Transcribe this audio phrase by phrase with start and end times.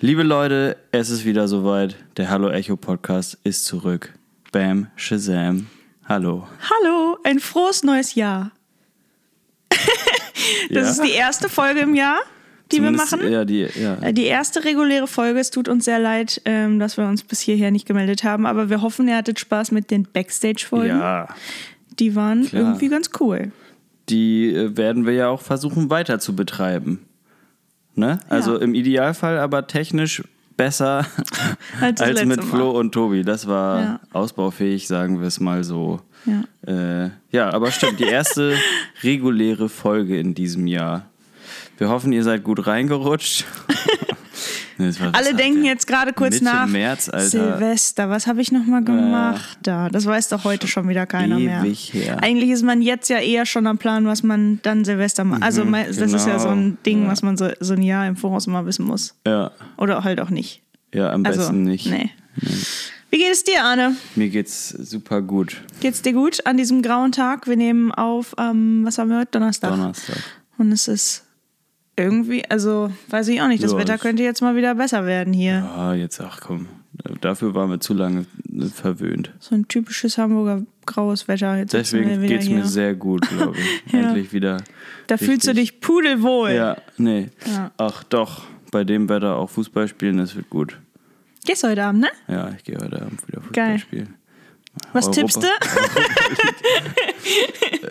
[0.00, 1.96] Liebe Leute, es ist wieder soweit.
[2.16, 4.14] Der Hallo Echo Podcast ist zurück.
[4.52, 5.66] Bam, Shazam.
[6.08, 6.46] Hallo.
[6.70, 8.52] Hallo, ein frohes neues Jahr.
[9.70, 9.78] das
[10.70, 10.80] Ja?
[10.90, 12.18] ist die erste Folge im Jahr,
[12.70, 13.32] die Zumindest- wir machen.
[13.32, 13.94] Ja, die, ja.
[14.00, 15.40] Äh, Die erste reguläre Folge.
[15.40, 18.70] Es tut uns sehr leid, ähm, dass wir uns bis hierher nicht gemeldet haben, aber
[18.70, 20.98] wir hoffen, ihr hattet Spaß mit den Backstage-Folgen.
[20.98, 21.28] ja.
[21.98, 22.62] Die waren Klar.
[22.62, 23.50] irgendwie ganz cool.
[24.08, 27.00] Die äh, werden wir ja auch versuchen weiter zu betreiben.
[27.98, 28.20] Ne?
[28.28, 28.62] Also Ja.
[28.62, 30.22] im Idealfall aber technisch
[30.56, 31.04] besser
[31.80, 32.46] Als als mit Mal.
[32.46, 33.22] Flo und Tobi.
[33.24, 34.00] Das war Ja.
[34.12, 36.00] ausbaufähig, sagen wir es mal so.
[36.26, 37.04] Ja.
[37.04, 38.54] Äh, ja, aber stimmt, die erste
[39.02, 41.06] reguläre Folge in diesem Jahr.
[41.76, 43.44] Wir hoffen, ihr seid gut reingerutscht.
[44.78, 46.66] Nee, Alle denken jetzt gerade kurz Mitte nach.
[46.68, 47.28] März, Alter.
[47.28, 49.88] Silvester, was habe ich nochmal gemacht da?
[49.88, 51.62] Das weiß doch heute schon wieder keiner mehr.
[51.62, 52.22] her.
[52.22, 55.42] Eigentlich ist man jetzt ja eher schon am Plan, was man dann Silvester macht.
[55.42, 56.38] Also me- das ist ja genau.
[56.38, 57.08] so ein Ding, Ja.
[57.10, 59.14] was man so, so ein Jahr im Voraus mal wissen muss.
[59.26, 60.62] Ja, Oder halt auch nicht.
[60.94, 61.86] ja, am Also, besten nicht.
[61.90, 62.10] Nee.
[63.10, 63.96] Wie geht es dir, Arne?
[64.16, 65.56] Mir geht's super gut.
[65.80, 67.46] Geht's dir gut an diesem grauen Tag?
[67.48, 69.30] Wir nehmen auf am, was haben wir heute?
[69.32, 69.70] Donnerstag.
[69.70, 70.18] Donnerstag.
[70.58, 71.24] Und es ist
[71.98, 75.04] irgendwie, also weiß ich auch nicht, das Ja, Wetter es- könnte jetzt mal wieder besser
[75.06, 75.64] werden hier.
[75.76, 76.66] Ah, jetzt, ach komm.
[77.20, 78.26] Dafür waren wir zu lange
[78.74, 79.32] verwöhnt.
[79.38, 81.56] So ein typisches Hamburger graues Wetter.
[81.58, 82.56] Jetzt Deswegen geht's hier.
[82.56, 83.82] mir sehr gut, glaube ich.
[83.92, 84.08] Ja.
[84.08, 84.56] Endlich wieder.
[85.06, 86.50] Da fühlst du richtig- dich pudelwohl.
[86.50, 87.28] Ja, nee.
[87.46, 87.70] Ja.
[87.76, 90.78] Ach doch, bei dem Wetter auch Fußball spielen, das wird gut.
[91.46, 92.08] Gehst heute Abend, ne?
[92.26, 93.78] Ja, ich gehe heute Abend wieder Fußball Geil.
[93.78, 94.14] spielen.
[94.92, 95.48] Was Europa- tippst du?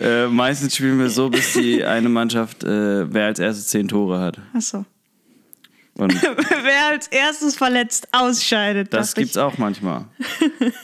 [0.00, 4.20] Äh, meistens spielen wir so, bis die eine Mannschaft, äh, wer als erstes zehn Tore
[4.20, 4.38] hat.
[4.54, 4.84] Achso.
[5.98, 8.94] Wer als erstes verletzt ausscheidet.
[8.94, 9.14] das ich.
[9.16, 10.04] gibt's auch manchmal.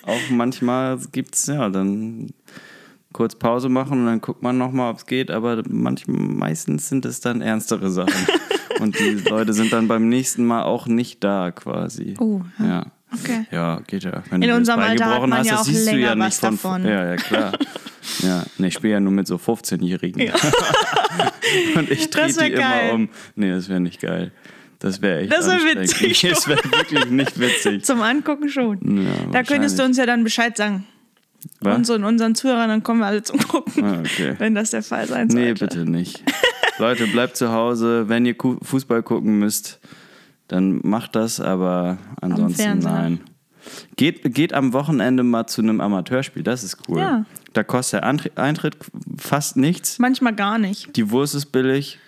[0.02, 2.30] auch manchmal gibt's, ja, dann
[3.12, 7.04] kurz Pause machen und dann guckt man nochmal, ob es geht, aber manchmal, meistens sind
[7.04, 8.26] es dann ernstere Sachen.
[8.80, 12.14] und die Leute sind dann beim nächsten Mal auch nicht da quasi.
[12.18, 12.66] Oh, ja.
[12.66, 12.86] ja.
[13.22, 13.46] Okay.
[13.50, 14.22] Ja, geht ja.
[14.30, 16.50] Wenn In du unserem Alter hat man hast, ja auch siehst du ja nicht von,
[16.54, 16.84] davon.
[16.84, 17.52] Ja, ja, klar.
[18.22, 20.30] Ja, ne, ich spiele ja nur mit so 15-Jährigen.
[21.76, 22.52] Und ich drehe die geil.
[22.84, 23.08] immer um.
[23.34, 24.30] Nee, das wäre nicht geil.
[24.78, 26.00] Das wäre echt Das wär anstrengend.
[26.02, 26.22] witzig.
[26.30, 27.84] Das wäre wirklich nicht witzig.
[27.84, 28.78] Zum Angucken schon.
[29.04, 30.86] Ja, da könntest du uns ja dann Bescheid sagen.
[31.60, 31.88] Was?
[31.88, 33.84] Und unseren Zuhörern, dann kommen wir alle zum Gucken.
[33.84, 34.34] Ah, okay.
[34.38, 35.46] Wenn das der Fall sein sollte.
[35.46, 36.22] Nee, bitte nicht.
[36.78, 38.08] Leute, bleibt zu Hause.
[38.08, 39.80] Wenn ihr Fußball gucken müsst,
[40.54, 43.20] dann macht das, aber ansonsten nein.
[43.96, 46.98] Geht, geht am Wochenende mal zu einem Amateurspiel, das ist cool.
[46.98, 47.24] Ja.
[47.54, 48.76] Da kostet der Antri- Eintritt
[49.16, 49.98] fast nichts.
[49.98, 50.94] Manchmal gar nicht.
[50.96, 51.98] Die Wurst ist billig.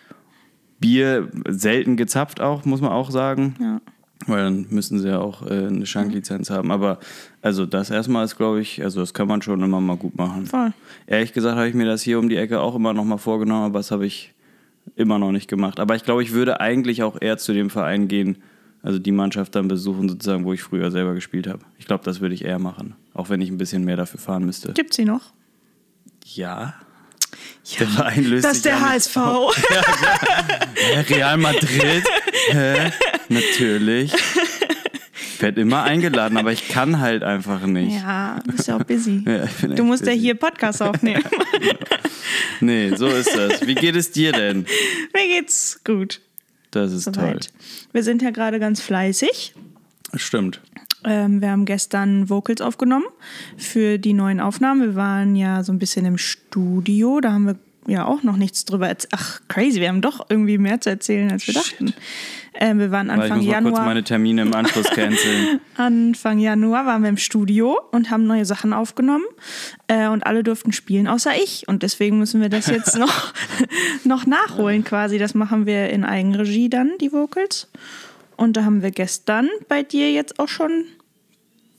[0.79, 3.55] Bier selten gezapft auch, muss man auch sagen.
[3.59, 3.81] Ja.
[4.27, 6.71] Weil dann müssen sie ja auch äh, eine Schanklizenz haben.
[6.71, 6.99] Aber
[7.43, 10.47] also das erstmal ist, glaube ich, also das kann man schon immer mal gut machen.
[10.47, 10.73] Voll.
[11.07, 13.65] Ehrlich gesagt habe ich mir das hier um die Ecke auch immer noch mal vorgenommen,
[13.65, 14.35] aber das habe ich
[14.95, 15.81] immer noch nicht gemacht.
[15.81, 18.39] Aber ich glaube, ich würde eigentlich auch eher zu dem Verein gehen,
[18.83, 21.61] also die Mannschaft dann besuchen, sozusagen, wo ich früher selber gespielt habe.
[21.79, 24.45] Ich glaube, das würde ich eher machen, auch wenn ich ein bisschen mehr dafür fahren
[24.47, 24.73] müsste.
[24.73, 25.33] Gibt's sie noch?
[26.25, 26.75] Ja.
[27.81, 29.17] Der Verein löst Das ist sich der ja nicht HSV.
[30.75, 32.05] Hä, Real Madrid?
[32.51, 32.93] Hä?
[33.29, 34.13] Natürlich.
[35.37, 37.93] Ich werde immer eingeladen, aber ich kann halt einfach nicht.
[37.95, 39.23] Ja, bist ja auch busy.
[39.27, 40.21] Ja, Du musst ja busy.
[40.23, 41.23] hier Podcast aufnehmen.
[42.61, 43.67] Nee, so ist das.
[43.67, 44.65] Wie geht es dir denn?
[45.15, 46.23] Mir geht's gut.
[46.71, 47.15] Das ist toll.
[47.15, 47.53] Soweit.
[47.93, 49.55] Wir sind ja gerade ganz fleißig.
[50.15, 50.61] Stimmt.
[51.05, 53.05] Ähm, wir haben gestern Vocals aufgenommen
[53.59, 54.81] für die neuen Aufnahmen.
[54.81, 57.21] Wir waren ja so ein bisschen im Studio.
[57.21, 59.13] Da haben wir ja auch noch nichts drüber erzählt.
[59.15, 61.93] Ach, crazy, wir haben doch irgendwie mehr zu erzählen, als wir dachten.
[62.59, 63.85] Ähm, wir waren Weil ich Anfang muss mal kurz Januar.
[63.87, 65.61] meine Termine im Anschluss canceln.
[65.77, 69.25] Anfang Januar waren wir im Studio und haben neue Sachen aufgenommen
[69.89, 71.69] äh, und alle durften spielen, außer ich.
[71.69, 73.33] Und deswegen müssen wir das jetzt noch,
[74.05, 75.19] noch nachholen quasi.
[75.19, 77.69] Das machen wir in Eigenregie dann, die Vocals.
[78.37, 80.85] Und da haben wir gestern bei dir jetzt auch schon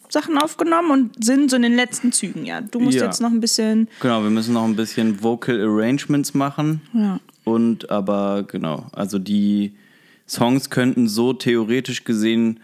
[0.09, 2.61] Sachen aufgenommen und sind so in den letzten Zügen, ja.
[2.61, 3.05] Du musst Ja.
[3.05, 6.81] jetzt noch ein bisschen, Genau, wir müssen noch ein bisschen Vocal Arrangements machen.
[6.93, 7.19] ja.
[7.43, 9.73] Und aber genau, also die
[10.27, 12.59] Songs könnten so theoretisch gesehen,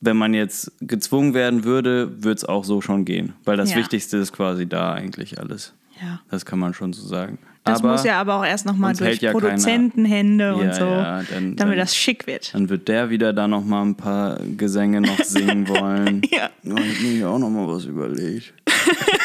[0.00, 3.32] wenn man jetzt gezwungen werden würde, würde es auch so schon gehen.
[3.44, 3.76] Weil das Ja.
[3.78, 5.72] Wichtigste ist quasi da eigentlich alles.
[6.02, 6.20] ja.
[6.30, 7.38] Das kann man schon so sagen.
[7.66, 11.22] Das aber muss ja aber auch erst nochmal durch ja Produzentenhände und Ja, so, ja,
[11.22, 12.52] dann- damit dann- das schick wird.
[12.52, 16.20] dann wird der wieder da noch mal ein paar Gesänge noch singen wollen.
[16.30, 16.50] Ja.
[16.62, 18.52] ich habe mir auch noch mal was überlegt.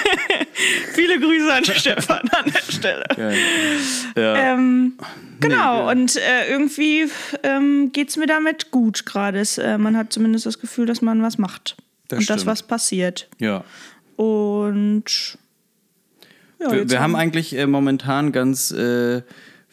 [0.94, 3.06] Viele Grüße an Stefan an der Stelle.
[4.16, 4.54] Ja.
[4.54, 4.94] Ähm,
[5.40, 7.08] genau, Nee, und äh, irgendwie
[7.44, 9.44] ähm, geht es mir damit gut gerade.
[9.58, 11.78] Äh, man hat zumindest das Gefühl, dass man was macht.
[12.08, 13.28] Das und dass was passiert.
[13.38, 13.64] ja.
[14.16, 15.38] Und
[16.60, 19.22] ja, Wir, wir haben eigentlich äh, momentan ganz äh,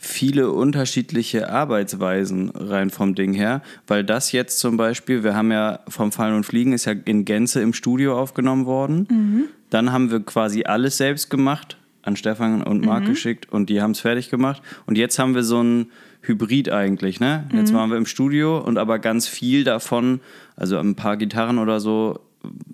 [0.07, 5.81] viele unterschiedliche Arbeitsweisen rein vom Ding her, weil das jetzt zum Beispiel, wir haben ja
[5.89, 9.49] vom Fallen und Fliegen ist ja in Gänze im Studio aufgenommen worden.
[9.71, 13.91] Dann haben wir quasi alles selbst gemacht, an Stefan und Marc geschickt und die haben
[13.91, 14.63] es fertig gemacht.
[14.87, 15.91] Und jetzt haben wir so ein
[16.23, 17.49] Hybrid eigentlich, ne?
[17.53, 20.21] Jetzt waren wir im Studio und aber ganz viel davon,
[20.55, 22.21] also ein paar Gitarren oder so,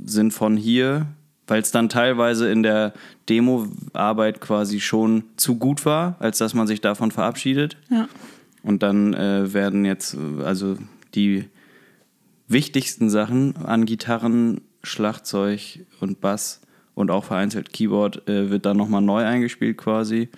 [0.04, 1.06] sind von hier,
[1.52, 2.94] weil es dann teilweise in der
[3.28, 7.76] Demo-Arbeit quasi schon zu gut war, als dass man sich davon verabschiedet.
[7.90, 8.08] Ja.
[8.62, 10.78] Und dann äh, werden jetzt äh, also
[11.14, 11.44] die
[12.48, 16.62] wichtigsten Sachen an Gitarren, Schlagzeug und Bass
[16.94, 20.30] und auch vereinzelt Keyboard äh, wird dann nochmal neu eingespielt quasi.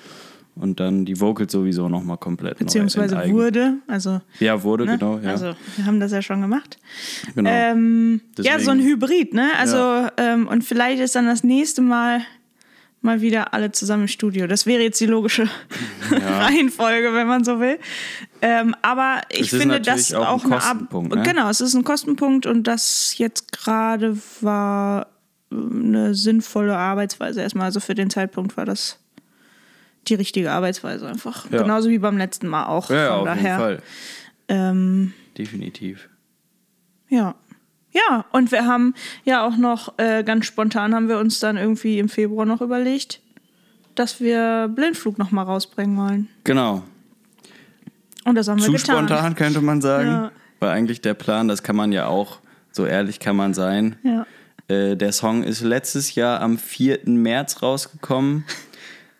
[0.57, 4.99] Und dann die Vocals sowieso nochmal komplett Beziehungsweise wurde, also, Ja, wurde, ne?
[4.99, 5.19] genau.
[5.19, 5.31] Ja.
[5.31, 6.79] also wir haben das ja schon gemacht.
[7.35, 7.51] genau.
[7.51, 9.51] Ähm, ja, so ein Hybrid, ne?
[9.59, 10.13] Also, Ja.
[10.17, 12.21] ähm, und vielleicht ist dann das nächste Mal
[13.01, 14.47] mal wieder alle zusammen im Studio.
[14.47, 15.47] Das wäre jetzt die logische
[16.11, 17.79] Reihenfolge, wenn man so will.
[18.41, 21.23] Ähm, aber ich ist finde, das auch ein auch eine Ab Kostenpunkt, ne?
[21.23, 25.09] Genau, es ist ein Kostenpunkt und das jetzt gerade war
[25.53, 27.67] ähm, eine sinnvolle Arbeitsweise erstmal.
[27.67, 28.99] Also für den Zeitpunkt war das
[30.09, 31.51] die richtige Arbeitsweise einfach.
[31.51, 31.63] Ja.
[31.63, 32.91] Genauso wie beim letzten Mal auch.
[32.91, 33.43] ja, Von auf daher.
[33.43, 33.83] jeden Fall.
[34.49, 36.09] Ähm, Definitiv.
[37.09, 37.35] ja.
[38.09, 38.93] Ja, und wir haben
[39.25, 43.21] ja auch noch äh, ganz spontan haben wir uns dann irgendwie im Februar noch überlegt,
[43.95, 46.29] dass wir Blindflug noch mal rausbringen wollen.
[46.43, 46.83] Genau.
[48.25, 49.07] Und das haben wir Zu getan.
[49.07, 50.09] spontan könnte man sagen.
[50.09, 50.33] Ja.
[50.59, 52.41] War eigentlich der Plan, das kann man ja auch,
[52.73, 53.95] so ehrlich kann man sein.
[54.03, 54.27] Ja.
[54.67, 57.01] Äh, der Song ist letztes Jahr am 4.
[57.05, 58.45] März rausgekommen.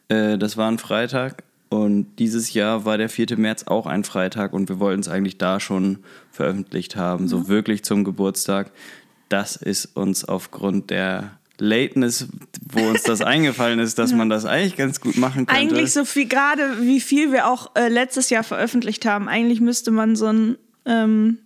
[0.09, 1.45] äh, das war ein Freitag.
[1.71, 3.37] Und dieses Jahr war der 4.
[3.37, 5.99] März auch ein Freitag und wir wollten es eigentlich da schon
[6.31, 8.71] veröffentlicht haben, so wirklich zum Geburtstag.
[9.29, 12.29] Das ist uns aufgrund der Lateness,
[12.71, 15.61] wo uns das eingefallen ist, dass man das eigentlich ganz gut machen könnte.
[15.61, 19.29] Eigentlich so viel, gerade wie viel wir auch äh, letztes Jahr veröffentlicht haben.
[19.29, 20.57] Eigentlich müsste man so ein.
[20.87, 21.39] Ähm,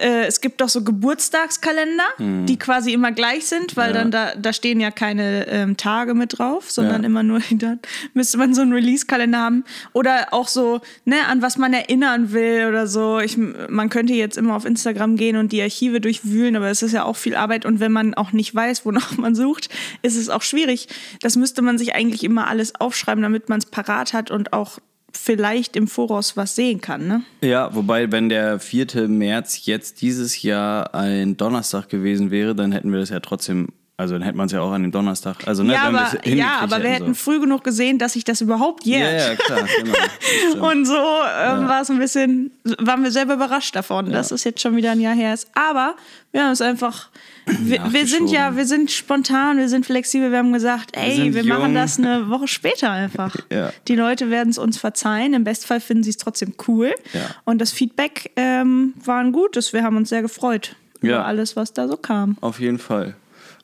[0.00, 3.94] äh, es gibt doch so Geburtstagskalender, die quasi immer gleich sind, weil Mhm.
[3.94, 4.00] Ja.
[4.02, 7.06] dann da, da stehen ja keine ähm, Tage mit drauf, sondern Ja.
[7.06, 7.80] immer nur dann
[8.14, 9.64] müsste man so einen Release-Kalender haben.
[9.92, 13.20] Oder auch so, ne, an was man erinnern will oder so.
[13.20, 16.92] Ich, man könnte jetzt immer auf Instagram gehen und die Archive durchwühlen, aber es ist
[16.92, 19.68] ja auch viel Arbeit und wenn man auch nicht weiß, wonach man sucht,
[20.02, 20.88] ist es auch schwierig.
[21.20, 24.78] Das müsste man sich eigentlich immer alles aufschreiben, damit man es parat hat und auch
[25.16, 27.22] vielleicht im Voraus was sehen kann, ne?
[27.40, 29.08] Ja, wobei, wenn der 4.
[29.08, 33.68] März jetzt dieses Jahr ein Donnerstag gewesen wäre, dann hätten wir das ja trotzdem,
[33.98, 35.46] also dann hätte man es ja auch an dem Donnerstag.
[35.48, 37.14] Also, ne, ja, wir aber, ja, aber wir hätten so.
[37.14, 39.28] früh genug gesehen, dass sich das überhaupt Ja, jährt.
[39.28, 39.68] ja, klar,
[40.52, 40.68] genau.
[40.70, 44.60] Und so ähm, war es ein bisschen, waren wir selber überrascht davon, dass es jetzt
[44.60, 45.48] schon wieder ein Jahr her ist.
[45.54, 45.94] Aber
[46.32, 47.08] wir haben es einfach,
[47.46, 51.34] wir, wir sind ja, wir sind spontan, wir sind flexibel, wir haben gesagt, ey, sind
[51.34, 53.34] wir, machen das eine Woche später einfach.
[53.50, 53.70] Ja.
[53.88, 56.92] Die Leute werden es uns verzeihen, im Bestfall finden sie es trotzdem cool.
[57.14, 57.20] Ja.
[57.44, 61.14] Und das Feedback ähm, war ein gutes, wir haben uns sehr gefreut Ja.
[61.16, 62.36] über alles, was da so kam.
[62.42, 63.14] Auf jeden Fall.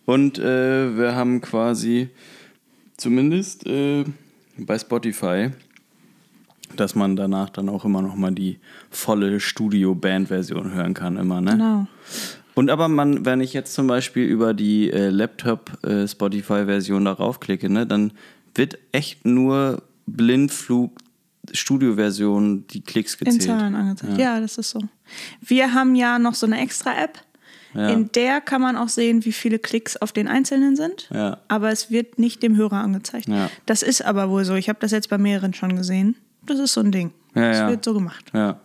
[0.04, 2.08] Und äh, wir haben quasi
[2.96, 4.04] zumindest äh,
[4.56, 5.50] bei Spotify,
[6.76, 8.58] dass man danach dann auch immer noch mal die
[8.90, 11.52] volle Studio-Band-Version hören kann, immer, ne?
[11.52, 11.87] Genau.
[12.54, 17.87] Und aber man, wenn ich jetzt zum Beispiel über die äh, Laptop-Spotify-Version darauf klicke, ne,
[17.87, 18.12] dann
[18.54, 20.92] wird echt nur Blindflug
[21.50, 23.59] Studio-Version die Klicks In gezählt.
[23.59, 24.18] Zahlen angezeigt.
[24.18, 24.40] Ja.
[24.40, 24.80] das ist so.
[25.40, 27.18] Wir haben ja noch so eine extra App.
[27.75, 27.88] Ja.
[27.88, 31.09] In der kann man auch sehen, wie viele Klicks auf den einzelnen sind.
[31.12, 31.38] Ja.
[31.49, 33.29] Aber es wird nicht dem Hörer angezeigt.
[33.29, 33.50] Ja.
[33.67, 34.55] Das ist aber wohl so.
[34.55, 36.17] Ich habe das jetzt bei mehreren schon gesehen.
[36.45, 37.12] Das ist so ein Ding.
[37.35, 38.31] Das wird so gemacht.
[38.35, 38.61] Ja.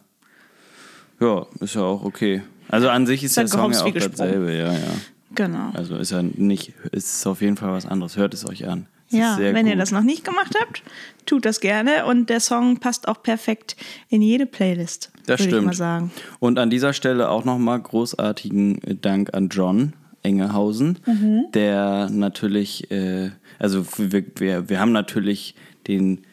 [1.19, 2.43] Ja, ist ja auch okay.
[2.69, 4.91] Also an sich ist Ist der halt Song ja auch dasselbe, ja, ja.
[5.33, 5.71] Genau.
[5.73, 8.17] Also ist ja nicht, ist auf jeden Fall was anderes.
[8.17, 8.87] Hört es euch an.
[9.09, 9.81] Ja, wenn ihr gut.
[9.81, 10.83] das noch nicht gemacht habt,
[11.25, 12.05] tut das gerne.
[12.05, 13.75] Und der Song passt auch perfekt
[14.09, 15.11] in jede Playlist.
[15.25, 15.61] Das würde stimmt.
[15.61, 16.11] Ich mal sagen.
[16.39, 21.45] Und an dieser Stelle auch nochmal großartigen äh, Dank an John Engehausen, Mhm.
[21.53, 25.55] der natürlich, äh, also wir, wir, wir haben natürlich
[25.87, 26.23] den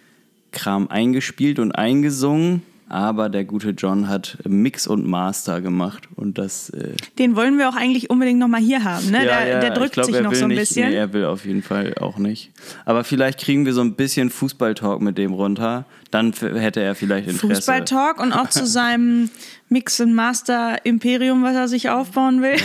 [0.50, 6.70] Kram eingespielt und eingesungen, aber der gute John hat Mix und Master gemacht und das.
[6.70, 9.10] Äh, Den wollen wir auch eigentlich unbedingt noch mal hier haben.
[9.10, 9.22] Ne?
[9.22, 10.90] der, der ich drückt glaub, sich er noch will so ein nicht, bisschen.
[10.90, 12.52] Nee, er will auf jeden Fall auch nicht.
[12.84, 15.86] Aber vielleicht kriegen wir so ein bisschen Fußballtalk mit dem runter.
[16.10, 17.54] Dann hätte er vielleicht Interesse.
[17.56, 19.30] Fußballtalk und auch zu seinem
[19.68, 22.56] Mix and Master Imperium, was er sich aufbauen will.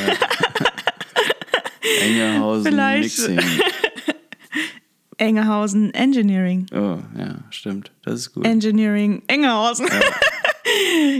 [2.01, 3.17] Engehausen Vielleicht.
[3.19, 3.39] Mixing.
[5.19, 6.65] Engehausen Engineering.
[6.73, 7.91] Oh, ja, stimmt.
[8.03, 8.45] Das ist gut.
[8.45, 9.88] Engineering Engehausen.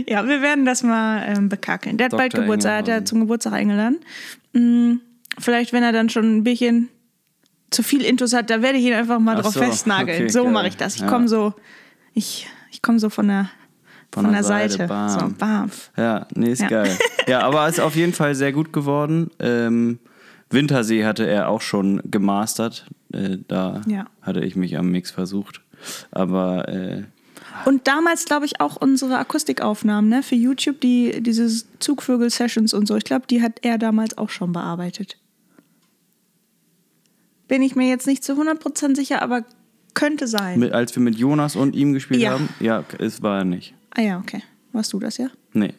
[0.06, 0.26] Ja.
[0.28, 1.96] wir werden das mal ähm, bekackeln.
[1.96, 2.42] Der hat bald Dr.
[2.44, 3.98] Geburtstag, hat er zum Geburtstag eingeladen.
[4.52, 4.94] Mm,
[5.38, 6.88] vielleicht, wenn er dann schon ein bisschen
[7.70, 10.22] zu viel Intus hat, da werde ich ihn einfach mal Ach drauf so, festnageln.
[10.24, 10.94] okay, so mache ich das.
[10.96, 11.08] Ich Ja.
[11.08, 11.54] komme so
[12.14, 13.50] Ich, ich komme so von der,
[14.12, 14.86] von, Von der der Seite, Seite.
[14.86, 15.08] bam.
[15.08, 15.70] So, bam.
[15.96, 16.68] Ja, nee, ist Ja.
[16.68, 16.98] geil.
[17.26, 19.30] Ja, aber ist auf jeden Fall sehr gut geworden.
[19.40, 19.98] Ähm,
[20.50, 22.86] Wintersee hatte er auch schon gemastert.
[23.12, 24.06] Äh, da Ja.
[24.22, 25.60] hatte ich mich am Mix versucht.
[26.10, 27.04] Aber äh,
[27.66, 32.96] Und damals, glaube ich, auch unsere Akustikaufnahmen ne, für YouTube, die, diese Zugvögel-Sessions und so.
[32.96, 35.16] Ich glaube, die hat er damals auch schon bearbeitet.
[37.48, 39.44] Bin ich mir jetzt nicht zu 100% sicher, aber
[39.94, 40.58] könnte sein.
[40.60, 42.32] mit, als wir mit Jonas und ihm gespielt Ja.
[42.32, 43.74] haben, ja, es war er nicht.
[43.96, 44.42] ah ja, okay.
[44.72, 45.28] Warst du das, ja?
[45.52, 45.74] Nee,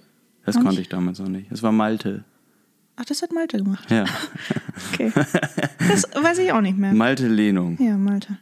[0.45, 0.87] das Noch konnte nicht?
[0.87, 1.49] ich damals noch nicht.
[1.49, 2.25] Es war Malte.
[3.01, 3.89] Ach, das hat Malte gemacht.
[3.89, 4.05] Ja,
[4.93, 5.12] Okay.
[5.15, 6.93] Das weiß ich auch nicht mehr.
[6.93, 7.77] Malte Lehnung.
[7.79, 8.38] Ja, Malte.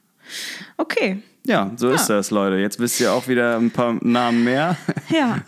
[0.78, 1.22] Okay.
[1.46, 2.18] Ja, so ist Ja.
[2.18, 2.58] das, Leute.
[2.58, 4.75] Jetzt wisst ihr auch wieder ein paar Namen mehr.
[5.10, 5.39] Ja.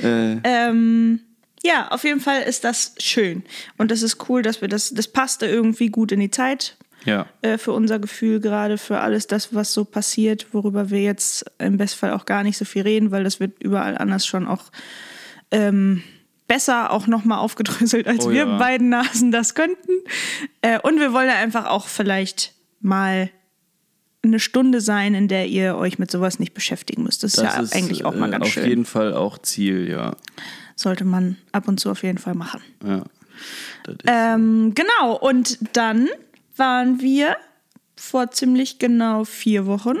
[0.00, 1.20] äh, Ähm,
[1.62, 3.44] ja, auf jeden Fall ist das schön.
[3.78, 6.76] Und das ist cool, dass wir das, das passte irgendwie gut in die Zeit.
[7.04, 7.26] ja.
[7.42, 11.76] äh, für unser Gefühl, gerade für alles das, was so passiert, worüber wir jetzt im
[11.76, 14.64] Bestfall auch gar nicht so viel reden, weil das wird überall anders schon auch
[15.50, 16.02] ähm,
[16.48, 18.58] besser auch nochmal aufgedröselt, als Oh wir ja.
[18.58, 19.92] beiden Nasen das könnten.
[20.60, 23.30] Äh, und wir wollen einfach auch vielleicht mal
[24.24, 27.22] eine Stunde sein, in der ihr euch mit sowas nicht beschäftigen müsst.
[27.24, 28.68] Das ist Das ja ist eigentlich auch mal äh, ganz auf schön.
[28.68, 30.16] jeden Fall auch Ziel, ja.
[30.76, 32.60] Sollte man ab und zu auf jeden Fall machen.
[32.84, 32.98] ja.
[33.86, 36.08] Ist, Ähm, genau, und dann
[36.56, 37.36] waren wir
[37.96, 39.96] vor ziemlich genau vier Wochen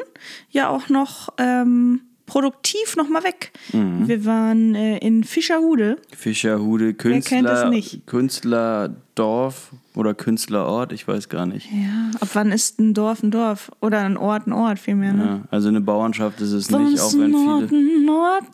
[0.50, 3.52] ja auch noch ähm, produktiv nochmal weg.
[3.74, 4.08] Mhm.
[4.08, 5.98] Wir waren äh, in Fischerhude.
[6.16, 8.06] Fischerhude, kennt es Künstler, nicht?
[8.06, 11.68] Künstlerdorf oder Künstlerort, ich weiß gar nicht.
[11.70, 13.70] Ja, ab wann ist ein Dorf ein Dorf?
[13.80, 15.24] Oder ein Ort ein Ort vielmehr, ne?
[15.24, 18.02] Ja, also eine Bauernschaft ist es nicht, auch Sonst wenn Ort, viele.
[18.04, 18.44] ein Ort.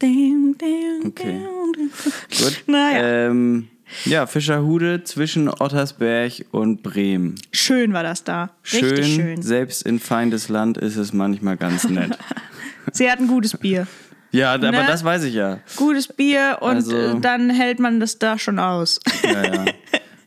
[0.00, 1.40] Ding, ding, Okay.
[1.76, 1.90] ding.
[2.38, 2.62] Gut.
[2.68, 3.02] Naja.
[3.30, 3.66] Ähm,
[4.04, 7.34] ja, Fischerhude zwischen Ottersberg und Bremen.
[7.52, 8.50] Schön war das da.
[8.62, 9.42] Schön, Richtig schön.
[9.42, 12.16] selbst in feindes Land ist es manchmal ganz nett.
[12.92, 13.86] Sie hatten gutes Bier.
[14.32, 14.84] ja, aber Ne?
[14.86, 15.58] das weiß ich ja.
[15.76, 19.00] Gutes Bier und Also- äh, dann hält man das da schon aus.
[19.22, 19.64] Ja, ja.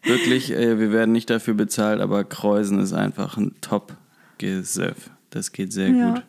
[0.03, 5.09] Wirklich, äh, wir werden nicht dafür bezahlt, aber Kreuzen ist einfach ein Top-Gesöff.
[5.29, 6.11] Das geht sehr Ja.
[6.11, 6.23] gut.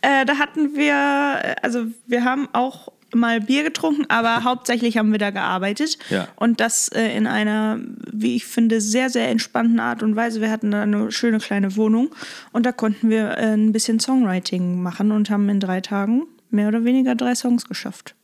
[0.00, 5.12] Äh, da hatten wir, äh, also wir haben auch mal Bier getrunken, aber hauptsächlich haben
[5.12, 5.98] wir da gearbeitet.
[6.10, 6.28] Ja.
[6.36, 7.78] Und das äh, in einer,
[8.10, 10.40] wie ich finde, sehr, sehr entspannten Art und Weise.
[10.40, 12.14] Wir hatten da eine schöne kleine Wohnung
[12.52, 16.68] und da konnten wir äh, ein bisschen Songwriting machen und haben in drei Tagen mehr
[16.68, 18.14] oder weniger drei Songs geschafft.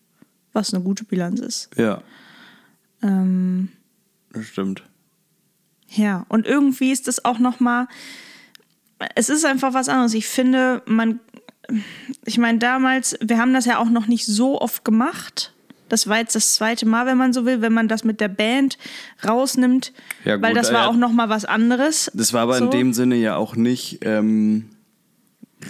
[0.53, 1.71] Was eine gute Bilanz ist.
[1.77, 2.03] Ja,
[3.03, 3.69] Ähm,
[4.33, 4.83] das stimmt.
[5.89, 7.89] Ja, und irgendwie ist das auch noch mal
[9.15, 10.15] es ist einfach was anderes.
[10.15, 11.21] Ich finde, man
[12.25, 15.53] ich meine damals, wir haben das ja auch noch nicht so oft gemacht.
[15.89, 18.29] Das war jetzt das zweite Mal, wenn man so will, wenn man das mit der
[18.29, 18.79] Band
[19.27, 19.93] rausnimmt,
[20.25, 22.11] Ja, gut, weil das war auch noch mal was anderes.
[22.15, 22.67] Das war aber so.
[22.67, 24.71] in dem Sinne ja auch nicht ähm,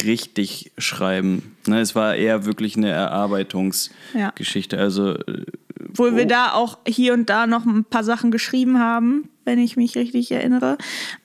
[0.04, 1.56] richtig schreiben.
[1.66, 4.78] Ne, es war eher wirklich eine Erarbeitungsgeschichte.
[4.78, 5.46] Also äh,
[5.88, 6.28] Obwohl wir Oh.
[6.28, 10.30] da auch hier und da noch ein paar Sachen geschrieben haben, wenn ich mich richtig
[10.30, 10.76] erinnere.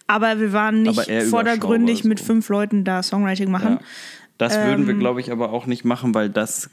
[0.08, 2.26] Aber wir waren nicht vordergründig überschaubar mit so.
[2.26, 3.74] fünf Leuten da Songwriting machen.
[3.74, 3.80] ja.
[4.38, 4.88] Das würden Ähm.
[4.88, 6.70] wir, glaube ich, aber auch nicht machen, weil das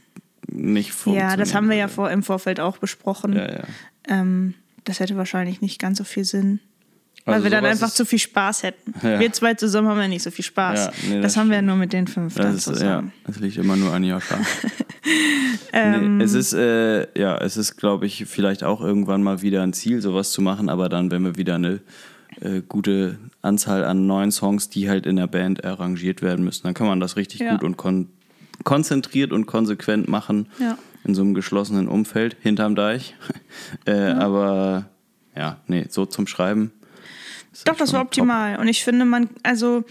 [0.49, 1.31] nicht funktioniert.
[1.33, 3.35] Ja, das haben wir ja vor, im Vorfeld auch besprochen.
[3.35, 3.63] Ja, ja.
[4.09, 4.55] Ähm,
[4.85, 6.59] das hätte wahrscheinlich nicht ganz so viel Sinn.
[7.25, 8.95] Weil Also wir dann einfach ist- zu viel Spaß hätten.
[9.01, 9.21] Ja.
[9.21, 10.87] Wir zwei zusammen haben ja nicht so viel Spaß.
[10.87, 12.73] Ja, nee, das, das haben wir ja nur mit den fünf dann Das, ist, ja,
[12.75, 13.13] zusammen.
[13.25, 14.39] das liegt immer nur an Joscha.
[15.73, 16.19] Ähm.
[16.19, 19.73] nee, es ist, äh, ja, es ist, glaube ich, vielleicht auch irgendwann mal wieder ein
[19.73, 21.81] Ziel, sowas zu machen, aber dann, wenn wir wieder eine
[22.41, 26.75] äh, gute Anzahl an neuen Songs, die halt in der Band arrangiert werden müssen, dann
[26.75, 27.53] kann man das richtig Ja.
[27.53, 28.09] gut und kon
[28.65, 30.79] konzentriert und konsequent machen Ja.
[31.05, 33.17] in so einem geschlossenen Umfeld hinterm Deich.
[33.87, 34.87] äh, Aber
[35.37, 36.71] ja, nee, so zum Schreiben.
[37.53, 38.09] ist Doch, das war top.
[38.09, 38.59] optimal.
[38.61, 39.83] Und ich finde, man, also,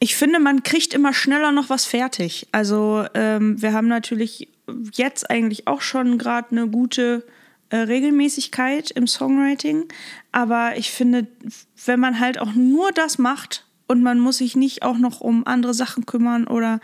[0.00, 2.48] ich finde, man kriegt immer schneller noch was fertig.
[2.52, 4.48] Also, ähm, wir haben natürlich
[4.94, 7.24] jetzt eigentlich auch schon gerade eine gute
[7.70, 9.84] äh, Regelmäßigkeit im Songwriting.
[10.32, 11.26] Aber ich finde,
[11.84, 15.46] wenn man halt auch nur das macht und man muss sich nicht auch noch um
[15.46, 16.80] andere Sachen kümmern oder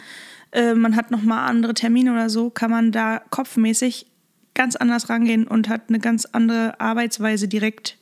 [0.53, 4.07] äh, man hat noch mal andere Termine oder so, kann man da kopfmäßig
[4.55, 7.97] ganz anders rangehen und hat eine ganz andere Arbeitsweise direkt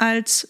[0.00, 0.48] als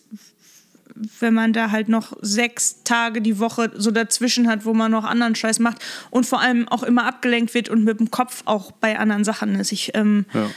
[1.19, 5.05] wenn man da halt noch sechs Tage die Woche so dazwischen hat, wo man noch
[5.05, 5.79] anderen Scheiß macht
[6.11, 9.55] und vor allem auch immer abgelenkt wird und mit dem Kopf auch bei anderen Sachen
[9.55, 9.73] ist.
[9.73, 10.50] Ich, ähm, Ja.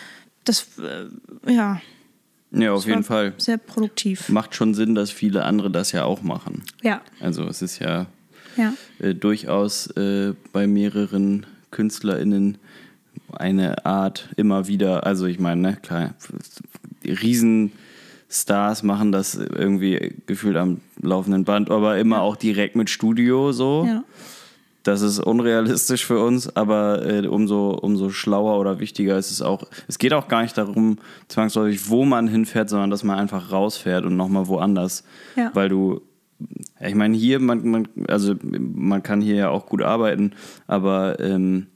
[0.43, 1.81] Das, äh, ja,
[2.51, 3.33] Ja, auf jeden Fall.
[3.37, 4.29] Sehr produktiv.
[4.29, 6.63] Macht schon Sinn, dass viele andere das ja auch machen.
[6.81, 8.07] Ja, Also es ist ja
[8.57, 8.73] ja.
[8.99, 12.57] äh, durchaus äh, bei mehreren KünstlerInnen
[13.31, 16.13] eine Art immer wieder, also ich meine, ne, klar,
[17.03, 23.85] Riesenstars machen das irgendwie gefühlt am laufenden Band, aber immer auch direkt mit Studio so.
[23.87, 24.03] ja.
[24.83, 29.63] Das ist unrealistisch für uns, aber äh, umso, umso schlauer oder wichtiger ist es auch.
[29.87, 30.97] Es geht auch gar nicht darum,
[31.29, 35.05] zwangsläufig, wo man hinfährt, sondern dass man einfach rausfährt und nochmal woanders.
[35.37, 35.51] Ja.
[35.53, 36.01] Weil du,
[36.85, 40.33] ich meine, hier, man, man, also man kann hier ja auch gut arbeiten,
[40.67, 41.67] aber ähm,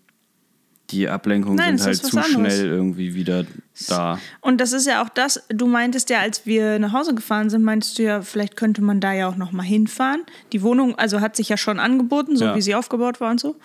[0.89, 2.32] die Ablenkungen Nein, sind halt zu anderes.
[2.56, 3.46] schnell irgendwie wieder
[3.89, 4.20] da.
[4.41, 7.63] Und das ist ja auch das, du meintest ja, als wir nach Hause gefahren sind,
[7.63, 10.22] meintest du ja, vielleicht könnte man da ja auch noch mal hinfahren.
[10.53, 12.56] Die Wohnung, also hat sich ja schon angeboten, so Ja.
[12.56, 13.58] wie sie aufgebaut war und so.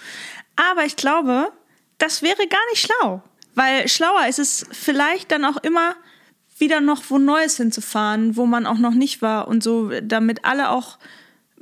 [0.57, 1.53] Aber ich glaube,
[1.99, 3.23] das wäre gar nicht schlau.
[3.55, 5.95] Weil schlauer ist es vielleicht dann auch immer
[6.59, 10.71] wieder noch wo Neues hinzufahren, wo man auch noch nicht war und so, damit alle
[10.71, 10.99] auch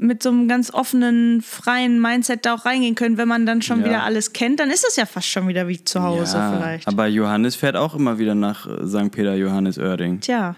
[0.01, 3.19] mit so einem ganz offenen, freien Mindset da auch reingehen können.
[3.19, 3.87] Wenn man dann schon Ja.
[3.87, 6.89] wieder alles kennt, dann ist es ja fast schon wieder wie zu Hause ja, vielleicht.
[6.89, 9.11] Aber Johannes fährt auch immer wieder nach äh, St.
[9.11, 10.21] Peter Johannes Oerding.
[10.21, 10.57] Tja.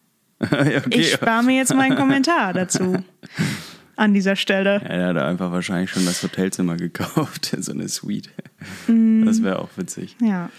[0.40, 0.82] okay.
[0.90, 3.02] Ich spare mir jetzt meinen Kommentar dazu.
[3.96, 4.80] An dieser Stelle.
[4.84, 8.30] Ja, er hat einfach wahrscheinlich schon das Hotelzimmer gekauft, so eine Suite.
[8.86, 9.24] Mm.
[9.24, 10.14] Das wäre auch witzig.
[10.22, 10.50] Ja.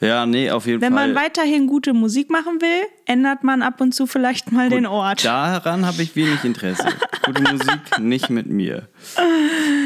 [0.00, 1.08] Ja, nee, auf jeden Wenn Fall.
[1.08, 5.24] man weiterhin gute Musik machen will, ändert man ab und zu vielleicht mal den Ort.
[5.24, 6.86] Daran habe ich wenig Interesse.
[7.24, 8.88] Gute Musik nicht mit mir.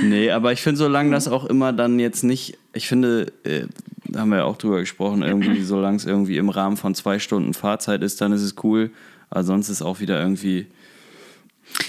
[0.02, 3.64] Nee, aber ich finde, solange das auch immer dann jetzt nicht, ich finde, äh,
[4.04, 7.18] da haben wir ja auch drüber gesprochen, irgendwie, solange es irgendwie im Rahmen von zwei
[7.18, 8.90] Stunden Fahrzeit ist, dann ist es cool.
[9.30, 10.66] Aber sonst ist auch wieder irgendwie.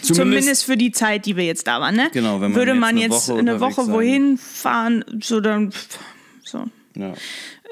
[0.02, 1.96] Zumindest für die Zeit, die wir jetzt da waren.
[1.98, 2.10] Ne?
[2.14, 5.74] Genau, wenn man Würde jetzt man eine jetzt Woche eine Woche wohin fahren, so dann.
[6.46, 6.66] So.
[6.96, 7.14] Ja.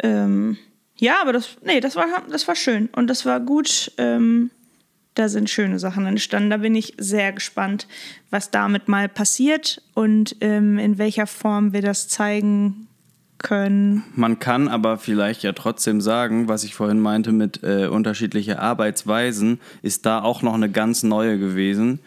[0.01, 0.58] Ähm,
[0.98, 3.91] ja, aber das, nee, das war, das war schön und das war gut.
[3.98, 4.51] Ähm,
[5.15, 6.50] da sind schöne Sachen entstanden.
[6.50, 7.88] Da bin ich sehr gespannt,
[8.29, 12.88] was damit mal passiert und ähm, in welcher Form wir das zeigen
[13.39, 14.03] können.
[14.15, 19.60] Man kann aber vielleicht ja trotzdem sagen, was ich vorhin meinte mit äh, unterschiedliche Arbeitsweisen,
[19.81, 22.00] ist da auch noch eine ganz neue gewesen,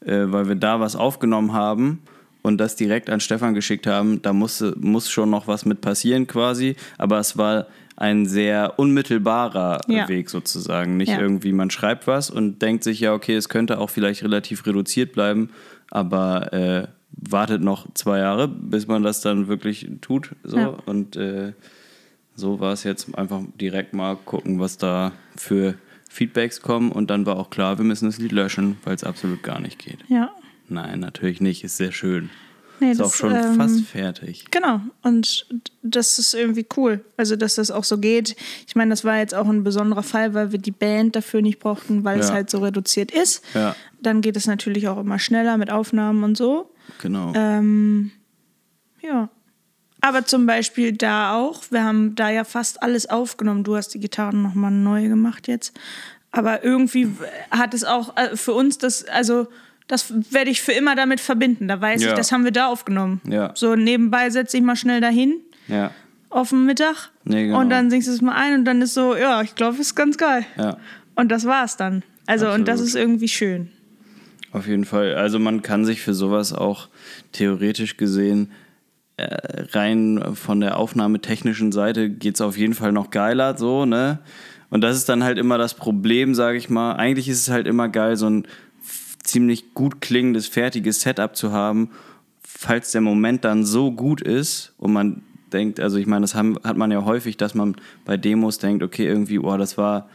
[0.00, 2.02] äh, weil wir da was aufgenommen haben
[2.42, 4.22] und das direkt an Stefan geschickt haben.
[4.22, 9.80] Da musste, muss schon noch was mit passieren quasi, aber es war ein sehr unmittelbarer
[9.88, 10.08] Ja.
[10.08, 10.96] Weg sozusagen.
[10.96, 11.20] Nicht Ja.
[11.20, 15.12] irgendwie, man schreibt was und denkt sich, ja, okay, es könnte auch vielleicht relativ reduziert
[15.12, 15.50] bleiben,
[15.90, 20.30] aber äh, wartet noch zwei Jahre, bis man das dann wirklich tut.
[20.44, 20.56] So.
[20.56, 20.68] Ja.
[20.86, 21.52] Und äh,
[22.36, 25.74] so war es jetzt einfach direkt mal gucken, was da für
[26.08, 26.90] Feedbacks kommen.
[26.92, 29.78] Und dann war auch klar, wir müssen das Lied löschen, weil es absolut gar nicht
[29.78, 29.98] geht.
[30.08, 30.30] Ja.
[30.70, 31.64] Nein, natürlich nicht.
[31.64, 32.30] Ist sehr schön.
[32.78, 34.46] Nee, ist das, auch schon ähm, fast fertig.
[34.50, 35.46] Genau, und
[35.82, 37.04] das ist irgendwie cool.
[37.18, 38.34] Also, dass das auch so geht.
[38.66, 41.58] Ich meine, das war jetzt auch ein besonderer Fall, weil wir die Band dafür nicht
[41.58, 42.36] brauchten, weil es Ja.
[42.36, 43.44] halt so reduziert ist.
[43.52, 43.76] Ja.
[44.00, 46.70] Dann geht es natürlich auch immer schneller mit Aufnahmen und so.
[47.02, 47.34] Genau.
[47.36, 48.12] Ähm,
[49.02, 49.28] ja.
[50.00, 53.62] Aber zum Beispiel da auch, wir haben da ja fast alles aufgenommen.
[53.64, 55.78] Du hast die Gitarren nochmal neu gemacht jetzt.
[56.30, 57.08] Aber irgendwie
[57.50, 59.48] hat es auch äh, für uns das, also
[59.90, 61.66] das werde ich für immer damit verbinden.
[61.68, 62.10] Da weiß Ja.
[62.10, 63.20] ich, das haben wir da aufgenommen.
[63.28, 63.50] Ja.
[63.54, 65.34] So nebenbei setze ich mal schnell dahin
[65.68, 65.90] ja.
[66.28, 67.60] auf den Mittag Nee, genau.
[67.60, 69.94] und dann singst du es mal ein und dann ist so, ja, ich glaube, ist
[69.96, 70.44] ganz geil.
[70.56, 70.76] Ja.
[71.16, 72.02] Und das war's dann.
[72.26, 72.88] Also, und das Absolut.
[72.88, 73.70] ist irgendwie schön.
[74.52, 75.14] Auf jeden Fall.
[75.14, 76.88] Also man kann sich für sowas auch
[77.32, 78.50] theoretisch gesehen
[79.16, 79.36] äh,
[79.72, 84.18] rein von der aufnahmetechnischen Seite geht es auf jeden Fall noch geiler so, ne?
[84.70, 86.92] Und das ist dann halt immer das Problem, sage ich mal.
[86.94, 88.46] Eigentlich ist es halt immer geil, so ein
[89.30, 91.90] ziemlich gut klingendes, fertiges Setup zu haben,
[92.40, 96.56] falls der Moment dann so gut ist und man denkt, also ich meine, das haben,
[96.62, 100.08] hat man ja häufig, dass man bei Demos denkt, okay, irgendwie, boah, das war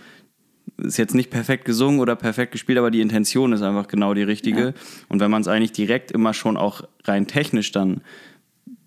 [0.77, 4.23] ist jetzt nicht perfekt gesungen oder perfekt gespielt, aber die Intention ist einfach genau die
[4.23, 4.73] richtige.
[5.07, 8.01] Und wenn man es eigentlich direkt immer schon auch rein technisch dann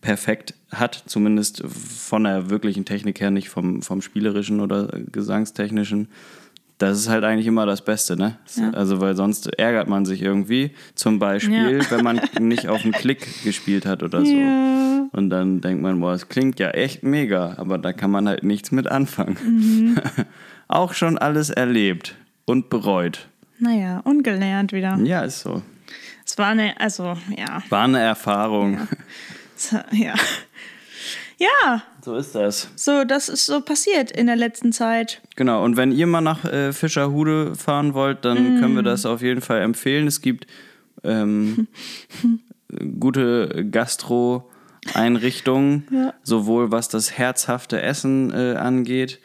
[0.00, 6.08] perfekt hat, zumindest von der wirklichen Technik her, nicht vom, vom spielerischen oder gesangstechnischen,
[6.78, 8.38] das ist halt eigentlich immer das Beste, ne?
[8.56, 8.70] Ja.
[8.70, 11.90] Also, weil sonst ärgert man sich irgendwie, zum Beispiel, Ja.
[11.90, 14.32] wenn man nicht auf den Klick gespielt hat oder so.
[14.32, 15.06] Ja.
[15.12, 18.44] Und dann denkt man, boah, es klingt ja echt mega, aber da kann man halt
[18.44, 19.36] nichts mit anfangen.
[19.44, 19.96] Mhm.
[20.68, 22.14] Auch schon alles erlebt
[22.44, 23.28] und bereut.
[23.58, 24.96] Naja, ungelernt wieder.
[25.02, 25.62] Ja, ist so.
[26.24, 27.62] Es war eine, also, ja.
[27.70, 28.86] War eine Erfahrung.
[29.92, 30.14] Ja.
[31.40, 32.70] Ja, So ist das.
[32.74, 35.20] so, das ist so passiert in der letzten Zeit.
[35.36, 39.20] Genau, und wenn ihr mal nach äh, Fischerhude fahren wollt, dann können wir das auf
[39.20, 40.06] jeden Fall empfehlen.
[40.06, 40.46] Es gibt
[41.04, 41.68] ähm,
[42.98, 46.14] gute Gastro-Einrichtungen, Ja.
[46.22, 49.18] sowohl was das herzhafte Essen äh, angeht.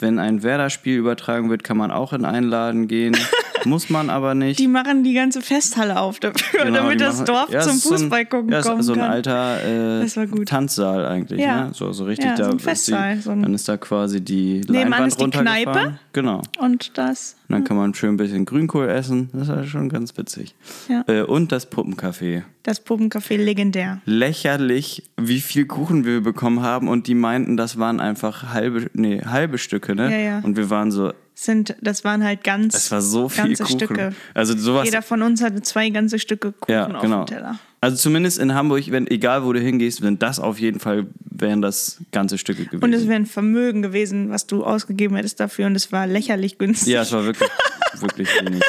[0.00, 3.16] Wenn ein Werder-Spiel übertragen wird, kann man auch in einen Laden gehen.
[3.70, 4.58] Muss man aber nicht.
[4.60, 7.94] Die machen die ganze Festhalle auf dafür, Genau, damit das machen- Dorf Ja, zum so
[7.94, 9.10] ein- Fußball gucken ja, es kommen ist so ein kann.
[9.10, 10.44] alter äh.
[10.44, 11.40] Tanzsaal eigentlich.
[11.40, 11.66] Ja.
[11.66, 11.70] Ne?
[11.74, 12.50] So, so richtig Ja, so da.
[12.50, 15.30] ein ist Festsaal, Die, so ein- dann ist da quasi die Nebenan Leinwand ist die.
[15.30, 15.98] Kneipe.
[16.12, 16.42] Genau.
[16.58, 17.36] Und das.
[17.48, 19.30] Und dann kann man schön ein bisschen Grünkohl essen.
[19.32, 20.54] Das ist ja schon ganz witzig.
[20.88, 21.04] Ja.
[21.08, 22.42] Äh, und das Puppencafé.
[22.62, 24.00] Das Puppencafé legendär.
[24.06, 26.88] Lächerlich, wie viel Kuchen wir bekommen haben.
[26.88, 30.10] Und die meinten, das waren einfach halbe, nee, halbe Stücke, ne?
[30.10, 30.38] Ja, ja.
[30.42, 33.76] Und wir waren so, Sind, das waren halt ganz es war so viel ganze Kuchen.
[33.76, 34.14] Stücke.
[34.34, 34.84] Also sowas.
[34.84, 37.24] Jeder von uns hatte zwei ganze Stücke Kuchen ja, auf genau.
[37.24, 37.58] dem Teller.
[37.80, 41.60] Also zumindest in Hamburg, wenn egal wo du hingehst, wenn das auf jeden Fall wären
[41.60, 42.84] das ganze Stücke gewesen.
[42.84, 45.66] Und es wäre ein Vermögen gewesen, was du ausgegeben hättest dafür.
[45.66, 46.92] Und es war lächerlich günstig.
[46.92, 47.50] Ja, es war wirklich,
[48.00, 48.62] wirklich wenig.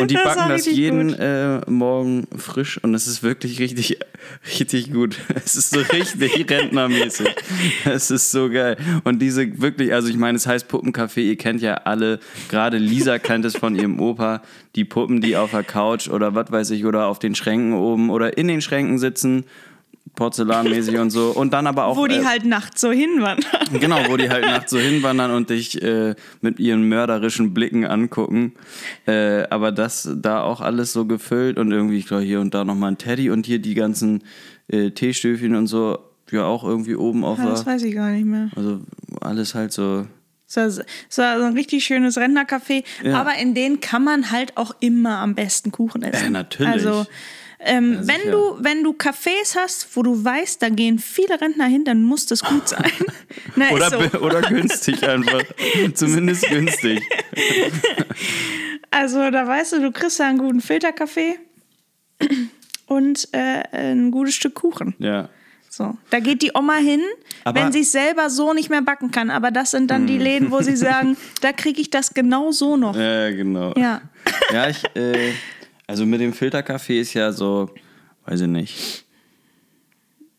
[0.00, 3.98] Und die Das backen das jeden äh, Morgen frisch und es ist wirklich richtig,
[4.58, 5.18] richtig gut.
[5.34, 7.28] Es ist so richtig rentnermäßig.
[7.84, 8.76] Es ist so geil.
[9.04, 13.18] Und diese wirklich, also ich meine, es heißt Puppencafé, ihr kennt ja alle, gerade Lisa
[13.18, 14.42] kennt es von ihrem Opa,
[14.76, 18.10] die Puppen, die auf der Couch oder was weiß ich, oder auf den Schränken oben
[18.10, 19.44] oder in den Schränken sitzen,
[20.14, 21.30] porzellanmäßig und so.
[21.30, 21.96] Und dann aber auch.
[21.96, 23.80] Wo die äh, halt nachts so hinwandern.
[23.80, 28.54] Genau, wo die halt nachts so hinwandern und dich äh, mit ihren mörderischen Blicken angucken.
[29.06, 32.64] Äh, aber das da auch alles so gefüllt und irgendwie, ich glaube, hier und da
[32.64, 34.24] nochmal ein Teddy und hier die ganzen
[34.68, 35.98] äh, Teestöfchen und so,
[36.30, 37.74] ja auch irgendwie oben auf Ja, das der.
[37.74, 38.50] weiß ich gar nicht mehr.
[38.56, 38.80] Also
[39.20, 40.06] alles halt so.
[40.46, 42.84] Es war, es war so ein richtig schönes Rentnercafé.
[43.04, 43.20] Ja.
[43.20, 46.24] Aber in denen kann man halt auch immer am besten Kuchen essen.
[46.24, 46.72] Ja, natürlich.
[46.72, 47.06] Also,
[47.62, 51.66] ähm, Ja, wenn, du, wenn du Cafés hast, wo du weißt, da gehen viele Rentner
[51.66, 52.90] hin, dann muss das gut sein.
[53.56, 54.18] Na, Oder, so.
[54.20, 55.42] oder günstig einfach.
[55.94, 57.02] Zumindest günstig.
[58.92, 61.36] Also da weißt du, du kriegst da einen guten Filterkaffee
[62.86, 64.94] und äh, ein gutes Stück Kuchen.
[64.98, 65.28] Ja.
[65.68, 67.00] So, da geht die Oma hin,
[67.44, 69.30] Aber- wenn sie es selber so nicht mehr backen kann.
[69.30, 70.22] Aber das sind dann die Hm.
[70.22, 72.96] Läden, wo sie sagen, da kriege ich das genau so noch.
[72.96, 73.72] Ja, genau.
[73.76, 74.02] Ja.
[74.52, 75.32] Ja, ich, äh,
[75.90, 77.70] also mit dem Filterkaffee ist ja so,
[78.26, 79.04] weiß ich nicht.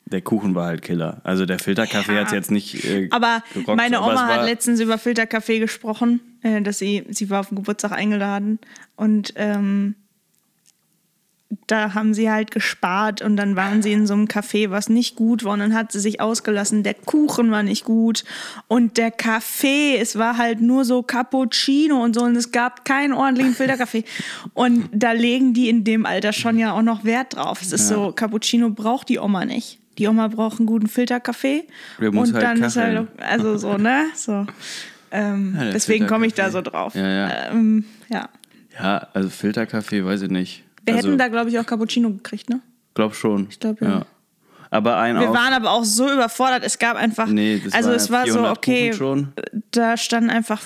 [0.06, 1.22] Der Kuchen war halt Killer.
[1.24, 2.22] Also der Filterkaffee Ja.
[2.26, 2.84] hat jetzt nicht.
[2.84, 7.06] Äh, Aber gerockt, meine aber Oma hat war- letztens über Filterkaffee gesprochen, äh, dass sie,
[7.10, 8.60] sie war auf den Geburtstag eingeladen
[8.98, 9.96] und ähm,
[11.72, 15.16] da haben sie halt gespart und dann waren sie in so einem Café, was nicht
[15.16, 18.24] gut war und dann hat sie sich ausgelassen, der Kuchen war nicht gut
[18.68, 23.14] und der Kaffee, es war halt nur so Cappuccino und so und es gab keinen
[23.14, 24.04] ordentlichen Filterkaffee
[24.54, 27.62] und da legen die in dem Alter schon ja auch noch Wert drauf.
[27.62, 27.96] Es ist Ja.
[27.96, 29.80] so, Cappuccino braucht die Oma nicht.
[29.98, 31.66] Die Oma braucht einen guten Filterkaffee
[32.00, 33.08] und halt dann ist halt, kacheln.
[33.20, 34.06] also so, ne?
[34.16, 34.46] So.
[35.12, 36.96] Ähm, Ja, deswegen komme ich da so drauf.
[36.96, 37.52] Ja, ja.
[37.52, 38.30] Ähm, ja.
[38.80, 40.64] Ja, also Filterkaffee weiß ich nicht.
[40.84, 42.62] Wir also, hätten da, glaube ich, auch Cappuccino gekriegt, ne?
[42.94, 43.48] Glaub schon.
[43.50, 44.06] Ich glaub, ja.
[44.70, 46.64] Aber ein Wir waren aber auch so überfordert.
[46.64, 48.92] Es gab einfach, Nee, das also waren es ja war so, 400 okay,
[49.72, 50.62] da standen einfach,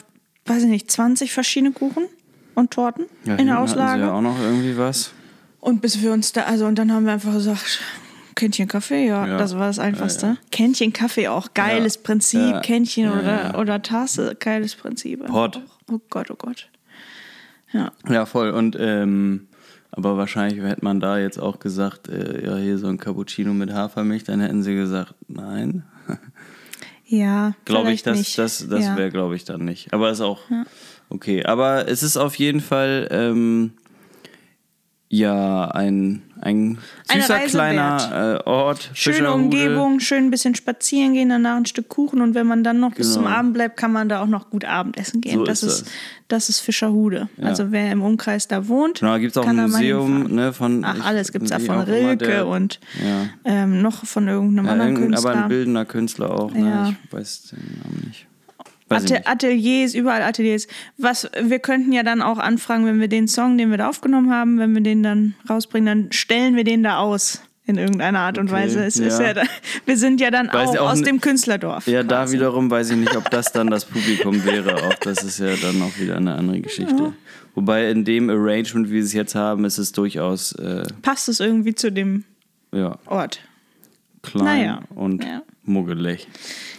[0.46, 2.06] weiß ich nicht, 20 verschiedene Kuchen
[2.54, 4.04] und Torten ja, in der Auslage.
[4.04, 5.12] Ja, auch noch irgendwie was.
[5.60, 7.82] Und bis wir uns da, also und dann haben wir einfach gesagt,
[8.36, 9.38] Kännchen Kaffee, ja, Ja.
[9.38, 10.26] das war das Einfachste.
[10.26, 10.38] Ja, ja.
[10.52, 12.02] Kännchen Kaffee auch, geiles Ja.
[12.04, 12.40] Prinzip.
[12.40, 12.60] Ja.
[12.60, 13.56] Kännchen Ja, oder, ja.
[13.58, 15.26] oder Tasse, geiles Prinzip.
[15.26, 15.62] Pott.
[15.92, 16.70] Oh Gott, oh Gott.
[17.72, 17.92] Ja.
[18.08, 18.52] Ja, voll.
[18.52, 19.48] Und ähm,
[19.96, 23.74] aber wahrscheinlich hätte man da jetzt auch gesagt, äh, ja, hier so ein Cappuccino mit
[23.74, 25.84] Hafermilch, dann hätten sie gesagt, nein.
[27.08, 28.36] Ja, Glaube ich, das, nicht.
[28.40, 28.98] das, das ja.
[28.98, 29.94] wäre, glaube ich, dann nicht.
[29.94, 30.40] Aber ist auch
[31.10, 31.46] okay.
[31.46, 33.08] Aber es ist auf jeden Fall
[35.08, 36.78] ja ein, ein
[37.14, 38.90] süßer kleiner äh, Ort.
[38.94, 39.32] Schöne.
[39.32, 42.94] Umgebung, schön ein bisschen spazieren gehen, danach ein Stück Kuchen und wenn man dann noch
[42.96, 43.26] bis Genau.
[43.26, 45.38] zum Abend bleibt, kann man da auch noch gut Abendessen gehen.
[45.38, 45.92] So das, ist ist,
[46.28, 47.30] das ist Fischerhude.
[47.38, 47.46] Ja.
[47.48, 50.52] Also wer im Umkreis da wohnt, Genau, da gibt es auch ein da Museum ne,
[50.54, 50.84] von.
[50.84, 53.28] Ach, alles gibt's da wie von Rilke der- und Ja.
[53.46, 55.32] ähm, noch von irgendeinem Ja, anderen irgendein, Künstler.
[55.32, 56.52] aber ein bildender Künstler auch.
[56.52, 56.96] Ne?
[57.06, 58.28] Ich weiß den Namen nicht.
[58.88, 59.28] Weiß ich Ate nicht.
[59.28, 60.68] Ateliers, überall Ateliers.
[60.98, 64.32] Was wir könnten ja dann auch anfragen, wenn wir den Song, den wir da aufgenommen
[64.32, 68.38] haben, wenn wir den dann rausbringen, dann stellen wir den da aus in irgendeiner Art
[68.38, 68.86] und Okay, Weise.
[68.86, 69.28] Es ist ja.
[69.28, 69.44] ja da,
[69.86, 71.88] wir sind ja dann auch, auch aus dem Künstlerdorf.
[71.88, 72.36] Ja, da quasi.
[72.36, 74.76] wiederum weiß ich nicht, ob das dann das Publikum wäre.
[74.76, 77.14] Auch das ist ja dann auch wieder eine andere Geschichte.
[77.56, 81.40] Wobei in dem Arrangement, wie wir es jetzt haben, ist es durchaus äh, passt es
[81.40, 82.26] irgendwie zu dem
[82.72, 83.40] ja, Ort.
[84.22, 85.42] klein Naja, und ja.
[85.64, 86.28] muggelig.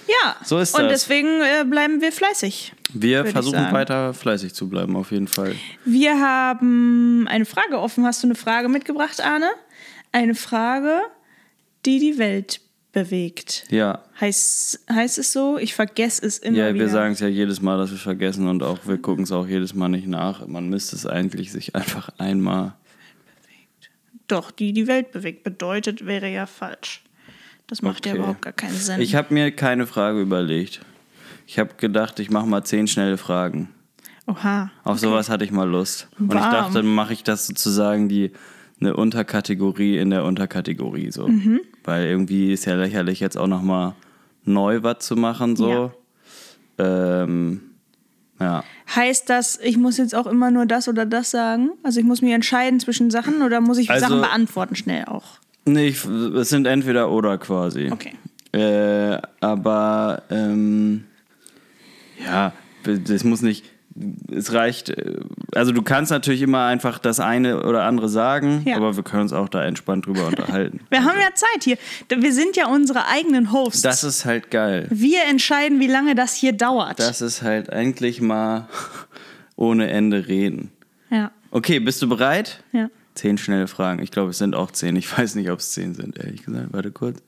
[0.08, 0.92] Ja, So ist und das.
[1.02, 2.72] deswegen äh, bleiben wir fleißig.
[2.92, 5.54] Wir versuchen weiter fleißig zu bleiben, auf jeden Fall.
[5.84, 8.04] Wir haben eine Frage offen.
[8.06, 9.50] Hast du eine Frage mitgebracht, Arne?
[10.12, 11.00] Eine Frage,
[11.84, 12.60] die die Welt
[12.92, 13.64] bewegt.
[13.68, 15.58] Ja, Heißt, heißt es so?
[15.58, 16.84] Ich vergesse es immer ja wieder.
[16.86, 19.46] wir sagen es ja jedes Mal, dass wir vergessen und auch wir gucken es auch
[19.46, 20.46] jedes Mal nicht nach.
[20.46, 22.74] Man müsste es eigentlich sich einfach einmal.
[24.28, 27.02] Doch, die die Welt bewegt bedeutet, wäre ja falsch.
[27.68, 28.18] Das macht ja Okay.
[28.20, 29.00] überhaupt gar keinen Sinn.
[29.00, 30.80] Ich habe mir keine Frage überlegt.
[31.46, 33.68] Ich habe gedacht, ich mache mal zehn schnelle Fragen.
[34.26, 34.70] Oha.
[34.84, 36.08] Auf sowas hatte ich mal Lust.
[36.18, 38.32] Und ich dachte, mache ich das sozusagen die
[38.80, 41.28] eine Unterkategorie in der Unterkategorie so.
[41.28, 41.60] Mhm.
[41.84, 43.94] Weil irgendwie ist ja lächerlich jetzt auch nochmal
[44.44, 45.92] neu was zu machen so.
[46.78, 47.60] Ähm,
[48.38, 48.64] ja.
[48.94, 51.70] Heißt das, ich muss jetzt auch immer nur das oder das sagen?
[51.82, 55.38] Also ich muss mich entscheiden zwischen Sachen oder muss ich Also- Sachen beantworten schnell auch?
[55.66, 57.90] Nee, ich, es sind entweder oder quasi.
[57.92, 58.14] Okay.
[58.52, 61.04] Äh, aber ähm,
[62.24, 62.52] ja,
[62.84, 63.64] das muss nicht.
[64.30, 64.90] Es reicht.
[64.90, 65.16] äh,
[65.54, 68.76] Also du kannst natürlich immer einfach das eine oder andere sagen, Ja.
[68.76, 70.80] aber wir können uns auch da entspannt drüber unterhalten.
[70.90, 71.78] Wir haben ja Zeit hier.
[72.08, 73.82] Wir sind ja unsere eigenen Hosts.
[73.82, 74.86] Das ist halt geil.
[74.90, 77.00] Wir entscheiden, wie lange das hier dauert.
[77.00, 78.68] Das ist halt eigentlich mal
[79.56, 80.70] ohne Ende reden.
[81.10, 82.62] ja, Okay, bist du bereit?
[82.72, 82.88] ja.
[83.16, 84.02] Zehn schnelle Fragen.
[84.02, 84.94] Ich glaube, es sind auch zehn.
[84.94, 86.68] Ich weiß nicht, ob es zehn sind, ehrlich gesagt.
[86.72, 87.22] Warte kurz.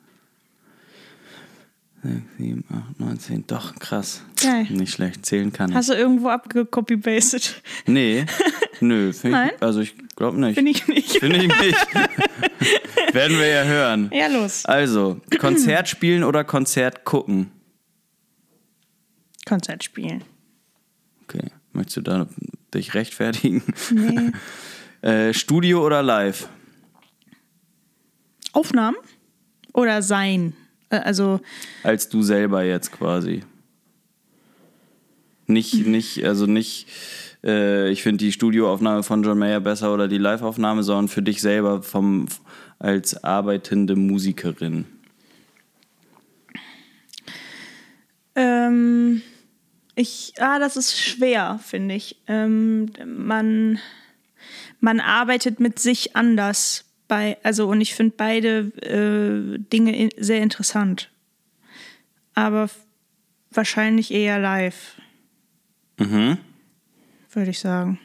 [2.02, 3.44] Sechs, sieben, acht, neun, zehn.
[3.46, 4.22] Doch, krass.
[4.40, 4.66] Geil.
[4.70, 5.24] Nicht schlecht.
[5.24, 5.76] Zählen kann ich.
[5.76, 7.62] Hast du irgendwo abgecopy-pasted?
[7.86, 8.26] Nee,
[8.80, 9.12] nö.
[9.22, 9.50] Nein?
[9.56, 10.54] Ich, also ich glaube nicht.
[10.56, 11.18] Finde ich nicht.
[11.18, 11.86] Finde ich nicht.
[13.14, 14.10] Werden wir ja hören.
[14.12, 14.66] Ja, los.
[14.66, 17.50] Also, Konzert spielen oder Konzert gucken?
[19.46, 20.22] Konzert spielen.
[21.24, 21.50] Okay.
[21.72, 22.28] Möchtest du da
[22.74, 23.62] dich rechtfertigen?
[23.90, 24.32] Nee.
[25.02, 26.48] Äh, Studio oder live?
[28.52, 28.96] Aufnahmen?
[29.72, 30.54] Oder sein?
[30.90, 31.40] Äh, Also,
[31.82, 33.42] Als du selber jetzt quasi.
[35.46, 36.88] Nicht, nicht, also nicht,
[37.44, 41.40] äh, ich finde die Studioaufnahme von John Mayer besser oder die Liveaufnahme, sondern für dich
[41.40, 42.26] selber vom,
[42.78, 44.84] als arbeitende Musikerin.
[48.34, 49.22] ähm,
[49.94, 52.16] ich, ah, das ist schwer, finde ich.
[52.28, 53.78] Ähm, man,
[54.80, 60.42] man arbeitet mit sich anders bei, also und ich finde beide äh, Dinge in, sehr
[60.42, 61.10] interessant.
[62.34, 62.70] Aber
[63.50, 64.94] wahrscheinlich eher live,
[65.98, 66.38] Mhm.
[67.32, 67.98] würde ich sagen.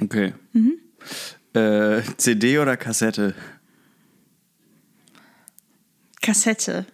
[0.00, 0.32] Okay.
[0.52, 0.78] Mhm.
[1.54, 3.34] Äh, CD oder Kassette?
[6.20, 6.86] Kassette.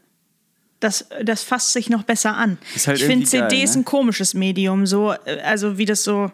[0.81, 2.57] Das, das fasst sich noch besser an.
[2.75, 3.83] Ist halt ich finde geil, CD ist ne?
[3.83, 6.33] ein komisches Medium, so, äh, also wie das so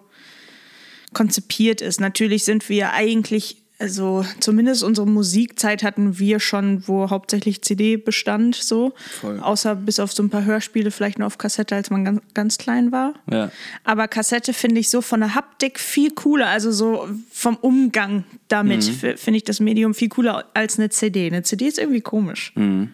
[1.15, 2.01] konzipiert ist.
[2.01, 8.55] Natürlich sind wir eigentlich, also zumindest unsere Musikzeit hatten wir schon, wo hauptsächlich CD bestand,
[8.57, 8.93] so.
[9.21, 9.41] Voll.
[9.41, 12.59] Außer bis auf so ein paar Hörspiele, vielleicht nur auf Kassette, als man ganz, ganz
[12.59, 13.15] klein war.
[13.31, 13.51] Ja.
[13.85, 18.87] Aber Kassette finde ich so von der Haptik viel cooler, also so vom Umgang damit
[18.87, 19.17] Mhm.
[19.17, 21.27] finde ich das Medium viel cooler als eine CD.
[21.27, 22.53] Eine CD ist irgendwie komisch.
[22.55, 22.91] Mhm.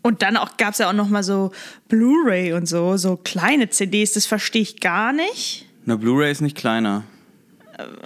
[0.00, 1.50] Und dann auch gab es ja auch noch mal so
[1.88, 5.66] Blu-ray und so, so kleine CDs, das verstehe ich gar nicht.
[5.84, 7.02] Eine Blu-ray ist nicht kleiner.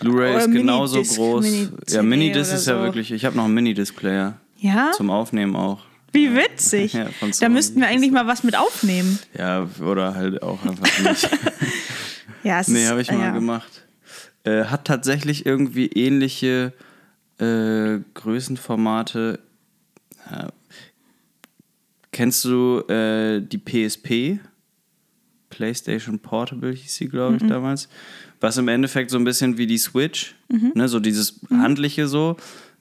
[0.00, 1.44] Blu-ray ist genauso Minidisc, groß.
[1.44, 2.82] Mini-CD ja, Minidisc ist ja so.
[2.82, 3.10] wirklich.
[3.12, 4.34] Ich habe noch einen Minidisc-Player.
[4.58, 4.92] Ja?
[4.92, 5.84] Zum Aufnehmen auch.
[6.12, 6.92] Wie witzig.
[7.02, 7.08] Ja,
[7.40, 9.18] da müssten wir eigentlich mal was mit aufnehmen.
[9.36, 11.28] Ja, oder halt auch einfach nicht.
[12.44, 13.30] Ja, es nee, habe ich mal ja.
[13.30, 13.84] gemacht.
[14.42, 16.72] Äh, hat tatsächlich irgendwie ähnliche
[17.38, 19.38] äh, Größenformate.
[20.28, 20.48] Ja.
[22.10, 24.40] Kennst du äh, die PSP?
[25.50, 27.88] PlayStation Portable hieß sie, glaube ich, damals.
[28.42, 30.72] Was im Endeffekt so ein bisschen wie die Switch, Mhm.
[30.74, 32.36] ne, so dieses handliche so.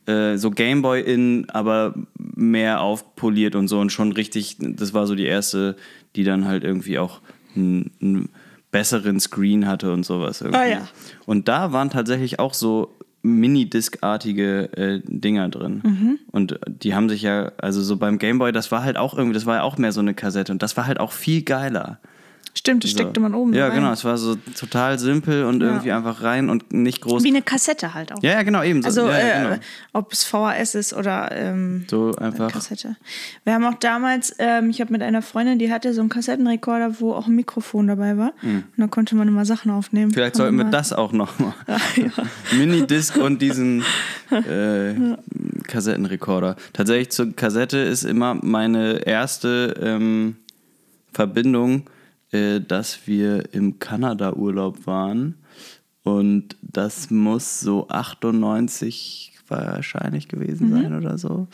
[0.07, 5.13] Äh, so Gameboy in, aber mehr aufpoliert und so und schon richtig, das war so
[5.13, 5.75] die erste,
[6.15, 7.21] die dann halt irgendwie auch
[7.55, 8.29] einen,
[8.71, 10.57] besseren Screen hatte und sowas irgendwie.
[10.59, 10.87] Ah, ja.
[11.25, 15.81] Und da waren tatsächlich auch so Minidisc-artige äh, Dinger drin.
[15.83, 16.19] Mhm.
[16.31, 19.45] Und die haben sich ja, also so beim Gameboy, das war halt auch irgendwie, das
[19.45, 21.99] war ja auch mehr so eine Kassette und das war halt auch viel geiler.
[22.53, 22.97] Stimmt, das So.
[22.97, 23.75] steckte man oben Ja, rein.
[23.77, 27.23] genau, es war so total simpel und irgendwie einfach rein und nicht groß.
[27.23, 28.21] Wie eine Kassette halt auch.
[28.21, 28.81] Ja, ja, genau, eben.
[28.81, 29.61] So, Also, ja, ja, äh, genau.
[29.93, 32.51] ob es VHS ist oder ähm, so einfach.
[32.51, 32.97] Kassette.
[33.45, 36.99] Wir haben auch damals, ähm, ich habe mit einer Freundin, die hatte so einen Kassettenrekorder,
[36.99, 38.33] wo auch ein Mikrofon dabei war.
[38.43, 40.09] Und da konnte man immer Sachen aufnehmen.
[40.09, 40.13] Hm.
[40.13, 41.53] Vielleicht sollten wir das auch noch mal.
[42.57, 43.83] Minidisc und diesen
[44.29, 44.93] äh,
[45.67, 46.55] Kassettenrekorder.
[46.73, 50.35] Tatsächlich zur Kassette ist immer meine erste ähm,
[51.13, 51.83] Verbindung,
[52.31, 55.35] äh, dass wir im Kanada-Urlaub waren.
[56.03, 60.81] Und das muss so 98 wahrscheinlich gewesen Mhm.
[60.81, 61.47] sein oder so.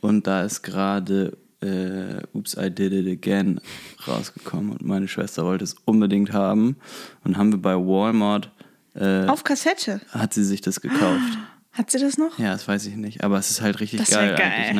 [0.00, 3.60] Und da ist gerade äh, Oops, I Did It Again
[4.06, 4.70] rausgekommen.
[4.72, 6.76] Und meine Schwester wollte es unbedingt haben.
[7.24, 8.52] Und haben wir bei Walmart,
[8.94, 10.00] äh, Auf Kassette.
[10.10, 11.36] hat sie sich das gekauft.
[11.72, 12.38] Hat sie das noch?
[12.38, 13.24] Ja, das weiß ich nicht.
[13.24, 14.52] Aber es ist halt richtig Das geil, geil.
[14.52, 14.74] eigentlich,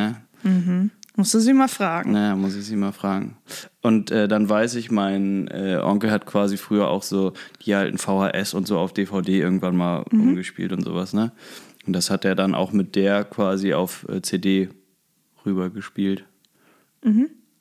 [0.44, 0.90] ne?
[1.16, 2.12] Musst du sie mal fragen.
[2.12, 3.36] Naja, muss ich sie mal fragen.
[3.88, 7.32] Und äh, dann weiß ich, mein äh, Onkel hat quasi früher auch so
[7.64, 11.32] die alten VHS und so auf DVD irgendwann mal umgespielt und sowas, ne?
[11.86, 14.68] Und das hat er dann auch mit der quasi auf äh, CD
[15.46, 16.24] rübergespielt.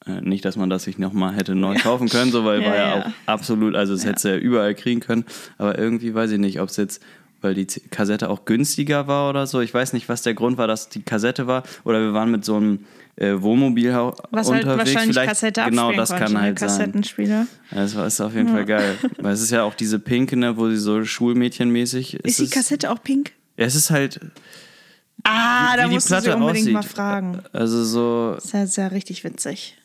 [0.06, 2.76] Äh, nicht, dass man das sich nochmal hätte neu kaufen können, so, weil Ja, war
[2.76, 3.06] ja, ja.
[3.06, 5.24] auch absolut, also es hätte ja überall kriegen können.
[5.58, 7.02] Aber irgendwie weiß ich nicht, ob es jetzt,
[7.42, 9.62] weil die Kassette auch günstiger war oder so.
[9.62, 11.64] Ich weiß nicht, was der Grund war, dass die Kassette war.
[11.84, 14.68] Oder wir waren mit so einem äh, Wohnmobil Was halt unterwegs.
[14.94, 16.42] wahrscheinlich Vielleicht, Kassette Genau, das konnte, kann ne?
[16.42, 16.92] halt sein.
[17.72, 18.96] Das war ist auf jeden Fall geil.
[19.20, 22.52] Weil es ist ja auch diese pinke, ne, wo sie so Schulmädchenmäßig Ist die es-
[22.52, 23.32] Kassette auch pink?
[23.58, 24.20] Ja, es ist halt.
[25.24, 26.74] Ah, wie da die musst du sie unbedingt aussieht.
[26.74, 27.40] mal fragen.
[27.54, 28.34] Also so.
[28.36, 29.78] Das ist ja, ist ja richtig witzig.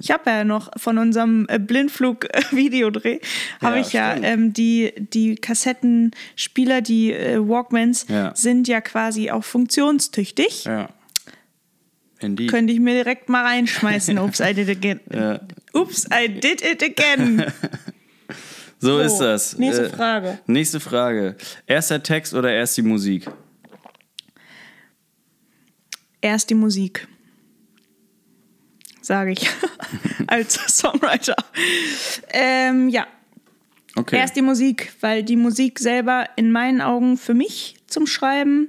[0.00, 3.20] Ich habe ja noch von unserem äh, Blindflug-Videodreh,
[3.62, 8.34] habe Ja, ich ja ähm, die, die Kassettenspieler, die äh, Walkmans, Ja.
[8.34, 10.64] sind ja quasi auch funktionstüchtig.
[10.64, 10.88] Ja.
[12.18, 12.50] Indeed.
[12.50, 14.18] Könnte ich mir direkt mal reinschmeißen.
[14.20, 15.00] Ups, I did it again.
[15.12, 15.40] Ja.
[15.74, 17.44] Ups, I did it again.
[18.78, 19.56] So ist das.
[19.56, 20.38] nächste Äh, Frage.
[20.46, 21.36] Nächste Frage.
[21.66, 23.26] Erst der Text oder erst die Musik?
[26.20, 27.08] Erst die Musik.
[29.06, 29.48] Sage ich
[30.26, 31.36] als Songwriter.
[32.32, 33.06] Ähm, ja,
[33.98, 34.18] Okay.
[34.18, 38.68] Erst die Musik, weil die Musik selber in meinen Augen für mich zum Schreiben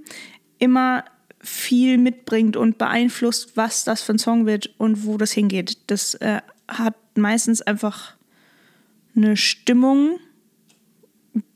[0.57, 1.03] immer
[1.41, 5.79] viel mitbringt und beeinflusst, was das für ein Song wird und wo das hingeht.
[5.87, 8.15] Das äh, hat meistens einfach
[9.17, 10.19] eine Stimmung,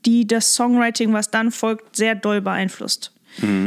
[0.04, 3.12] die das Songwriting, was dann folgt, sehr doll beeinflusst.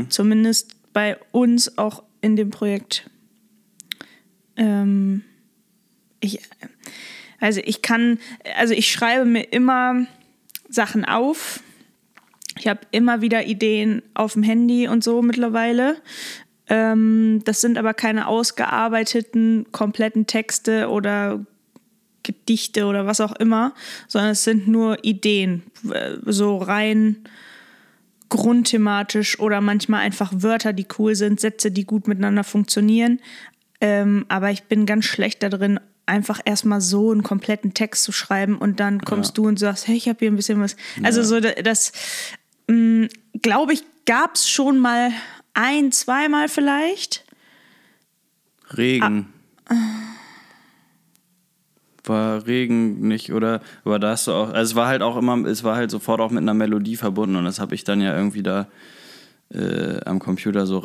[0.10, 3.10] Zumindest bei uns auch in dem Projekt.
[4.58, 5.24] Ähm,
[6.20, 6.40] ich,
[7.40, 8.20] also ich kann,
[8.58, 10.08] also ich schreibe mir immer
[10.70, 11.62] Sachen auf.
[12.58, 15.98] Ich habe immer wieder Ideen auf dem Handy und so mittlerweile.
[16.68, 21.46] Ähm, das sind aber keine ausgearbeiteten, kompletten Texte oder
[22.24, 23.74] Gedichte oder was auch immer,
[24.08, 27.18] sondern es sind nur Ideen, äh, so rein
[28.30, 33.20] grundthematisch oder manchmal einfach Wörter, die cool sind, Sätze, die gut miteinander funktionieren.
[33.82, 38.12] Ähm, aber ich bin ganz schlecht da drin, einfach erstmal so einen kompletten Text zu
[38.12, 39.44] schreiben und dann kommst Ja.
[39.44, 40.76] du und sagst, hey, ich habe hier ein bisschen was.
[41.04, 41.92] Also so da- das,
[42.68, 43.08] mh,
[43.42, 45.10] glaube ich, gab es schon mal
[45.54, 47.26] ein, zweimal vielleicht.
[48.78, 49.28] Regen.
[49.68, 49.74] Ah.
[52.04, 53.62] War Regen nicht, oder?
[53.84, 56.22] Aber da hast du auch, also es war halt auch immer, es war halt sofort
[56.22, 58.68] auch mit einer Melodie verbunden und das habe ich dann ja irgendwie da
[59.52, 60.78] äh, am Computer so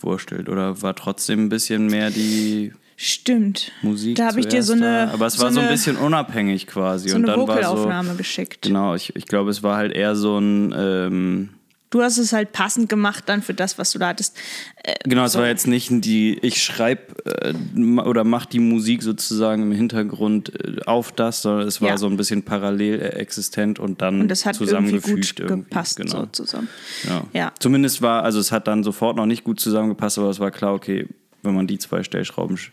[0.00, 0.48] reingewurstelt.
[0.48, 3.72] Oder war trotzdem ein bisschen mehr die Stimmt.
[3.80, 4.16] Musik?
[4.16, 5.12] Da habe ich dir so eine, da?
[5.14, 7.08] Aber es war so, ein bisschen unabhängig quasi.
[7.08, 8.62] so und dann war so, Vocalaufnahme geschickt.
[8.62, 11.48] Genau, ich, ich glaube, es war halt eher so ein, ähm,
[11.90, 14.36] Du hast es halt passend gemacht dann für das, was du da hattest.
[14.84, 15.40] Äh, genau, es so.
[15.40, 17.52] war jetzt nicht die, ich schreibe äh,
[18.00, 21.98] oder mach die Musik sozusagen im Hintergrund äh, auf das, sondern es war Ja.
[21.98, 25.36] so ein bisschen parallel äh, existent und dann Und das hat irgendwie zusammengefügt.
[25.36, 26.10] gut irgendwie, gepasst genau.
[26.20, 26.68] so zusammen.
[27.08, 27.24] Ja.
[27.32, 27.52] Ja.
[27.58, 30.74] Zumindest war, also es hat dann sofort noch nicht gut zusammengepasst, aber es war klar,
[30.74, 31.08] okay,
[31.42, 32.70] wenn man die zwei Stellschrauben sch-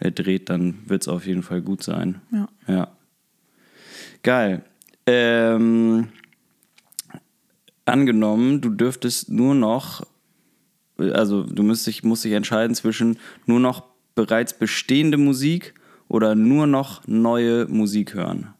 [0.00, 2.22] äh, dreht, dann wird es auf jeden Fall gut sein.
[2.32, 2.48] Ja.
[2.66, 2.88] Ja.
[4.22, 4.62] Geil.
[5.06, 6.08] Ähm,
[7.84, 10.06] angenommen, du dürftest nur noch,
[10.98, 15.74] also du musst dich, musst dich entscheiden zwischen nur noch bereits bestehende Musik
[16.08, 18.54] oder nur noch neue Musik hören.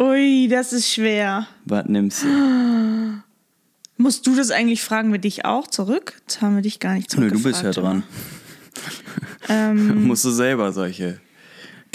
[0.00, 1.48] Ui, das ist schwer.
[1.64, 2.28] Was nimmst du?
[4.00, 6.14] Musst du das eigentlich fragen wir dich auch zurück?
[6.20, 7.44] Jetzt haben wir dich gar nicht Nö, zurückgefragt.
[7.44, 8.04] du bist ja dran.
[9.48, 11.20] Ähm, Musst du selber solche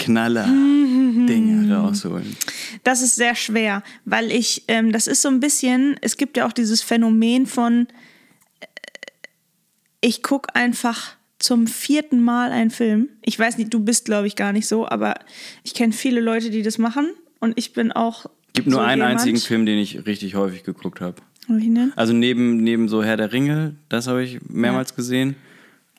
[0.04, 2.36] Knaller-Dinge rausholen.
[2.82, 6.46] Das ist sehr schwer, weil ich, ähm, das ist so ein bisschen, es gibt ja
[6.46, 7.88] auch dieses Phänomen von,
[8.60, 8.66] äh,
[10.00, 13.08] ich gucke einfach zum vierten Mal einen Film.
[13.22, 15.14] Ich weiß nicht, du bist, glaube ich, gar nicht so, aber
[15.62, 18.26] ich kenne viele Leute, die das machen und ich bin auch.
[18.52, 19.20] Gibt nur so einen jemand.
[19.20, 21.16] einzigen Film, den ich richtig häufig geguckt habe.
[21.48, 21.92] Denn?
[21.96, 25.36] Also neben, neben so Herr der Ringe, das habe ich mehrmals gesehen.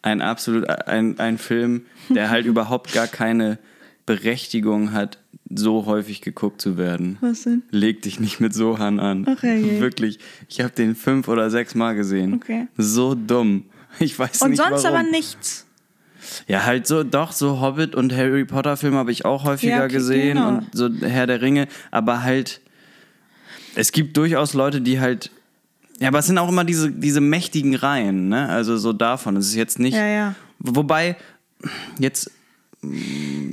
[0.02, 3.60] Ein absolut, ein, ein Film, der halt überhaupt gar keine
[4.06, 7.18] Berechtigung hat, so häufig geguckt zu werden.
[7.22, 7.64] Was denn?
[7.72, 9.26] Leg dich nicht mit Sohan an.
[9.30, 9.80] Ach, herrje.
[9.80, 10.20] Wirklich.
[10.50, 12.34] Ich habe den fünf oder sechs Mal gesehen.
[12.36, 12.68] Okay.
[12.78, 13.66] So dumm.
[14.00, 14.98] Ich weiß Und nicht sonst warum.
[15.00, 15.66] aber nichts.
[16.48, 19.84] Ja, halt so, doch, so Hobbit und Harry Potter Filme habe ich auch häufiger Ja,
[19.86, 20.48] okay, gesehen genau.
[20.58, 22.62] und so Herr der Ringe, aber halt,
[23.76, 25.30] es gibt durchaus Leute, die halt,
[26.00, 28.50] ja, aber es sind auch immer diese, diese mächtigen Reihen, ne?
[28.50, 29.38] Also so davon.
[29.38, 30.36] Es ist jetzt nicht, Ja, ja.
[30.60, 31.16] wobei,
[32.00, 32.32] jetzt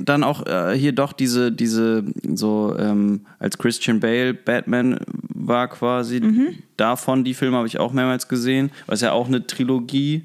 [0.05, 2.03] dann auch äh, hier doch diese, diese,
[2.33, 4.99] so, ähm, als Christian Bale Batman
[5.33, 6.55] war quasi, Mhm.
[6.77, 10.23] davon, die Filme habe ich auch mehrmals gesehen, was ja auch eine Trilogie,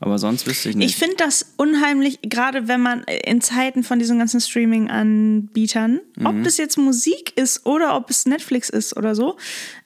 [0.00, 0.90] aber sonst wüsste ich nicht.
[0.90, 6.26] Ich finde das unheimlich, gerade wenn man in Zeiten von diesen ganzen Streaming-Anbietern, Mhm.
[6.26, 9.36] ob das jetzt Musik ist oder ob es Netflix ist oder so,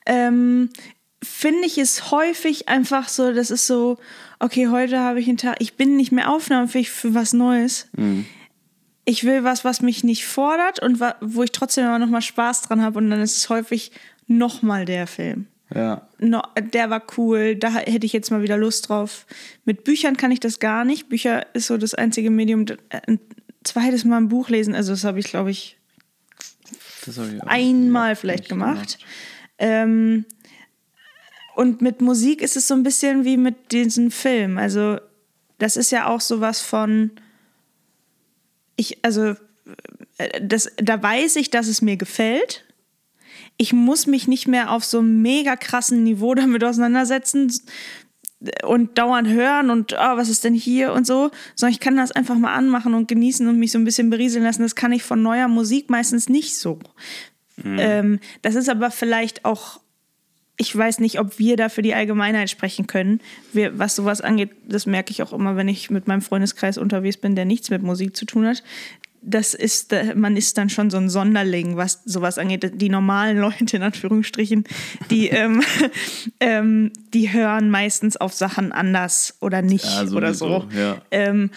[0.05, 0.69] ähm,
[1.23, 3.97] finde ich es häufig einfach so, das ist so,
[4.39, 7.87] okay, heute habe ich einen Tag, ich bin nicht mehr aufnahmefähig für was Neues.
[9.05, 12.81] Ich will was, was mich nicht fordert und wo ich trotzdem aber nochmal Spaß dran
[12.81, 13.91] habe und dann ist es häufig
[14.27, 15.47] nochmal der Film.
[15.73, 16.07] Ja.
[16.17, 19.25] No, der war cool, da hätte ich jetzt mal wieder Lust drauf.
[19.65, 21.09] Mit Büchern kann ich das gar nicht.
[21.09, 23.19] Bücher ist so das einzige Medium, äh, ein
[23.63, 25.77] zweites Mal ein Buch lesen, also das habe ich, glaube ich,
[27.05, 28.99] habe ich einmal vielleicht gemacht.
[29.57, 30.25] Ähm,
[31.59, 34.57] und mit Musik ist es so ein bisschen wie mit diesem Film.
[34.57, 34.97] Also,
[35.57, 37.11] das ist ja auch sowas von.
[38.77, 39.35] Ich, also,
[40.17, 42.63] äh, das, da weiß ich, dass es mir gefällt.
[43.57, 47.51] Ich muss mich nicht mehr auf so einem mega krassen Niveau damit auseinandersetzen
[48.63, 52.13] und dauernd hören und ah, was ist denn hier und so, sondern ich kann das
[52.13, 54.61] einfach mal anmachen und genießen und mich so ein bisschen berieseln lassen.
[54.61, 56.79] Das kann ich von neuer Musik meistens nicht so.
[57.65, 59.81] Ähm, das ist aber vielleicht auch,
[60.61, 63.21] ich weiß nicht, ob wir da für die Allgemeinheit sprechen können.
[63.53, 67.15] Wir, was sowas angeht, das merke ich auch immer, wenn ich mit meinem Freundeskreis unterwegs
[67.15, 68.61] bin, der nichts mit Musik zu tun hat.
[69.21, 72.73] Das ist, äh, man ist dann schon so ein Sonderling, was sowas angeht.
[72.81, 74.65] Die normalen Leute, in Anführungsstrichen,
[75.09, 75.63] die, ähm,
[76.41, 80.67] ähm, die hören meistens auf Sachen anders oder nicht Ja, oder so.
[80.75, 81.01] Ja.
[81.11, 81.51] Ähm,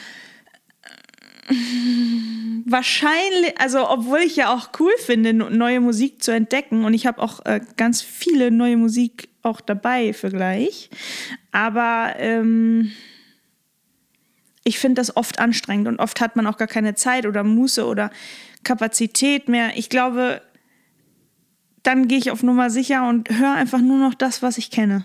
[2.66, 7.20] wahrscheinlich, also obwohl ich ja auch cool finde, neue Musik zu entdecken und ich habe
[7.20, 10.90] auch äh, ganz viele neue Musik auch dabei für gleich,
[11.50, 12.92] aber ähm,
[14.64, 17.84] ich finde das oft anstrengend und oft hat man auch gar keine Zeit oder Muße
[17.84, 18.10] oder
[18.62, 19.76] Kapazität mehr.
[19.76, 20.40] Ich glaube,
[21.82, 25.04] dann gehe ich auf Nummer sicher und höre einfach nur noch das, was ich kenne.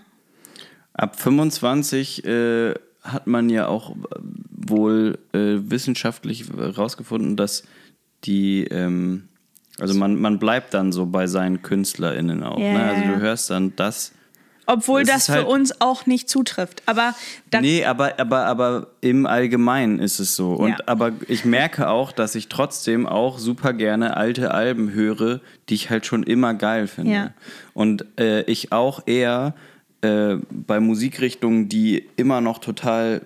[0.94, 3.96] Ab 25 äh, hat man ja auch
[4.70, 7.64] wohl äh, wissenschaftlich herausgefunden, dass
[8.24, 9.28] die, ähm,
[9.80, 12.60] also man, man bleibt dann so bei seinen KünstlerInnen auch.
[12.60, 12.84] Ja, ne?
[12.84, 14.14] Also du hörst dann das.
[14.70, 16.84] Obwohl Es das für halt- uns auch nicht zutrifft.
[16.88, 17.16] Aber
[17.62, 20.54] Nee, aber, aber, aber im Allgemeinen ist es so.
[20.56, 20.78] Und Ja.
[20.88, 25.40] aber ich merke auch, dass ich trotzdem auch super gerne alte Alben höre,
[25.70, 27.12] die ich halt schon immer geil finde.
[27.14, 27.34] Ja.
[27.74, 29.54] Und äh, ich auch eher
[30.02, 33.22] äh, bei Musikrichtungen, die immer noch total,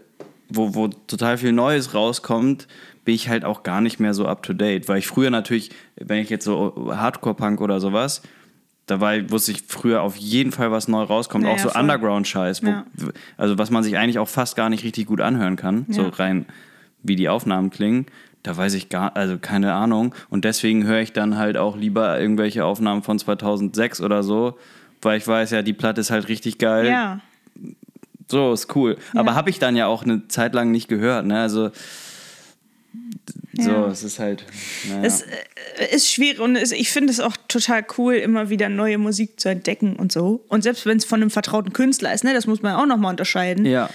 [0.53, 2.67] wo, wo total viel Neues rauskommt,
[3.05, 4.87] bin ich halt auch gar nicht mehr so up to date.
[4.87, 8.21] Weil ich früher natürlich, wenn ich jetzt so Hardcore-Punk oder sowas,
[8.85, 11.45] da war, wusste ich früher auf jeden Fall, was neu rauskommt.
[11.45, 11.79] Ja, auch so ja.
[11.79, 12.85] Underground-Scheiß, Ja.
[13.37, 16.45] also was man sich eigentlich auch fast gar nicht richtig gut anhören kann, so rein
[17.03, 18.05] wie die Aufnahmen klingen.
[18.43, 20.13] Da weiß ich gar, also keine Ahnung.
[20.29, 24.57] Und deswegen höre ich dann halt auch lieber irgendwelche Aufnahmen von 2006 oder so,
[25.01, 26.87] weil ich weiß, ja, die Platte ist halt richtig geil.
[26.87, 27.19] ja.
[28.31, 28.97] So, ist cool.
[29.13, 29.35] Aber Ja.
[29.35, 31.39] habe ich dann ja auch eine Zeit lang nicht gehört, ne?
[31.41, 31.69] Also,
[33.57, 33.87] so, Ja.
[33.87, 34.45] es ist halt.
[34.89, 35.03] Naja.
[35.03, 38.97] Es äh, ist schwierig und es, ich finde es auch total cool, immer wieder neue
[38.97, 40.43] Musik zu entdecken und so.
[40.47, 43.11] Und selbst wenn es von einem vertrauten Künstler ist, ne, das muss man auch nochmal
[43.11, 43.65] unterscheiden.
[43.65, 43.89] ja.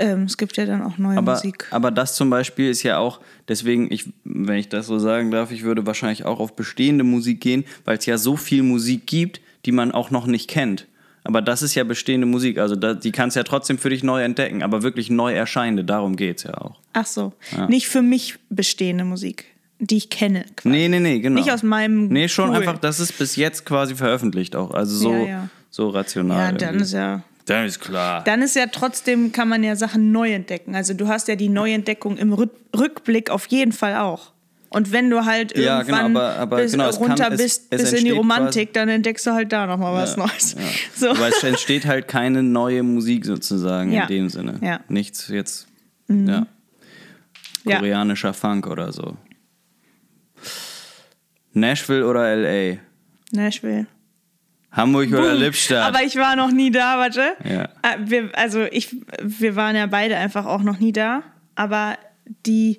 [0.00, 1.66] Ähm, es gibt ja dann auch neue Aber, Musik.
[1.72, 3.18] aber das zum Beispiel ist ja auch,
[3.48, 7.40] deswegen, ich, wenn ich das so sagen darf, ich würde wahrscheinlich auch auf bestehende Musik
[7.40, 10.86] gehen, weil es ja so viel Musik gibt, die man auch noch nicht kennt.
[11.28, 14.02] Aber das ist ja bestehende Musik, also da, die kannst du ja trotzdem für dich
[14.02, 16.76] neu entdecken, aber wirklich neu erscheinende, darum geht es ja auch.
[16.94, 17.34] Ach so.
[17.68, 19.44] Nicht für mich bestehende Musik,
[19.78, 20.46] die ich kenne.
[20.56, 20.70] Quasi.
[20.74, 21.38] Nee, nee, nee, genau.
[21.38, 22.56] Nicht aus meinem Nee, schon Pool.
[22.56, 25.48] einfach, das ist bis jetzt quasi veröffentlicht auch, also so, Ja, ja.
[25.68, 26.38] so rational.
[26.38, 26.84] Ja, dann irgendwie.
[26.84, 27.22] ist ja.
[27.44, 28.24] dann ist klar.
[28.24, 30.74] Dann ist ja trotzdem, kann man ja Sachen neu entdecken.
[30.74, 34.32] Also du hast ja die Neuentdeckung im Rück- Rückblick auf jeden Fall auch.
[34.70, 37.40] Und wenn du halt Ja, genau, irgendwann aber- aber bis, genau, es runter kann- es-
[37.42, 40.56] bist es bis in die Romantik, dann entdeckst du halt da nochmal was Neues.
[40.94, 41.10] So.
[41.10, 44.02] Aber es entsteht halt keine neue Musik sozusagen Ja.
[44.02, 44.58] in dem Sinne.
[44.62, 44.78] Ja.
[44.86, 44.94] Mhm.
[44.94, 45.68] Nichts jetzt,
[46.08, 46.46] ja,
[47.64, 47.76] Ja.
[47.78, 49.16] koreanischer Funk oder so.
[51.52, 52.78] Nashville oder LA?
[53.32, 53.86] Nashville.
[54.70, 55.40] Hamburg oder Boom.
[55.40, 55.94] Lippstadt?
[55.94, 57.22] Aber ich war noch nie da, warte.
[57.44, 57.64] Ja.
[57.82, 61.22] Äh, Wir, also ich, wir waren ja beide einfach auch noch nie da.
[61.54, 61.96] Aber
[62.46, 62.78] die,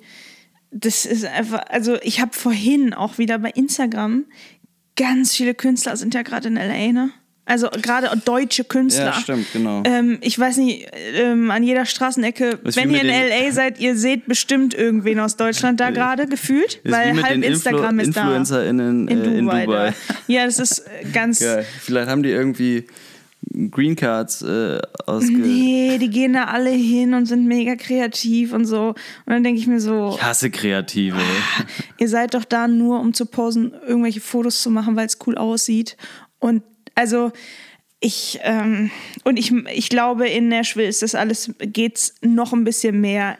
[0.70, 4.24] das ist einfach, also ich habe vorhin auch wieder bei Instagram,
[4.96, 7.10] ganz viele Künstler sind ja gerade in L.A., ne?
[7.46, 9.06] Also gerade deutsche Künstler.
[9.06, 9.82] Ja, stimmt, genau.
[9.84, 13.50] Ähm, ich weiß nicht, ähm, an jeder Straßenecke, Ist wenn ihr in L.A.
[13.52, 18.16] seid, ihr seht bestimmt irgendwen aus Deutschland da gerade gefühlt, weil halb Instagram Influ ist
[18.16, 18.22] da.
[18.22, 19.60] InfluencerInnen äh, In Dubai.
[19.62, 19.92] in Dubai.
[20.28, 21.40] Ja, das ist äh, ganz.
[21.40, 21.66] Geil.
[21.80, 22.86] Vielleicht haben die irgendwie
[23.70, 25.32] Green Cards äh, ausge...
[25.32, 28.88] Nee, die gehen da alle hin und sind mega kreativ und so.
[28.88, 31.18] Und dann denke ich mir so, Ich hasse Kreative.
[31.98, 35.36] ihr seid doch da nur, um zu posen, irgendwelche Fotos zu machen, weil es cool
[35.36, 35.96] aussieht.
[36.38, 36.62] Und
[36.94, 37.32] also
[37.98, 38.90] ich, ähm,
[39.24, 43.38] und ich, ich glaube, in Nashville ist das alles, geht's noch ein bisschen mehr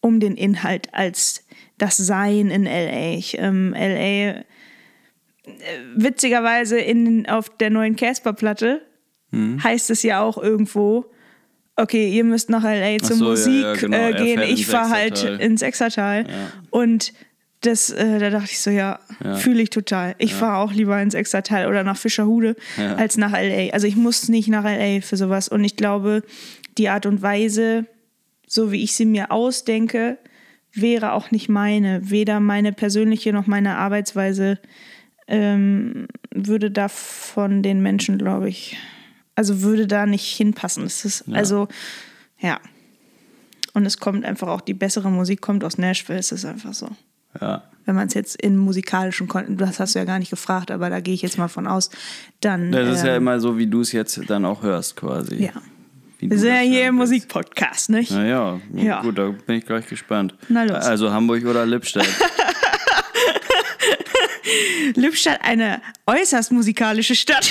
[0.00, 1.44] um den Inhalt als
[1.78, 3.14] das Sein in LA.
[3.14, 4.44] Ich, ähm, LA, äh,
[5.94, 8.82] witzigerweise in, auf der neuen Casper-Platte
[9.32, 11.06] heißt es ja auch irgendwo,
[11.76, 13.96] okay, ihr müsst nach LA zur so, ja, Musik ja, genau.
[13.96, 16.24] äh, Er gehen, fährt ich fahre halt ins Exertal.
[16.70, 17.12] Und
[17.62, 19.34] das, äh, da dachte ich so, ja, Ja.
[19.34, 20.14] fühle ich total.
[20.18, 22.94] Ich fahre auch lieber ins Exertal oder nach Fischerhude Ja.
[22.96, 23.72] als nach LA.
[23.72, 25.48] Also ich muss nicht nach LA für sowas.
[25.48, 26.22] Und ich glaube,
[26.78, 27.86] die Art und Weise,
[28.46, 30.18] so wie ich sie mir ausdenke,
[30.72, 32.10] wäre auch nicht meine.
[32.10, 34.58] Weder meine persönliche noch meine Arbeitsweise
[35.28, 38.76] ähm, würde da von den Menschen, glaube ich,
[39.40, 40.84] also würde da nicht hinpassen.
[40.84, 41.66] Es ist, Also,
[42.40, 42.60] ja.
[43.72, 46.90] Und es kommt einfach auch, die bessere Musik kommt aus Nashville, es ist einfach so.
[47.40, 47.62] Ja.
[47.86, 50.90] Wenn man es jetzt in musikalischen Konten, das hast du ja gar nicht gefragt, aber
[50.90, 51.88] da gehe ich jetzt mal von aus,
[52.42, 52.70] dann.
[52.70, 55.36] Das ist ja ähm, immer so, wie du es jetzt dann auch hörst, quasi.
[55.36, 55.52] Ja.
[56.18, 56.96] Wir sind ja hier im.
[56.96, 58.10] Musikpodcast, nicht?
[58.10, 59.00] Naja, Ja.
[59.00, 60.34] gut, da bin ich gleich gespannt.
[60.50, 60.84] Na los.
[60.84, 62.06] Also Hamburg oder Lippstadt?
[64.94, 67.50] Lippstadt, eine äußerst musikalische Stadt.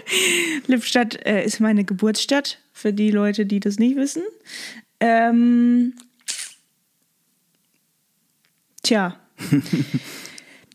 [0.66, 4.22] Lippstadt äh, ist meine Geburtsstadt, für die Leute, die das nicht wissen.
[5.00, 5.94] Ähm,
[8.82, 9.18] tja.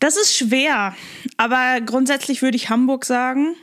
[0.00, 0.96] Das ist schwer,
[1.36, 3.54] aber grundsätzlich würde ich Hamburg sagen.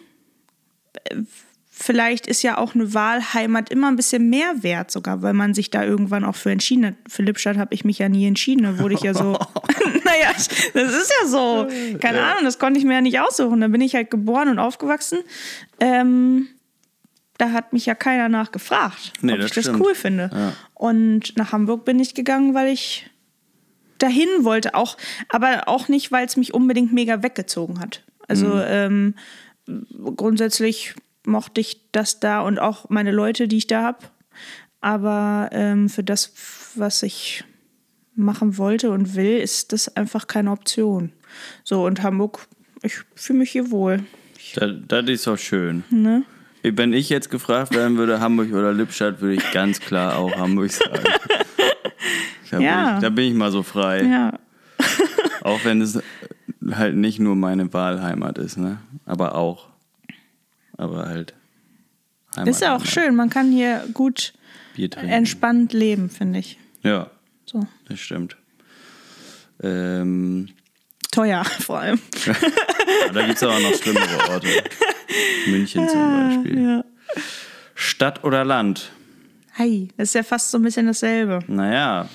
[1.67, 5.71] Vielleicht ist ja auch eine Wahlheimat immer ein bisschen mehr wert, sogar, weil man sich
[5.71, 6.93] da irgendwann auch für entschieden hat.
[7.07, 9.37] Für Lippstadt habe ich mich ja nie entschieden, da wurde ich ja so.
[10.05, 10.47] naja, das
[10.93, 11.67] ist ja so.
[11.99, 13.61] Keine Ahnung, das konnte ich mir ja nicht aussuchen.
[13.61, 15.19] Da bin ich halt geboren und aufgewachsen.
[15.79, 16.47] Ähm,
[17.37, 19.81] da hat mich ja keiner nachgefragt, Nee, ob das ich das stimmt.
[19.81, 20.29] cool finde.
[20.33, 20.53] Ja.
[20.73, 23.09] Und nach Hamburg bin ich gegangen, weil ich
[23.99, 24.97] dahin wollte, auch,
[25.29, 28.03] aber auch nicht, weil es mich unbedingt mega weggezogen hat.
[28.27, 29.15] Also ähm,
[30.15, 33.99] grundsätzlich mochte ich das da und auch meine Leute, die ich da habe.
[34.81, 36.33] Aber ähm, für das,
[36.75, 37.43] was ich
[38.17, 41.11] machen wollte und will, ist das einfach keine Option.
[41.63, 42.47] So, und Hamburg,
[42.81, 44.03] ich fühle mich hier wohl.
[44.55, 45.83] das, das ist doch schön.
[45.89, 46.23] Ne?
[46.63, 50.71] Wenn ich jetzt gefragt werden würde, Hamburg oder Lippstadt, würde ich ganz klar auch Hamburg
[50.71, 51.03] sagen.
[52.51, 52.85] Da, Ja.
[52.87, 54.03] bin ich, da bin ich mal so frei.
[54.03, 54.39] Ja.
[55.41, 55.99] Auch wenn es
[56.71, 58.77] halt nicht nur meine Wahlheimat ist, ne?
[59.05, 59.67] Aber auch.
[60.77, 61.33] Aber halt.
[62.35, 62.87] Heimat, Ist ja auch Heimat.
[62.93, 63.15] schön.
[63.15, 64.33] Man kann hier gut
[64.77, 66.57] entspannt leben, finde ich.
[66.83, 67.09] Ja,
[67.49, 67.65] So.
[67.87, 68.37] das stimmt.
[69.63, 70.49] Ähm,
[71.11, 71.99] Teuer vor allem.
[73.05, 74.47] aber da gibt es aber noch schlimmere Orte.
[75.47, 76.61] München zum Beispiel.
[76.61, 76.85] Ja.
[77.73, 78.91] Stadt oder Land?
[79.57, 81.39] Hi, das ist ja fast so ein bisschen dasselbe.
[81.47, 82.09] Naja,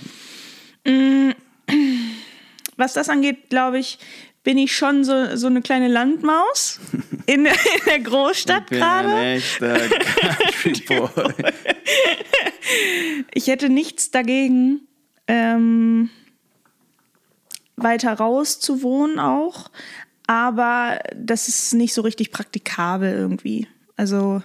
[2.76, 3.98] Was das angeht, glaube ich,
[4.44, 6.80] bin ich schon so, so eine kleine Landmaus
[7.26, 9.40] in der, in der Großstadt gerade.
[13.34, 14.80] Ich hätte nichts dagegen,
[15.26, 16.10] ähm,
[17.76, 19.70] weiter raus zu wohnen auch,
[20.26, 23.66] aber das ist nicht so richtig praktikabel irgendwie.
[23.96, 24.42] Also,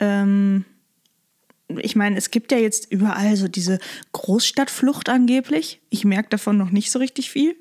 [0.00, 0.64] ähm,
[1.68, 3.78] ich meine, es gibt ja jetzt überall so diese
[4.12, 5.80] Großstadtflucht angeblich.
[5.90, 7.56] Ich merke davon noch nicht so richtig viel.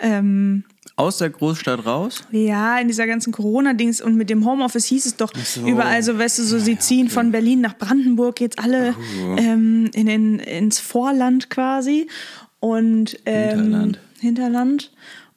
[0.00, 0.64] Ähm,
[0.96, 2.24] Aus der Großstadt raus?
[2.32, 5.66] ja, in dieser ganzen Corona-Dings und mit dem Homeoffice hieß es doch so.
[5.66, 8.94] überall so, weißt du, so sie ziehen von Berlin nach Brandenburg jetzt alle
[9.38, 12.08] ähm, in den, ins Vorland quasi
[12.60, 14.00] und ähm, Hinterland.
[14.20, 14.92] Hinterland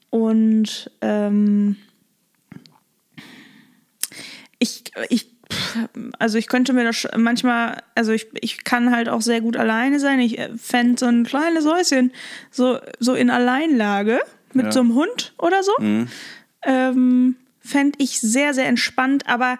[0.09, 1.77] und ähm,
[4.59, 5.35] ich, ich
[6.19, 9.99] also ich könnte mir das manchmal, also ich, ich kann halt auch sehr gut alleine
[9.99, 10.19] sein.
[10.19, 12.11] Ich fände so ein kleines Häuschen
[12.51, 14.19] so, so in Alleinlage
[14.55, 14.71] mit Ja.
[14.71, 15.71] so einem Hund oder so.
[16.63, 19.57] Ähm, fände ich sehr, sehr entspannt, aber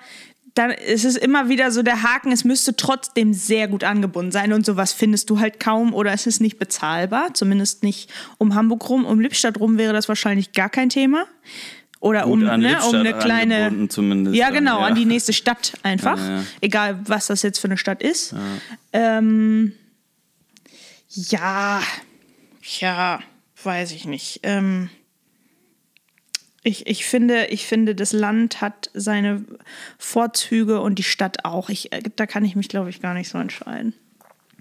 [0.53, 4.53] dann ist es immer wieder so der Haken, es müsste trotzdem sehr gut angebunden sein
[4.53, 8.87] und sowas findest du halt kaum oder es ist nicht bezahlbar, zumindest nicht um Hamburg
[8.89, 11.25] rum, um Lippstadt rum wäre das wahrscheinlich gar kein Thema.
[11.99, 13.87] Oder Gut, um, ne, um eine kleine.
[13.89, 14.85] zumindest Ja, dann, genau, ja.
[14.85, 16.19] an die nächste Stadt einfach.
[16.19, 16.43] Ja, ja.
[16.61, 18.35] Egal, was das jetzt für eine Stadt ist.
[18.93, 19.73] Ähm,
[21.09, 21.81] ja,
[22.79, 23.19] ja,
[23.65, 24.41] weiß ich nicht.
[24.43, 24.89] Ähm,
[26.63, 29.43] ich, ich, finde, ich finde, das Land hat seine
[29.99, 31.69] Vorzüge und die Stadt auch.
[31.69, 33.93] Ich, äh, da kann ich mich, glaube ich, gar nicht so entscheiden.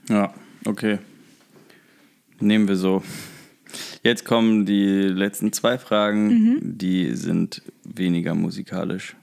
[0.08, 0.34] Ja,
[0.66, 0.98] okay.
[2.40, 3.02] Nehmen wir so.
[4.02, 6.58] Jetzt kommen die letzten zwei Fragen, Mhm.
[6.78, 9.16] die sind weniger musikalisch.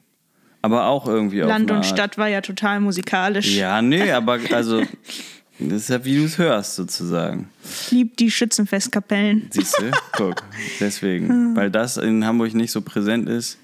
[0.63, 1.85] Aber auch irgendwie auf Land und.
[1.85, 3.55] Stadt war ja total musikalisch.
[3.55, 4.83] Ja, nee, aber also,
[5.69, 7.49] das ist ja wie du es hörst, sozusagen.
[7.63, 9.47] Ich liebe die Schützenfestkapellen.
[9.51, 9.91] Siehst du?
[10.13, 10.43] Guck,
[10.79, 11.55] deswegen.
[11.55, 13.57] Weil das in Hamburg nicht so präsent ist,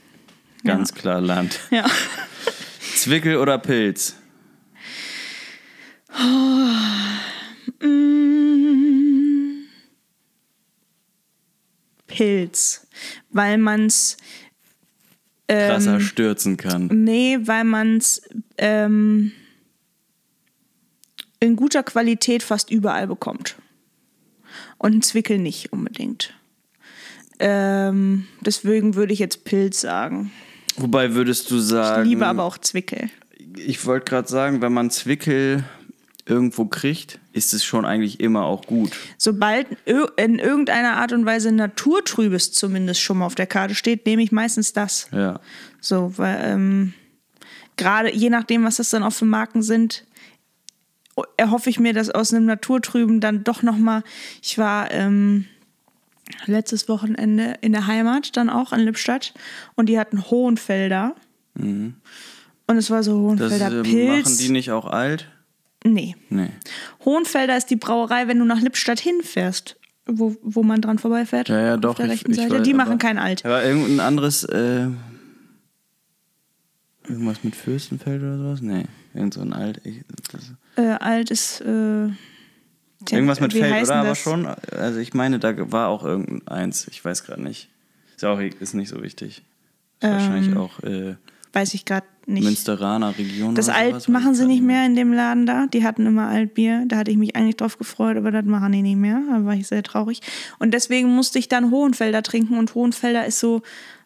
[0.64, 1.60] ganz klar Land.
[1.72, 1.86] Ja.
[2.96, 4.16] Zwickel oder Pilz?
[12.08, 12.88] Pilz.
[13.30, 14.18] Weil man's.
[15.48, 16.90] Ähm, Krasser stürzen kann.
[16.92, 18.22] Nee, weil man es
[18.58, 19.32] ähm,
[21.40, 23.56] in guter Qualität fast überall bekommt.
[24.78, 26.34] Und ein Zwickel nicht unbedingt.
[27.40, 30.32] Ähm, deswegen würde ich jetzt Pilz sagen.
[30.78, 32.04] Wobei würdest du sagen.
[32.04, 33.10] Ich liebe aber auch Zwickel.
[33.58, 35.64] Ich wollte gerade sagen, wenn man Zwickel
[36.26, 38.92] irgendwo kriegt, ist es schon eigentlich immer auch gut.
[39.18, 44.24] Sobald in irgendeiner Art und Weise Naturtrübes zumindest schon mal auf der Karte steht, nehme
[44.24, 45.08] ich meistens das.
[45.12, 45.40] Ja.
[45.80, 46.94] So, weil ähm,
[47.78, 50.06] gerade je nachdem, was das dann auch für Marken sind,
[51.38, 54.04] erhoffe ich mir, dass aus einem Naturtrüben dann doch noch mal.
[54.42, 55.46] Ich war ähm,
[56.46, 59.34] letztes Wochenende in der Heimat, dann auch in Lippstadt,
[59.76, 61.16] und die hatten Hohenfelder.
[61.56, 61.96] Und
[62.68, 64.26] es war so Das Hohenfelder äh, Pilz.
[64.30, 65.30] machen die nicht auch alt?
[65.84, 66.16] nee.
[66.30, 66.50] Nee.
[67.06, 71.48] Hohenfelder ist die Brauerei, wenn du nach Lippstadt hinfährst, wo, wo man dran vorbeifährt.
[71.50, 71.96] Ja, ja, Auf doch.
[71.96, 72.56] der ich- rechten Seite.
[72.56, 73.46] weiß, die machen kein Alt.
[73.46, 74.88] Aber irgendein anderes, äh,
[77.08, 78.62] irgendwas mit Fürstenfeld oder sowas?
[78.62, 78.84] Nee,
[79.18, 79.82] irgend so ein alt.
[79.84, 80.04] Ich,
[80.76, 81.62] Äh, alt ist.
[81.62, 82.10] Äh,
[83.12, 83.96] irgendwas mit Feld, oder?
[83.96, 84.46] Aber schon.
[84.46, 86.88] Also ich meine, da war auch irgendeins.
[86.88, 87.70] Ich weiß gerade nicht.
[88.16, 89.44] Ist auch ist nicht so wichtig.
[90.00, 91.16] Ist wahrscheinlich Ähm, auch äh,
[91.54, 92.44] Weiß ich gerade nicht.
[92.44, 93.56] Münsteraner Region.
[93.56, 95.66] Das Alt sowas, machen sie nicht mehr in dem Laden da.
[95.68, 96.84] Die hatten immer Altbier.
[96.88, 99.22] Da hatte ich mich eigentlich drauf gefreut, aber das machen die nicht mehr.
[99.30, 100.22] Da war ich sehr traurig.
[100.60, 102.58] Und deswegen musste ich dann Hohenfelder trinken.
[102.58, 103.62] Und Hohenfelder ist so,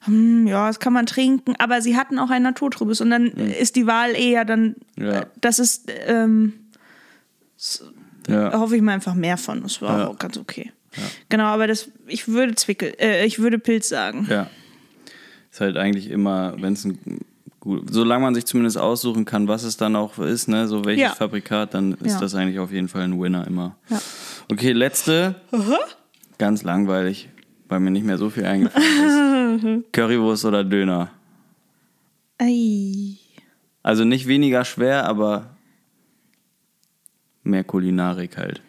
[0.05, 1.55] hm, ja, das kann man trinken.
[1.57, 3.01] Aber sie hatten auch ein Naturtrübes.
[3.01, 5.21] Und dann ist die Wahl eher dann, Ja.
[5.21, 6.53] äh, das ist, ähm,
[8.27, 8.53] Ja.
[8.59, 9.63] hoffe ich mal einfach mehr von.
[9.63, 10.07] Das war Ja.
[10.07, 10.71] auch ganz okay.
[11.29, 14.27] Genau, aber das, ich würde Zwickel, äh, ich würde Pilz sagen.
[14.29, 14.49] Ja.
[15.51, 16.99] Ist halt eigentlich immer, wenn es ein
[17.61, 21.01] gut, solange man sich zumindest aussuchen kann, was es dann auch ist, ne, so welches
[21.03, 21.15] Ja.
[21.15, 22.19] Fabrikat, dann ist Ja.
[22.19, 23.77] das eigentlich auf jeden Fall ein Winner immer.
[23.89, 24.01] Ja.
[24.51, 25.35] Okay, letzte.
[26.37, 27.29] Ganz langweilig,
[27.69, 29.91] weil mir nicht mehr so viel eingefallen ist.
[29.93, 31.11] Currywurst oder Döner?
[32.37, 33.15] Ei.
[33.83, 35.55] Also nicht weniger schwer, aber
[37.43, 38.61] mehr Kulinarik halt.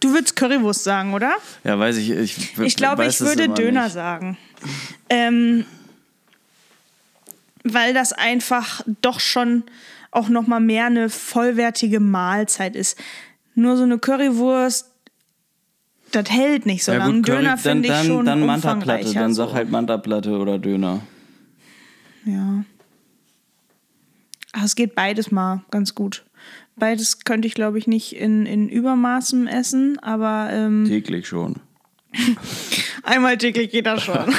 [0.00, 1.34] Du würdest Currywurst sagen, oder?
[1.64, 2.10] Ja, weiß ich.
[2.10, 3.92] Ich, Ich glaube, ich würde Döner nicht.
[3.92, 4.38] sagen.
[5.10, 5.64] Ähm,
[7.64, 9.64] weil das einfach doch schon
[10.10, 12.98] auch noch mal mehr eine vollwertige Mahlzeit ist.
[13.54, 14.90] Nur so eine Currywurst,
[16.12, 17.14] das hält nicht so Ja, lange.
[17.14, 18.44] gut, Curry, Döner finde ich schon dann.
[18.44, 21.00] Manta-Platte, dann sag halt Manta-Platte oder Döner.
[22.24, 22.64] Ja.
[24.52, 26.24] Ach, es geht beides mal ganz gut.
[26.76, 31.56] Beides könnte ich, glaube ich, nicht in, in Übermaßen essen, aber ähm, Täglich schon.
[33.04, 34.34] einmal täglich geht das schon.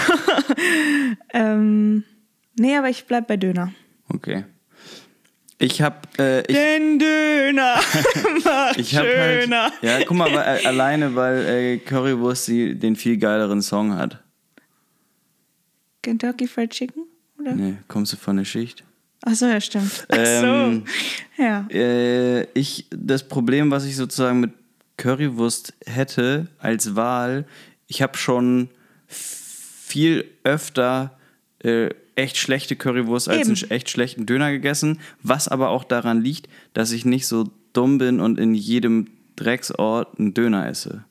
[1.33, 2.03] ähm,
[2.57, 3.73] nee, aber ich bleib bei Döner.
[4.09, 4.45] Okay.
[5.57, 7.75] Ich hab, äh, ich, Den Döner
[8.43, 9.71] macht ich hab halt, schöner.
[9.83, 14.23] ja, guck mal, weil, äh, alleine, weil äh, Currywurst die, den viel geileren Song hat.
[16.01, 17.05] Kentucky Fried Chicken?
[17.39, 17.53] Oder?
[17.53, 18.83] Nee, kommst du von der Schicht?
[19.23, 20.07] Ach so, ja, stimmt.
[20.09, 20.45] Ach so.
[20.47, 20.85] Ähm,
[21.37, 21.67] ja.
[21.69, 24.51] Äh, ich, das Problem, was ich sozusagen mit
[24.97, 27.45] Currywurst hätte als Wahl,
[27.87, 28.69] ich habe schon
[29.07, 31.19] viel öfter
[31.63, 33.57] äh, echt schlechte Currywurst als Eben.
[33.57, 37.97] einen echt schlechten Döner gegessen, was aber auch daran liegt, dass ich nicht so dumm
[37.97, 41.03] bin und in jedem Drecksort einen Döner esse.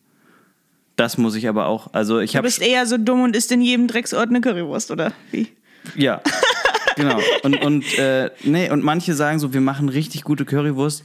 [0.96, 3.62] Das muss ich aber auch, also ich Du bist eher so dumm und isst in
[3.62, 5.48] jedem Drecksort eine Currywurst, oder wie?
[5.96, 6.20] Ja,
[6.96, 7.18] genau.
[7.42, 11.02] Und, und, äh, nee, und manche sagen so, wir machen richtig gute Currywurst.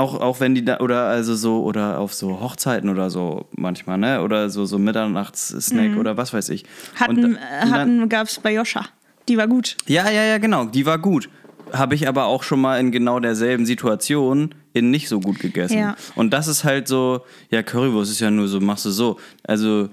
[0.00, 3.98] Auch, auch wenn die da, oder also so, oder auf so Hochzeiten oder so manchmal,
[3.98, 4.22] ne?
[4.22, 6.62] Oder so, so Mitternachtssnack oder was weiß ich.
[6.62, 7.00] Mhm.
[7.00, 7.38] Hatten, und, äh,
[7.70, 8.86] hatten gab's bei Joscha.
[9.28, 9.76] Die war gut.
[9.86, 11.28] ja, ja, ja, genau, die war gut.
[11.72, 15.78] Habe ich aber auch schon mal in genau derselben Situation in nicht so gut gegessen.
[15.78, 15.96] Ja.
[16.14, 17.20] Und das ist halt so,
[17.50, 19.18] ja, Currywurst ist ja nur so, machst du so.
[19.44, 19.90] Also,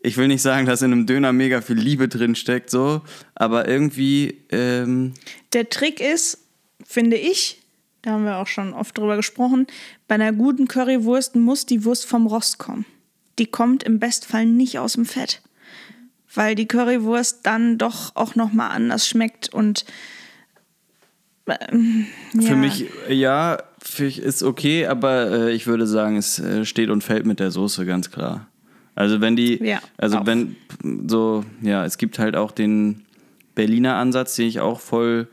[0.00, 3.00] ich will nicht sagen, dass in einem Döner mega viel Liebe drin steckt, so,
[3.34, 5.14] aber irgendwie, ähm,
[5.54, 6.38] Der Trick ist,
[6.84, 7.62] finde ich,
[8.08, 9.66] da haben wir auch schon oft drüber gesprochen,
[10.06, 12.86] bei einer guten Currywurst muss die Wurst vom Rost kommen.
[13.38, 15.42] Die kommt im Bestfall nicht aus dem Fett.
[16.34, 19.84] Weil die Currywurst dann doch auch nochmal anders schmeckt und
[21.46, 22.56] ähm, Für ja.
[22.56, 27.04] mich, ja, für mich ist okay, aber äh, ich würde sagen, es äh, steht und
[27.04, 28.48] fällt mit der Soße, ganz klar.
[28.94, 30.26] Also wenn die, Ja, also auch.
[30.26, 30.56] wenn
[31.06, 33.04] so, ja, es gibt halt auch den
[33.54, 35.28] Berliner Ansatz, den ich auch voll,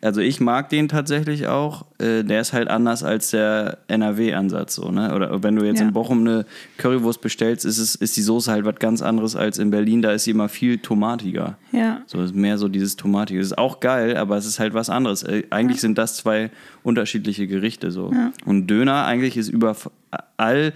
[0.00, 1.86] also ich mag den tatsächlich auch.
[1.98, 5.12] Äh, der ist halt anders als der NRW-Ansatz, so, ne?
[5.14, 5.86] Oder wenn du jetzt Ja.
[5.86, 6.46] in Bochum eine
[6.76, 10.00] Currywurst bestellst, ist, es, ist die Soße halt was ganz anderes als in Berlin.
[10.00, 11.58] Da ist sie immer viel tomatiger.
[11.72, 12.02] Ja.
[12.06, 13.40] So ist mehr so dieses Tomatige.
[13.40, 15.24] Ist auch geil, aber es ist halt was anderes.
[15.24, 16.50] Äh, Eigentlich sind das zwei
[16.84, 18.12] unterschiedliche Gerichte so.
[18.44, 20.72] Und Döner eigentlich ist überall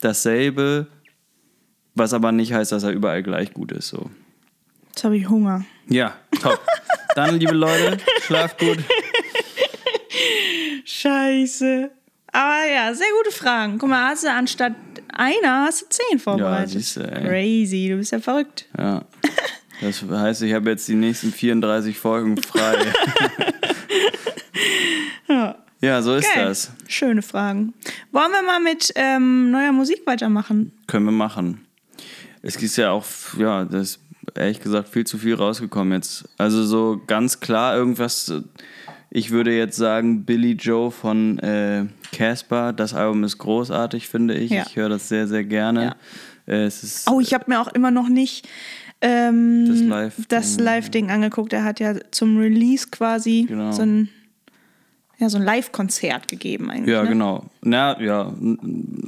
[0.00, 0.86] dasselbe,
[1.94, 3.88] was aber nicht heißt, dass er überall gleich gut ist.
[3.88, 4.10] So.
[4.96, 5.62] Jetzt habe ich Hunger.
[5.90, 6.58] Ja, top.
[7.14, 8.78] Dann, liebe Leute, schlaft gut.
[10.86, 11.90] Scheiße.
[12.32, 13.76] Aber ja, sehr gute Fragen.
[13.76, 14.72] Guck mal, hast du anstatt
[15.12, 16.72] einer hast du zehn vorbereitet.
[16.72, 17.28] Ja, siehste, ey.
[17.28, 18.64] Crazy, du bist ja verrückt.
[18.78, 19.04] Ja.
[19.82, 22.76] Das heißt, ich habe jetzt die nächsten 34 Folgen frei.
[25.28, 25.56] Ja.
[25.80, 26.46] ja, so ist Geil.
[26.46, 26.70] das.
[26.86, 27.74] Schöne Fragen.
[28.12, 30.72] Wollen wir mal mit ähm, neuer Musik weitermachen?
[30.86, 31.66] Können wir machen.
[32.42, 33.04] Es ist ja auch,
[33.36, 33.98] ja, das
[34.34, 36.28] ehrlich gesagt viel zu viel rausgekommen jetzt.
[36.38, 38.42] Also so ganz klar irgendwas, äh,
[39.10, 44.50] ich würde jetzt sagen, Billy Joe von äh, Casper, das Album ist großartig, finde ich.
[44.50, 44.64] Ja.
[44.66, 45.96] Ich höre das sehr, sehr gerne.
[46.46, 48.46] Äh, es ist Oh, ich habe mir auch immer noch nicht
[49.00, 49.66] ähm,
[50.28, 51.52] Das Live- Live-Ding angeguckt.
[51.52, 53.72] Er hat ja zum Release quasi Genau.
[53.72, 54.08] so ein,
[55.18, 56.92] ja, so ein Live-Konzert gegeben eigentlich.
[56.94, 57.08] Ja, ne?
[57.08, 57.46] genau.
[57.62, 58.32] Na, ja,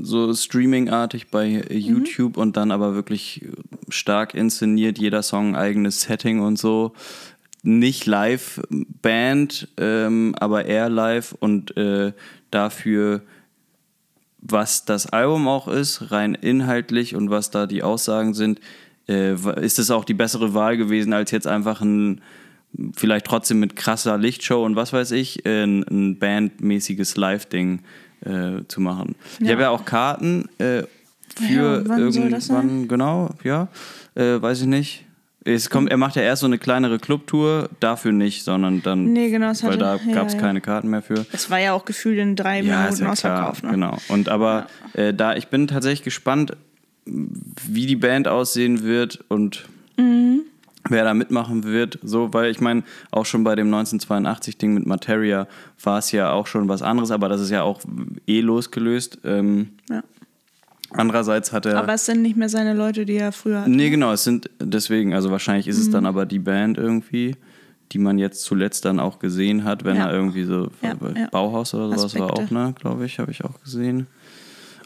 [0.01, 1.79] so Streaming-artig bei Mhm.
[1.79, 3.45] YouTube und dann aber wirklich
[3.89, 6.95] stark inszeniert, jeder Song ein eigenes Setting und so.
[7.63, 12.13] Nicht Live-Band, ähm, aber eher live und äh,
[12.51, 13.23] dafür,
[14.41, 18.61] was das Album auch ist, rein inhaltlich und was da die Aussagen sind,
[19.09, 22.21] äh, ist es auch die bessere Wahl gewesen, als jetzt einfach ein
[22.95, 27.81] vielleicht trotzdem mit krasser Lichtshow und was weiß ich, ein, ein bandmäßiges Live-Ding
[28.25, 29.15] äh, zu machen.
[29.41, 29.53] Ich Ja.
[29.53, 30.83] habe ja auch Karten äh,
[31.37, 33.69] für Ja, irgendwann, genau, ja,
[34.15, 35.05] äh, weiß ich nicht.
[35.45, 39.31] Es kommt, er macht ja erst so eine kleinere Clubtour, dafür nicht, sondern dann, Nee,
[39.31, 40.41] genau, das weil hatte- da gab es ja.
[40.41, 41.25] keine Karten mehr für.
[41.33, 43.65] Das war ja auch gefühlt in drei Minuten ausverkauft.
[43.65, 43.71] Ne?
[43.71, 43.97] genau.
[44.09, 46.55] Und aber äh, da, ich bin tatsächlich gespannt,
[47.07, 49.65] wie die Band aussehen wird und
[49.97, 50.43] Mhm.
[50.89, 51.99] Wer da mitmachen wird.
[52.03, 55.47] So, weil ich meine, auch schon bei dem 1982-Ding mit Materia
[55.83, 57.81] war es ja auch schon was anderes, aber das ist ja auch
[58.27, 59.19] eh losgelöst.
[59.25, 60.03] Ähm, Ja.
[60.93, 61.79] andererseits hat er.
[61.79, 63.71] Aber es sind nicht mehr seine Leute, die er früher hatte.
[63.71, 65.83] Nee, genau, es sind deswegen, also wahrscheinlich ist Mhm.
[65.83, 67.37] es dann aber die Band irgendwie,
[67.93, 70.07] die man jetzt zuletzt dann auch gesehen hat, wenn Ja.
[70.09, 70.95] er irgendwie so Ja.
[71.31, 72.55] Bauhaus oder sowas war auch, Aspekte.
[72.55, 74.07] ne, glaube ich, habe ich auch gesehen.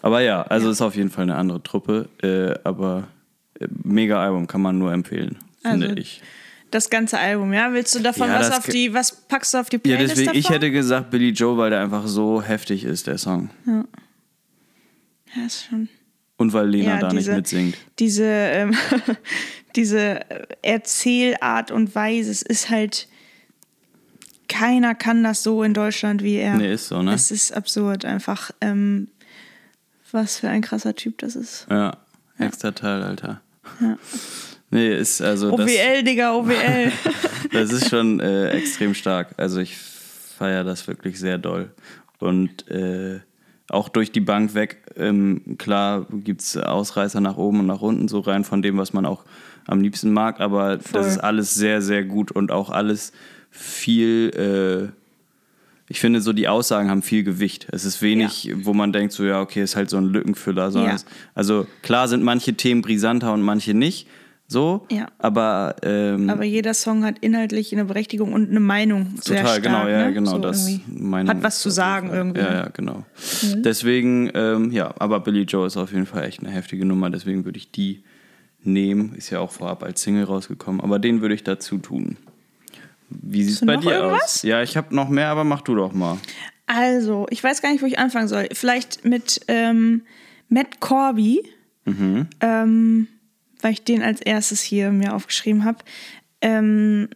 [0.03, 3.05] Aber ja, also ist auf jeden Fall eine andere Truppe, äh, aber
[3.61, 6.23] äh, mega Album kann man nur empfehlen, finde Also, ich.
[6.71, 7.73] Das ganze Album, ja?
[7.73, 10.37] Willst du davon Ja, was auf die, was packst du auf die Ja, Playlist deswegen,
[10.37, 10.55] ich davon?
[10.55, 13.51] hätte gesagt Billy Joe, weil der einfach so heftig ist, der Song.
[13.67, 13.85] ja,
[15.47, 15.89] ist schon.
[16.39, 17.77] Und weil Lena Ja, da diese- nicht mitsingt.
[17.99, 18.75] diese, ähm,
[19.77, 20.21] diese
[20.63, 23.07] Erzählart und Weise, es ist halt,
[24.49, 26.57] keiner kann das so in Deutschland wie er.
[26.57, 27.13] Nee, ist so, ne?
[27.15, 29.09] Es ist absurd, einfach, ähm,
[30.11, 31.67] was für ein krasser Typ das ist.
[31.71, 31.97] Ja,
[32.39, 33.41] extra Teil, Alter.
[34.73, 36.93] Nee, ist also das, OWL, Digga, OWL.
[37.53, 39.29] das ist schon äh, extrem stark.
[39.37, 41.71] Also ich feiere das wirklich sehr doll.
[42.19, 43.21] Und äh,
[43.69, 48.09] auch durch die Bank weg, ähm, klar gibt es Ausreißer nach oben und nach unten,
[48.09, 49.25] so rein von dem, was man auch
[49.67, 50.93] am liebsten mag, aber Voll.
[50.93, 53.13] das ist alles sehr, sehr gut und auch alles
[53.51, 57.67] viel, äh, ich finde so die Aussagen haben viel Gewicht.
[57.71, 60.71] Es ist wenig, wo man denkt so, ja, okay, ist halt so ein Lückenfüller.
[60.71, 60.97] Ja.
[61.35, 64.09] also klar sind manche Themen brisanter und manche nicht,
[64.53, 65.07] so, Ja.
[65.19, 69.15] aber, ähm, Aber jeder Song hat inhaltlich eine Berechtigung und eine Meinung.
[69.25, 70.13] Total, stark, genau, ja, ne?
[70.13, 70.31] genau.
[70.33, 70.69] So das
[71.27, 72.41] Hat was zu sagen irgendwie.
[72.41, 72.47] Mhm.
[72.47, 73.05] Ja, ja, genau.
[73.57, 77.45] Deswegen, ähm, ja, aber Billy Joe ist auf jeden Fall echt eine heftige Nummer, deswegen
[77.45, 78.05] würde ich die
[78.63, 79.15] nehmen.
[79.17, 82.17] Ist ja auch vorab als Single rausgekommen, aber den würde ich dazu tun.
[83.11, 84.23] Wie sieht es bei dir irgendwas?
[84.23, 84.43] aus?
[84.43, 86.19] Ja, ich habe noch mehr, aber mach du doch mal.
[86.67, 88.49] Also, ich weiß gar nicht, wo ich anfangen soll.
[88.53, 90.03] Vielleicht mit ähm,
[90.49, 91.43] Matt Corby,
[91.85, 92.29] Mhm.
[92.41, 93.09] ähm,
[93.63, 95.79] weil ich den als erstes hier mir aufgeschrieben habe.
[96.41, 97.09] Ähm,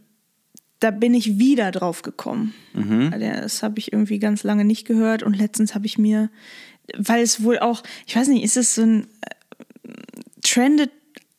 [0.81, 2.55] da bin ich wieder drauf gekommen.
[2.75, 3.11] Mhm.
[3.13, 6.31] Also, Das habe ich irgendwie ganz lange nicht gehört und letztens habe ich mir,
[6.97, 9.91] weil es wohl auch, ich weiß nicht, ist es so ein äh,
[10.43, 10.91] trendet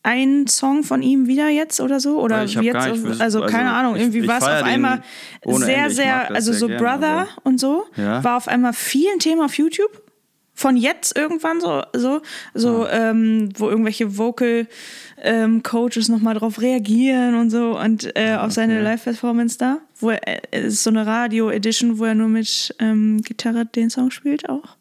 [0.03, 3.73] ein Song von ihm wieder jetzt oder so oder hab jetzt nicht also, also keine
[3.73, 5.01] Ahnung ich- irgendwie war es auf einmal
[5.45, 5.93] sehr Ende.
[5.93, 8.23] Sehr also sehr so gern, Brother aber- und so Ja.
[8.23, 10.01] war auf einmal viel ein Thema auf YouTube
[10.59, 12.21] von jetzt irgendwann so so
[12.55, 13.11] so Ah.
[13.11, 14.67] ähm, wo irgendwelche Vocal
[15.21, 19.57] ähm, Coaches noch mal drauf reagieren und so und äh, Ah, auf seine Live Performance
[19.59, 23.21] da wo er äh, es ist so eine Radio Edition wo er nur mit ähm,
[23.21, 24.75] Gitarre den Song spielt auch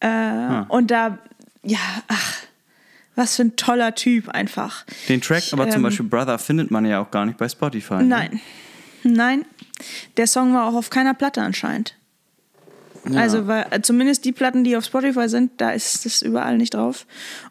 [0.00, 1.18] äh, und da
[1.62, 2.34] ja ach
[3.16, 6.84] was für ein toller Typ einfach Den Track, aber zum ähm, Beispiel Brother, findet man
[6.84, 7.94] ja auch gar nicht bei Spotify.
[7.94, 8.04] ne?
[8.04, 8.40] Nein.
[9.02, 9.44] Nein.
[10.16, 11.96] Der Song war auch auf keiner Platte anscheinend.
[13.08, 13.20] Ja.
[13.20, 16.74] Also weil, äh, zumindest die Platten, die auf Spotify sind, da ist es überall nicht
[16.74, 17.06] drauf.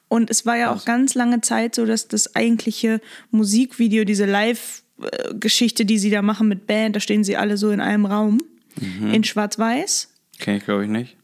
[0.07, 0.81] Und es war ja Krass.
[0.81, 6.47] auch ganz lange Zeit so, dass das eigentliche Musikvideo, diese Live-Geschichte, die sie da machen
[6.47, 8.41] mit Band, da stehen sie alle so in einem Raum,
[8.79, 9.13] Mhm.
[9.13, 10.09] in Schwarz-Weiß.
[10.39, 11.17] Kenn ich, glaube ich, nicht.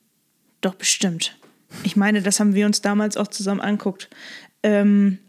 [0.62, 1.38] Doch, bestimmt.
[1.84, 4.10] Ich meine, das haben wir uns damals auch zusammen anguckt.
[4.64, 5.20] Ähm,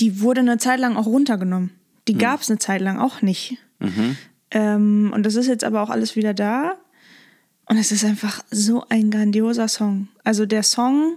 [0.00, 1.70] die wurde eine Zeit lang auch runtergenommen.
[2.08, 3.56] Die gab es eine Zeit lang auch nicht.
[4.50, 6.76] Ähm, und das ist jetzt aber auch alles wieder da.
[7.68, 10.08] Und es ist einfach so ein grandioser Song.
[10.24, 11.16] Also der Song.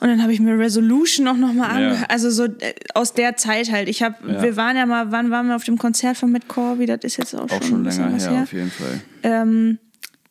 [0.00, 1.88] Und dann habe ich mir Resolution auch nochmal Ja.
[1.88, 2.10] angehört.
[2.10, 3.88] Also so äh, aus der Zeit halt.
[3.88, 4.42] Ich habe, Ja.
[4.42, 6.86] wir waren ja mal, wann waren wir auf dem Konzert von Matt Corby?
[6.86, 9.00] Das ist jetzt auch, Auch schon, schon länger was her, auf jeden Fall.
[9.22, 9.78] ähm,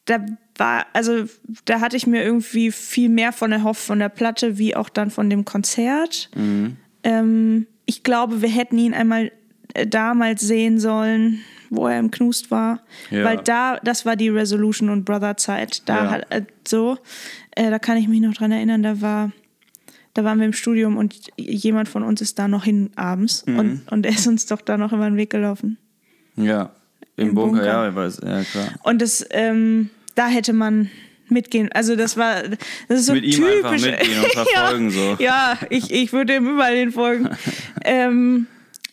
[0.06, 0.26] da
[0.58, 1.26] war, also
[1.66, 5.12] da hatte ich mir irgendwie viel mehr von erhofft von der Platte, wie auch dann
[5.12, 6.32] von dem Konzert.
[6.36, 6.78] Mhm.
[7.04, 9.32] Ähm, ich glaube, wir hätten ihn einmal
[9.76, 12.82] äh, damals sehen sollen, wo er im Knust war.
[13.12, 13.24] Ja.
[13.24, 15.88] Weil da, das war die Resolution und Brother Zeit.
[15.88, 16.12] Da Ja.
[16.12, 16.98] hat äh, so,
[17.56, 19.32] äh, da kann ich mich noch dran erinnern, da war.
[20.16, 23.60] Da waren wir im Studium und jemand von uns ist da noch hin abends Mhm.
[23.60, 25.78] und, und er ist uns doch da noch über den Weg gelaufen.
[26.36, 26.72] Ja,
[27.16, 27.66] im, Im Bunker, Bunker.
[27.66, 28.68] ja, ich weiß, ja klar.
[28.84, 30.90] Und das, ähm, da hätte man
[31.30, 31.70] mitgehen.
[31.74, 32.42] Also das war,
[32.88, 33.54] das ist so Mit ihm typisch.
[33.56, 35.18] einfach mitgehen und verfolgen, ja, so.
[35.24, 37.30] Ja, ich, ich würde ihm überall den folgen.
[37.86, 38.48] ähm,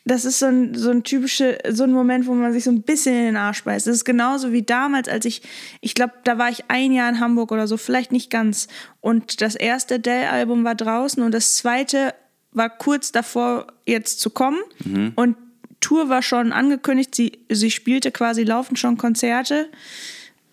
[0.08, 2.82] das ist so ein, so ein typischer, so ein Moment, wo man sich so ein
[2.82, 3.86] bisschen in den Arsch beißt.
[3.88, 5.42] Das ist genauso wie damals, als ich,
[5.80, 8.68] ich glaube, da war ich ein Jahr in Hamburg oder so, vielleicht nicht ganz.
[9.00, 12.14] Und das erste Dell-Album war draußen und das zweite
[12.52, 14.58] war kurz davor, jetzt zu kommen.
[14.84, 15.12] Mhm.
[15.16, 15.36] Und
[15.80, 19.68] Tour war schon angekündigt, sie, sie spielte quasi, laufen schon Konzerte.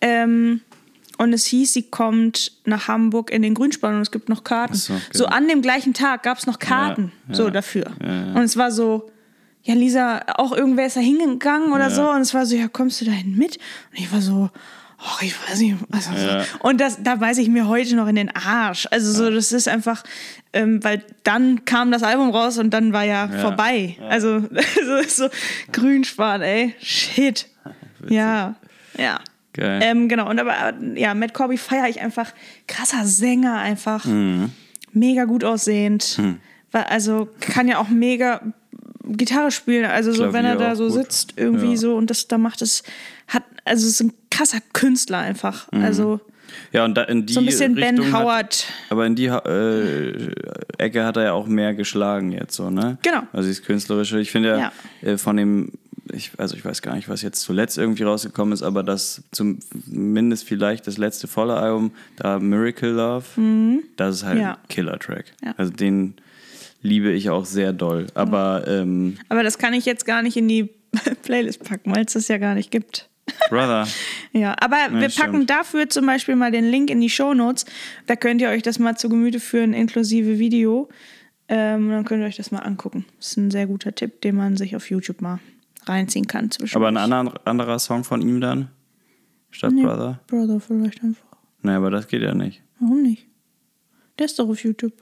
[0.00, 0.60] Ähm,
[1.16, 4.74] und es hieß, sie kommt nach Hamburg in den Grünspan und es gibt noch Karten.
[4.74, 5.36] So, So, genau.
[5.36, 7.92] an dem gleichen Tag gab es noch Karten Ja, so ja, dafür.
[8.02, 8.32] ja, ja.
[8.34, 9.10] Und es war so,
[9.64, 11.90] ja, Lisa, auch irgendwer ist da hingegangen oder Ja.
[11.90, 12.10] so.
[12.10, 13.56] Und es war so, ja, kommst du dahin mit?
[13.90, 14.50] Und ich war so,
[14.98, 15.76] ach, ich weiß nicht.
[15.90, 16.40] Also Ja.
[16.40, 16.46] so.
[16.60, 18.86] Und das, da weiß ich mir heute noch in den Arsch.
[18.90, 20.04] Also so, das ist einfach,
[20.52, 23.38] ähm, weil dann kam das Album raus und dann war ja, Ja.
[23.40, 23.96] vorbei.
[24.08, 24.40] Also
[24.86, 25.28] so, so
[25.72, 27.48] Grünspan, ey, shit.
[28.08, 28.54] Ja,
[28.98, 29.18] ja.
[29.54, 29.80] Geil.
[29.84, 32.32] Ähm, genau, und aber ja, Matt Corby feiere ich einfach.
[32.66, 34.04] Krasser Sänger einfach.
[34.92, 36.20] Mega gut aussehend.
[36.72, 38.40] War, also kann ja auch mega
[39.08, 39.84] Gitarre spielen.
[39.86, 40.94] Also so, wenn er da so gut.
[40.94, 41.76] sitzt irgendwie Ja.
[41.76, 42.82] so und das da macht es,
[43.28, 45.68] hat, also ist ein krasser Künstler einfach.
[45.72, 46.20] Also
[46.72, 48.66] Ja, und da in die so ein bisschen Ben Richtung Hat, Howard.
[48.90, 50.30] aber in die äh,
[50.78, 52.98] Ecke hat er ja auch mehr geschlagen jetzt so, ne?
[53.02, 53.22] Genau.
[53.32, 54.20] Also dieses Künstlerische.
[54.20, 54.58] Ich finde ja,
[55.02, 55.08] Ja.
[55.08, 55.72] äh, von dem,
[56.12, 60.44] ich, also ich weiß gar nicht, was jetzt zuletzt irgendwie rausgekommen ist, aber das zumindest
[60.46, 63.24] vielleicht das letzte volle Album, da Miracle Love,
[63.96, 64.40] das ist halt Mhm.
[64.42, 64.52] Ja.
[64.52, 65.24] ein Killer-Track.
[65.44, 65.54] Ja.
[65.56, 66.14] Also den
[66.84, 68.06] liebe ich auch sehr doll.
[68.14, 70.64] Aber ähm, Aber das kann ich jetzt gar nicht in die
[71.22, 73.08] Playlist packen, weil es das ja gar nicht gibt.
[73.48, 73.88] Brother,
[74.32, 75.50] Ja, aber wir packen stimmt.
[75.50, 77.64] dafür zum Beispiel mal den Link in die Shownotes.
[78.06, 80.88] Da könnt ihr euch das mal zu Gemüte führen, inklusive Video.
[81.48, 83.06] Ähm, dann könnt ihr euch das mal angucken.
[83.16, 85.40] Das ist ein sehr guter Tipp, den man sich auf YouTube mal
[85.86, 86.50] reinziehen kann.
[86.74, 88.68] Aber ein anderer, anderer Song von ihm dann?
[89.50, 90.20] Statt Brother?
[90.26, 91.24] Brother vielleicht einfach.
[91.62, 92.62] Nee, aber das geht ja nicht.
[92.78, 93.26] Warum nicht?
[94.18, 94.92] Der ist doch auf YouTube.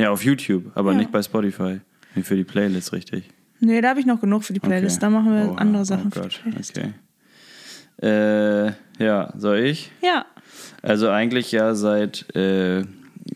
[0.00, 0.98] Ja, auf YouTube, aber Ja.
[0.98, 1.80] nicht bei Spotify.
[2.14, 3.24] Nee, für die Playlist, richtig.
[3.60, 4.96] Nee, da habe ich noch genug für die Playlist.
[4.96, 5.06] Okay.
[5.06, 6.94] Da machen wir Oha, andere Sachen Oh Gott, okay.
[8.02, 8.72] Äh,
[9.02, 9.90] ja, soll ich?
[10.02, 10.24] Ja.
[10.82, 12.84] Also eigentlich ja seit äh,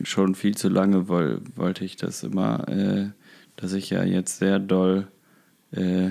[0.03, 3.09] schon viel zu lange woll, wollte ich das immer, äh,
[3.55, 5.07] dass ich ja jetzt sehr doll
[5.71, 6.09] äh,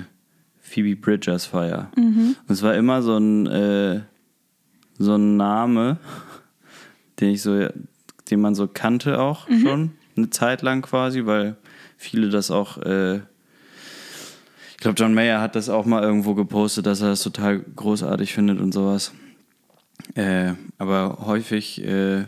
[0.61, 1.91] Phoebe Bridgers feier.
[1.97, 2.35] Mhm.
[2.47, 4.01] Und es war immer so ein, äh,
[4.97, 5.97] so ein Name,
[7.19, 7.67] den ich so,
[8.31, 9.59] den man so kannte auch Mhm.
[9.59, 11.55] schon, eine Zeit lang quasi, weil
[11.97, 13.21] viele das auch äh,
[14.75, 18.33] ich glaube, John Mayer hat das auch mal irgendwo gepostet, dass er das total großartig
[18.33, 19.13] findet und sowas.
[20.15, 22.25] Äh, aber häufig äh,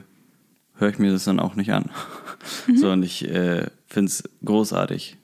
[0.76, 1.90] höre ich mir das dann auch nicht an.
[2.76, 5.18] So, und ich äh, finde es großartig.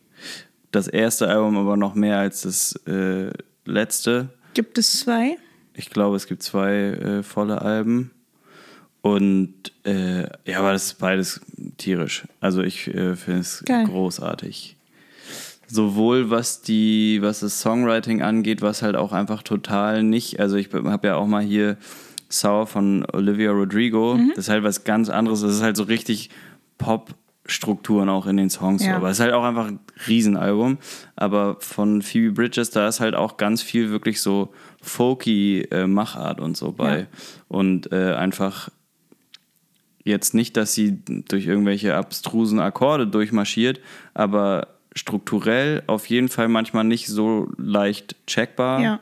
[0.72, 3.32] Das erste Album aber noch mehr als das äh,
[3.64, 4.30] letzte.
[4.53, 5.38] Gibt es zwei?
[5.74, 8.11] Ich glaube, es gibt zwei äh, volle Alben.
[9.04, 9.54] Und
[9.86, 11.41] äh, ja, aber das ist beides
[11.78, 12.24] tierisch.
[12.39, 13.86] Also ich äh, finde es Geil.
[13.86, 14.78] großartig.
[15.68, 20.70] Sowohl was die, was das Songwriting angeht, was halt auch einfach total nicht, also ich
[20.74, 21.76] habe ja auch mal hier
[22.30, 24.30] Sour von Olivia Rodrigo, Mhm.
[24.36, 26.30] das ist halt was ganz anderes, das ist halt so richtig
[26.78, 28.84] Pop-Strukturen auch in den Songs.
[28.84, 28.88] so.
[28.89, 28.95] Ja.
[28.95, 30.78] Aber es ist halt auch einfach ein Riesenalbum.
[31.18, 36.39] Aber von Phoebe Bridges, da ist halt auch ganz viel wirklich so folky äh, Machart
[36.39, 36.99] und so bei.
[36.99, 37.06] Ja.
[37.49, 38.70] Und äh, einfach
[40.04, 43.80] jetzt nicht, dass sie durch irgendwelche abstrusen Akkorde durchmarschiert,
[44.14, 48.82] aber strukturell auf jeden Fall manchmal nicht so leicht checkbar.
[48.82, 48.99] Ja.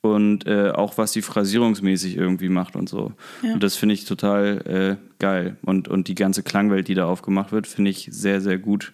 [0.00, 3.12] Und äh, auch was sie phrasierungsmäßig irgendwie macht und so.
[3.42, 3.54] Ja.
[3.54, 5.56] Und das finde ich total äh, geil.
[5.62, 8.92] Und, und die ganze Klangwelt, die da aufgemacht wird, finde ich sehr, sehr gut.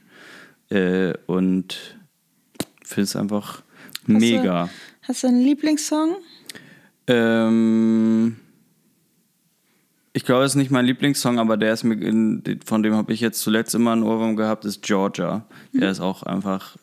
[0.69, 1.99] Äh, und
[2.85, 3.63] finde es einfach
[4.07, 4.69] mega.
[5.03, 6.17] Hast du einen Lieblingssong?
[7.09, 8.37] Ähm,
[10.13, 13.13] ich glaube, es ist nicht mein Lieblingssong, aber der ist mir, in, von dem habe
[13.13, 15.47] ich jetzt zuletzt immer einen Ohrwurm gehabt, ist Georgia.
[15.73, 16.77] Der ist auch einfach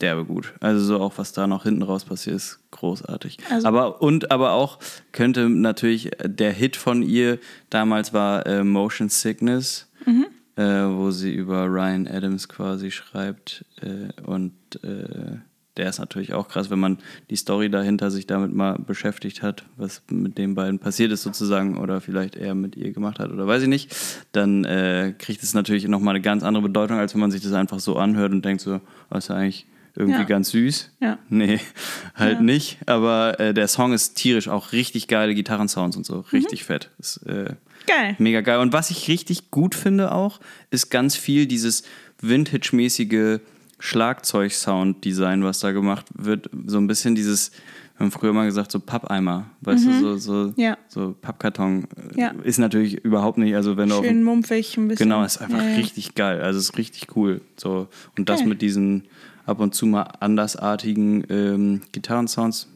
[0.00, 0.54] derbe gut.
[0.60, 3.38] Also so auch, was da noch hinten raus passiert, ist großartig.
[3.50, 4.78] Also- aber und aber auch
[5.10, 7.38] könnte natürlich der Hit von ihr
[7.70, 10.26] damals war äh, Motion Sickness, Mhm.
[10.54, 10.62] äh,
[10.96, 14.52] wo sie über Ryan Adams quasi schreibt äh, und
[14.84, 15.38] äh,
[15.78, 16.98] der ist natürlich auch krass, wenn man
[17.30, 21.78] die Story dahinter sich damit mal beschäftigt hat, was mit den beiden passiert ist sozusagen
[21.78, 23.94] oder vielleicht er mit ihr gemacht hat oder weiß ich nicht,
[24.32, 27.52] dann äh, kriegt es natürlich nochmal eine ganz andere Bedeutung, als wenn man sich das
[27.52, 29.66] einfach so anhört und denkt so, was ist ja eigentlich
[29.96, 30.24] irgendwie Ja.
[30.26, 30.90] ganz süß.
[31.00, 31.18] Ja.
[31.28, 31.58] Nee,
[32.14, 32.40] halt Ja.
[32.42, 32.78] nicht.
[32.86, 36.20] Aber äh, der Song ist tierisch, auch richtig geile Gitarrensounds und so.
[36.32, 36.90] Richtig fett.
[36.98, 37.54] Ist äh,
[37.86, 38.14] Geil.
[38.18, 38.58] mega geil.
[38.60, 40.38] Und was ich richtig gut finde auch,
[40.70, 41.82] ist ganz viel dieses
[42.20, 43.40] Vintage-mäßige
[43.78, 46.50] Schlagzeug-Sound-Design, was da gemacht wird.
[46.66, 47.50] So ein bisschen dieses,
[47.96, 49.46] wir haben früher mal gesagt, so Pappeimer.
[49.60, 50.54] Weißt du, so, so, Mhm.
[50.56, 50.78] Ja.
[50.88, 51.84] so Pappkarton.
[52.14, 52.30] äh, Ja.
[52.42, 55.08] Ist natürlich überhaupt nicht, also wenn du auf Schön mumpfig ein bisschen.
[55.08, 56.40] Genau, ist einfach Ja, richtig geil.
[56.40, 57.40] Also ist richtig cool.
[57.56, 57.88] So.
[58.16, 59.04] Und das mit diesen
[59.46, 62.68] ab und zu mal andersartigen ähm, Gitarrensounds.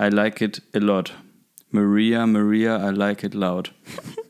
[0.00, 1.14] I like it a lot.
[1.70, 3.72] Maria, Maria, I like it loud.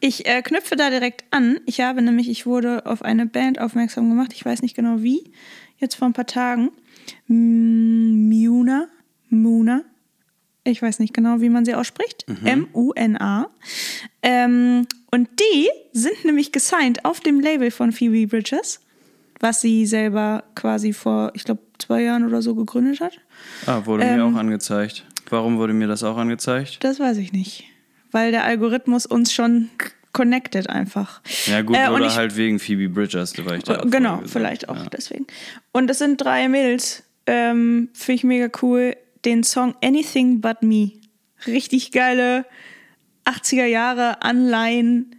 [0.00, 1.58] Ich äh, knüpfe da direkt an.
[1.66, 4.32] Ich habe nämlich, ich wurde auf eine Band aufmerksam gemacht.
[4.34, 5.32] Ich weiß nicht genau wie.
[5.78, 6.70] Jetzt vor ein paar Tagen.
[7.28, 8.88] M- Muna.
[9.30, 9.82] Muna.
[10.64, 12.26] Ich weiß nicht genau, wie man sie ausspricht.
[12.44, 13.48] M-U-N-A.
[14.22, 18.80] Ähm, und die sind nämlich gesigned auf dem Label von Phoebe Bridges,
[19.40, 23.18] was sie selber quasi vor, ich glaube, zwei Jahren oder so gegründet hat.
[23.66, 24.34] Ah, wurde mir Ähm.
[24.34, 25.06] auch angezeigt.
[25.30, 26.78] Warum wurde mir das auch angezeigt?
[26.82, 27.64] Das weiß ich nicht.
[28.10, 29.68] Weil der Algorithmus uns schon
[30.12, 31.20] connected einfach.
[31.46, 34.68] Ja gut, Äh, und oder ich- halt wegen Phoebe Bridgers, weil ich da Genau, vielleicht
[34.68, 34.86] auch Ja.
[34.86, 35.26] deswegen.
[35.72, 37.02] Und es sind drei Mädels.
[37.26, 38.96] Ähm, Finde ich mega cool.
[39.24, 40.92] Den Song Anything But Me.
[41.46, 42.46] Richtig geile
[43.24, 45.14] 80er Jahre Anleihen.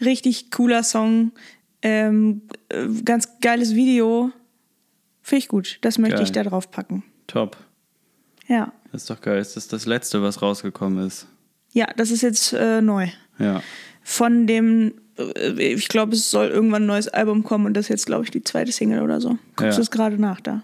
[0.00, 1.32] Richtig cooler Song.
[1.82, 4.32] Ähm, äh, ganz geiles Video.
[5.22, 5.78] Finde ich gut.
[5.82, 6.24] Das möchte Geil.
[6.24, 7.02] ich da drauf packen.
[7.26, 7.56] Top.
[8.48, 8.72] Ja.
[8.90, 9.38] Das ist doch geil.
[9.38, 11.26] Ist das das Letzte, was rausgekommen ist?
[11.72, 13.08] Ja, das ist jetzt äh, neu.
[13.38, 13.62] Ja.
[14.02, 17.88] Von dem, äh, ich glaube, es soll irgendwann ein neues Album kommen und das ist
[17.90, 19.38] jetzt, glaube ich, die zweite Single oder so.
[19.56, 19.76] Guckst Ja.
[19.76, 20.62] du es gerade nach da?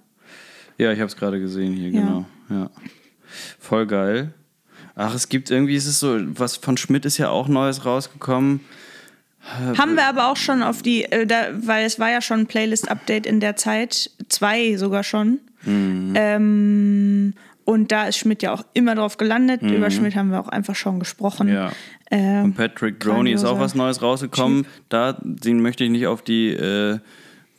[0.78, 2.00] Ja, ich habe es gerade gesehen hier, Ja.
[2.00, 2.26] genau.
[2.50, 2.70] Ja.
[3.58, 4.32] Voll geil.
[4.94, 8.60] Ach, es gibt irgendwie, ist es so, was von Schmidt ist ja auch Neues rausgekommen.
[9.78, 12.46] Haben wir aber auch schon auf die, äh, da, weil es war ja schon ein
[12.46, 15.38] Playlist-Update in der Zeit, zwei sogar schon.
[15.62, 16.12] Mhm.
[16.16, 17.34] Ähm,
[17.66, 19.60] und da ist Schmidt ja auch immer drauf gelandet.
[19.60, 21.48] Über Schmidt haben wir auch einfach schon gesprochen.
[21.48, 21.52] Mhm.
[21.54, 21.72] Ja.
[22.10, 24.66] Ähm, Und Patrick Droney ist auch was Neues rausgekommen.
[24.88, 26.98] Da, den möchte ich nicht auf die äh,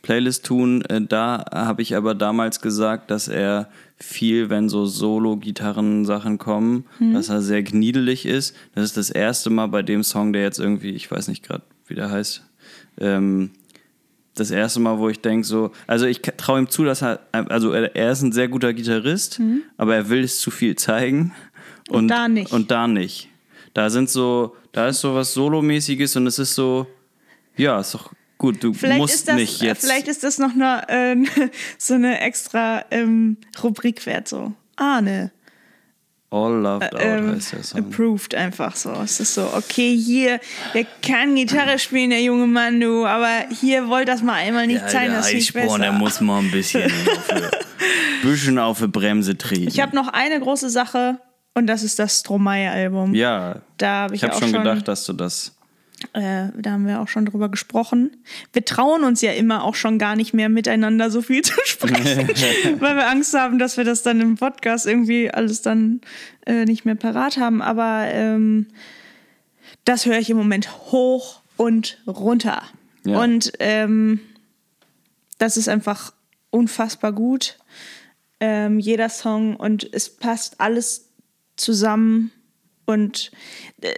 [0.02, 0.82] Playlist tun.
[0.86, 3.68] Äh, da habe ich aber damals gesagt, dass er
[4.00, 7.14] viel, wenn so Solo-Gitarren-Sachen kommen, Mhm.
[7.14, 8.56] dass er sehr gniedelig ist.
[8.74, 11.62] Das ist das erste Mal bei dem Song, der jetzt irgendwie, ich weiß nicht gerade,
[11.86, 12.44] wie der heißt,
[13.00, 13.50] ähm,
[14.40, 17.72] das erste Mal, wo ich denke so, also ich traue ihm zu, dass er, also
[17.72, 19.40] er, er ist ein sehr guter Gitarrist,
[19.76, 21.32] aber er will es zu viel zeigen.
[21.90, 22.08] Und, Mhm.
[22.08, 22.52] da nicht.
[22.52, 23.28] Und da nicht.
[23.74, 26.86] Da sind so, da ist so was Solomäßiges und es ist so,
[27.56, 29.84] ja, ist doch gut, du Vielleicht musst das, nicht jetzt.
[29.84, 31.16] vielleicht ist das noch eine, äh,
[31.78, 34.52] so eine extra ähm, Rubrik wert, so.
[34.76, 35.32] Ahne.
[36.30, 37.80] All Loved Out Ähm, heißt der Song.
[37.80, 38.92] approved einfach so.
[39.02, 40.40] Es ist so, okay, hier,
[40.74, 44.88] der kann Gitarre spielen, der junge Mann, du, aber hier wollte das mal einmal nicht
[44.90, 45.78] sein, das ist nicht besser.
[45.78, 49.68] der muss mal ein bisschen auf, bisschen auf die Bremse treten.
[49.68, 51.18] Ich habe noch eine große Sache
[51.54, 53.14] und das ist das Stromae-Album.
[53.14, 55.54] ja, Da habe ich, ich habe schon, gedacht, dass du das.
[56.12, 58.16] Äh, da haben wir auch schon drüber gesprochen.
[58.52, 62.28] Wir trauen uns ja immer auch schon gar nicht mehr miteinander so viel zu sprechen,
[62.80, 66.00] weil wir Angst haben, dass wir das dann im Podcast irgendwie alles dann
[66.46, 67.62] äh, nicht mehr parat haben.
[67.62, 68.66] Aber ähm,
[69.84, 72.62] das höre ich im Moment hoch und runter.
[73.04, 73.20] Ja.
[73.20, 74.20] Und ähm,
[75.38, 76.12] das ist einfach
[76.50, 77.58] unfassbar gut.
[78.40, 81.08] Ähm, jeder Song und es passt alles
[81.56, 82.30] zusammen.
[82.88, 83.30] Und
[83.82, 83.88] äh,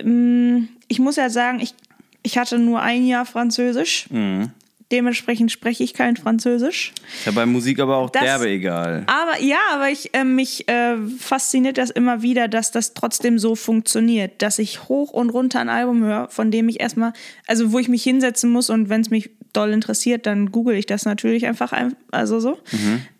[0.00, 1.74] ähm, ich muss ja sagen, ich,
[2.22, 4.06] ich hatte nur ein Jahr Französisch.
[4.10, 4.50] Mhm.
[4.90, 6.94] Dementsprechend spreche ich kein Französisch.
[7.18, 9.04] Ist ja bei Musik aber auch Das- derbe egal.
[9.06, 13.54] Aber ja, aber ich, äh, mich äh, fasziniert das immer wieder, dass das trotzdem so
[13.54, 17.12] funktioniert, dass ich hoch und runter ein Album höre, von dem ich erstmal,
[17.46, 20.86] also wo ich mich hinsetzen muss und wenn es mich doll interessiert, dann google ich
[20.86, 22.58] das natürlich einfach, ein, also so.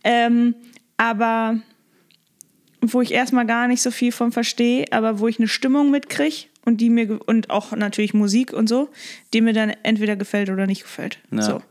[0.05, 0.55] Ähm,
[0.97, 1.59] aber
[2.81, 6.47] wo ich erstmal gar nicht so viel von verstehe, aber wo ich eine Stimmung mitkriege
[6.65, 8.89] und die mir und auch natürlich Musik und so,
[9.33, 11.19] die mir dann entweder gefällt oder nicht gefällt.
[11.31, 11.43] Ja.
[11.43, 11.63] So.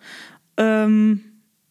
[0.58, 1.24] Ähm,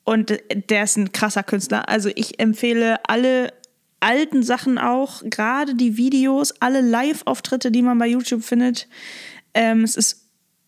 [0.04, 0.38] und
[0.70, 1.88] der ist ein krasser Künstler.
[1.88, 3.52] Also ich empfehle alle
[4.00, 8.88] alten Sachen auch, gerade die Videos, alle Live-Auftritte, die man bei YouTube findet.
[9.52, 10.26] Ähm, es ist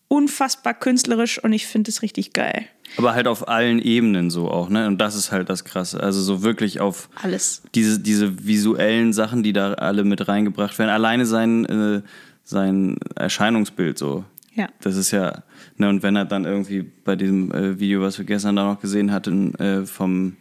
[0.09, 2.65] unfassbar künstlerisch und ich finde es richtig geil.
[2.97, 4.87] Aber halt auf allen Ebenen so auch, ne?
[4.87, 6.01] Und das ist halt das Krasse.
[6.01, 7.61] Also so wirklich auf Alles.
[7.75, 10.89] diese, diese visuellen Sachen, die da alle mit reingebracht werden.
[10.89, 12.01] Alleine sein, äh,
[12.43, 14.25] sein Erscheinungsbild so.
[14.55, 14.67] Ja.
[14.81, 15.43] Das ist ja,
[15.77, 18.81] ne, und wenn er dann irgendwie bei diesem äh, Video, was wir gestern da noch
[18.81, 20.35] gesehen hatten, äh, vom,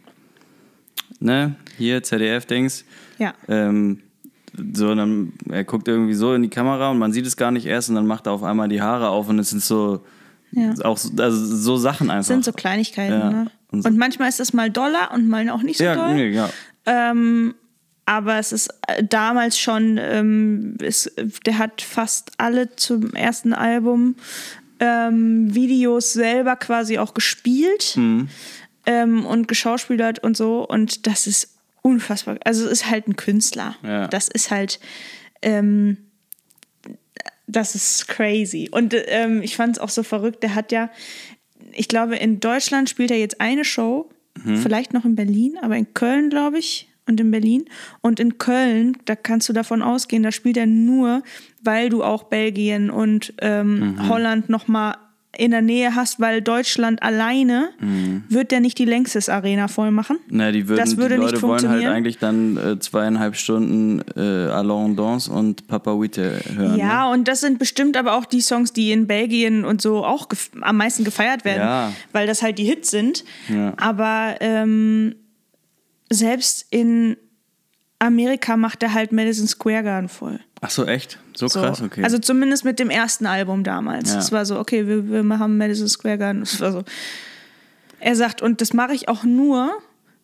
[1.21, 2.85] ne, hier, ZDF-Dings,
[3.19, 3.35] Ja.
[3.49, 4.01] ähm,
[4.75, 7.67] so, dann, er guckt irgendwie so in die Kamera und man sieht es gar nicht
[7.67, 10.05] erst und dann macht er auf einmal die Haare auf und es sind so,
[10.53, 10.73] Ja.
[10.85, 12.21] auch so, also so Sachen einfach.
[12.21, 13.31] Das sind so Kleinigkeiten, Ja.
[13.31, 13.51] ne?
[13.71, 16.15] Und Und, so- manchmal ist das mal doller und mal auch nicht so ja, doll.
[16.15, 16.49] nee, ja.
[16.87, 17.55] Ähm,
[18.07, 21.11] aber es ist äh, damals schon, ähm, es,
[21.45, 24.17] der hat fast alle zum ersten Album
[24.81, 28.29] ähm, Videos selber quasi auch gespielt Mhm.
[28.87, 30.67] ähm, und geschauspielert und so.
[30.67, 32.39] Und das ist unfassbar.
[32.45, 33.77] Also es ist halt ein Künstler.
[33.83, 34.07] Ja.
[34.09, 34.81] Das ist halt,
[35.43, 35.99] ähm,
[37.49, 38.69] das ist crazy.
[38.71, 40.43] Und ähm, ich fand es auch so verrückt.
[40.43, 40.91] Der hat ja,
[41.73, 44.11] ich glaube, in Deutschland spielt er jetzt eine Show,
[44.55, 47.65] vielleicht noch in Berlin, aber in Köln, glaube ich, und in Berlin.
[48.03, 51.25] Und in Köln, da kannst du davon ausgehen, da spielt er nur,
[51.63, 54.97] weil du auch Belgien und ähm, Holland nochmal
[55.39, 57.71] in der Nähe hast, weil Deutschland alleine
[58.29, 60.19] wird der nicht die Längstes Arena voll machen.
[60.29, 64.03] Na, die, würden, Das würde die nicht Leute wollen halt eigentlich dann äh, zweieinhalb Stunden
[64.17, 64.21] äh,
[64.51, 66.73] Alain Dance und Papa Witte hören.
[66.73, 66.79] Ne?
[66.79, 70.27] Ja, und das sind bestimmt aber auch die Songs, die in Belgien und so auch
[70.61, 71.93] am meisten gefeiert werden, Ja.
[72.13, 73.25] weil das halt die Hits sind.
[73.49, 73.75] Ja.
[73.77, 75.15] Aber ähm,
[76.11, 77.17] selbst in
[78.01, 80.41] Amerika macht er halt Madison Square Garden voll.
[80.61, 81.19] Ach so, echt?
[81.35, 81.61] So, So.
[81.61, 82.03] krass, okay.
[82.03, 84.13] Also zumindest mit dem ersten Album damals.
[84.13, 84.19] Ja.
[84.19, 86.43] Es war so, okay, wir, wir machen Madison Square Garden.
[86.43, 86.85] Es war so.
[88.01, 89.71] Er sagt, und das mache ich auch nur,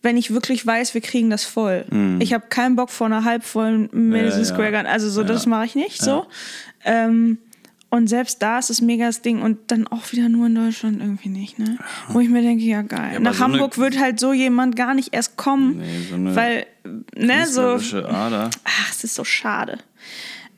[0.02, 1.84] wenn ich wirklich weiß, wir kriegen das voll.
[2.20, 4.44] Ich habe keinen Bock vor einer halbvollen Madison Mhm.
[4.46, 4.52] ja.
[4.54, 4.86] Square Garden.
[4.88, 5.26] Also so, Ja.
[5.28, 6.26] das mache ich nicht so.
[6.84, 7.38] Ähm,
[7.90, 11.00] und selbst da ist es mega das Ding und dann auch wieder nur in Deutschland
[11.00, 11.78] irgendwie nicht, ne?
[12.08, 13.12] Wo ich mir denke, ja geil.
[13.14, 16.34] aber Nach so Hamburg wird halt so jemand gar nicht erst kommen, Nee, so eine
[16.34, 16.66] weil,
[17.16, 18.50] ne, so, Ader.
[18.64, 19.78] Ach, es ist so schade.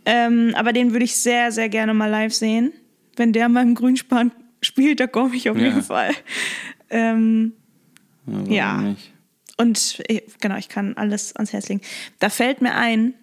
[0.05, 2.73] Ähm, aber den würde ich sehr, sehr gerne mal live sehen.
[3.17, 4.31] Wenn der mal im Grünspan
[4.63, 5.65] spielt, da komme ich auf Ja.
[5.65, 6.11] jeden Fall.
[6.91, 7.53] Ähm,
[8.49, 8.79] Ja.
[8.81, 9.13] Nicht?
[9.59, 11.81] und ich, genau, ich kann alles ans Herz legen.
[12.19, 13.15] Da fällt mir ein,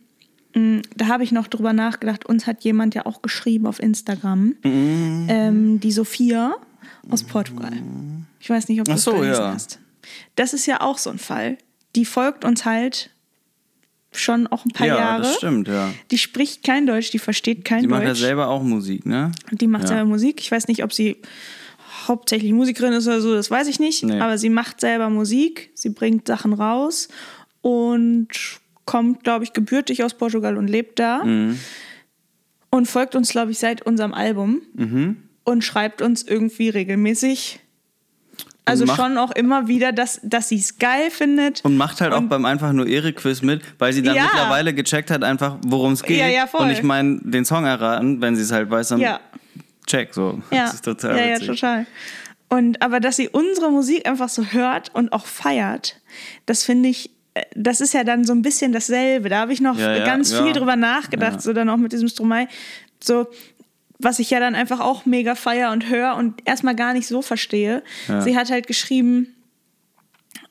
[0.55, 4.55] mh, da habe ich noch drüber nachgedacht, uns hat jemand ja auch geschrieben auf Instagram,
[4.63, 5.27] Mhm.
[5.29, 6.55] ähm, die Sophia
[7.09, 7.73] aus Portugal.
[8.39, 9.53] Ich weiß nicht, ob du Ach das so, gelesen ja.
[9.53, 9.79] hast.
[10.35, 11.57] Das ist ja auch so ein Fall.
[11.95, 13.11] Die folgt uns halt
[14.19, 15.21] schon auch ein paar Ja, Jahre.
[15.23, 15.91] das stimmt, ja.
[16.11, 18.19] Die spricht kein Deutsch, die versteht kein Die macht ja Deutsch.
[18.19, 19.31] selber auch Musik, ne?
[19.51, 19.87] die macht ja.
[19.89, 20.39] selber Musik.
[20.41, 21.17] Ich weiß nicht, ob sie
[22.07, 24.03] hauptsächlich Musikerin ist oder so, das weiß ich nicht.
[24.03, 24.19] Nee.
[24.19, 27.07] Aber sie macht selber Musik, sie bringt Sachen raus
[27.61, 28.27] und
[28.85, 31.23] kommt, glaube ich, gebürtig aus Portugal und lebt da.
[31.23, 31.57] Mhm.
[32.69, 35.17] Und folgt uns, glaube ich, seit unserem Album Mhm.
[35.43, 37.59] und schreibt uns irgendwie regelmäßig.
[38.65, 41.63] Also macht- schon auch immer wieder, dass, dass sie es geil findet.
[41.65, 44.23] Und macht halt auch Und- beim einfach nur Ehre-Quiz mit, weil sie dann Ja.
[44.23, 46.17] mittlerweile gecheckt hat, einfach worum es geht.
[46.17, 46.61] Ja, ja, voll.
[46.61, 49.19] Und ich meine, den Song erraten, wenn sie es halt weiß, dann Ja.
[49.85, 50.41] check so.
[50.51, 51.59] Ja, Das ist total ja, ja, witzig.
[51.59, 51.85] total.
[52.49, 55.99] Und aber dass sie unsere Musik einfach so hört und auch feiert,
[56.45, 59.27] das finde ich, äh, das ist ja dann so ein bisschen dasselbe.
[59.27, 60.41] Da habe ich noch Ja, ja, ganz ja.
[60.43, 61.39] viel drüber nachgedacht, Ja.
[61.39, 62.47] so dann auch mit diesem Stromae.
[63.03, 63.27] So,
[64.03, 67.21] was ich ja dann einfach auch mega feier und höre und erstmal gar nicht so
[67.21, 67.83] verstehe.
[68.07, 68.21] Ja.
[68.21, 69.33] Sie hat halt geschrieben,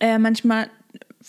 [0.00, 0.68] äh, manchmal,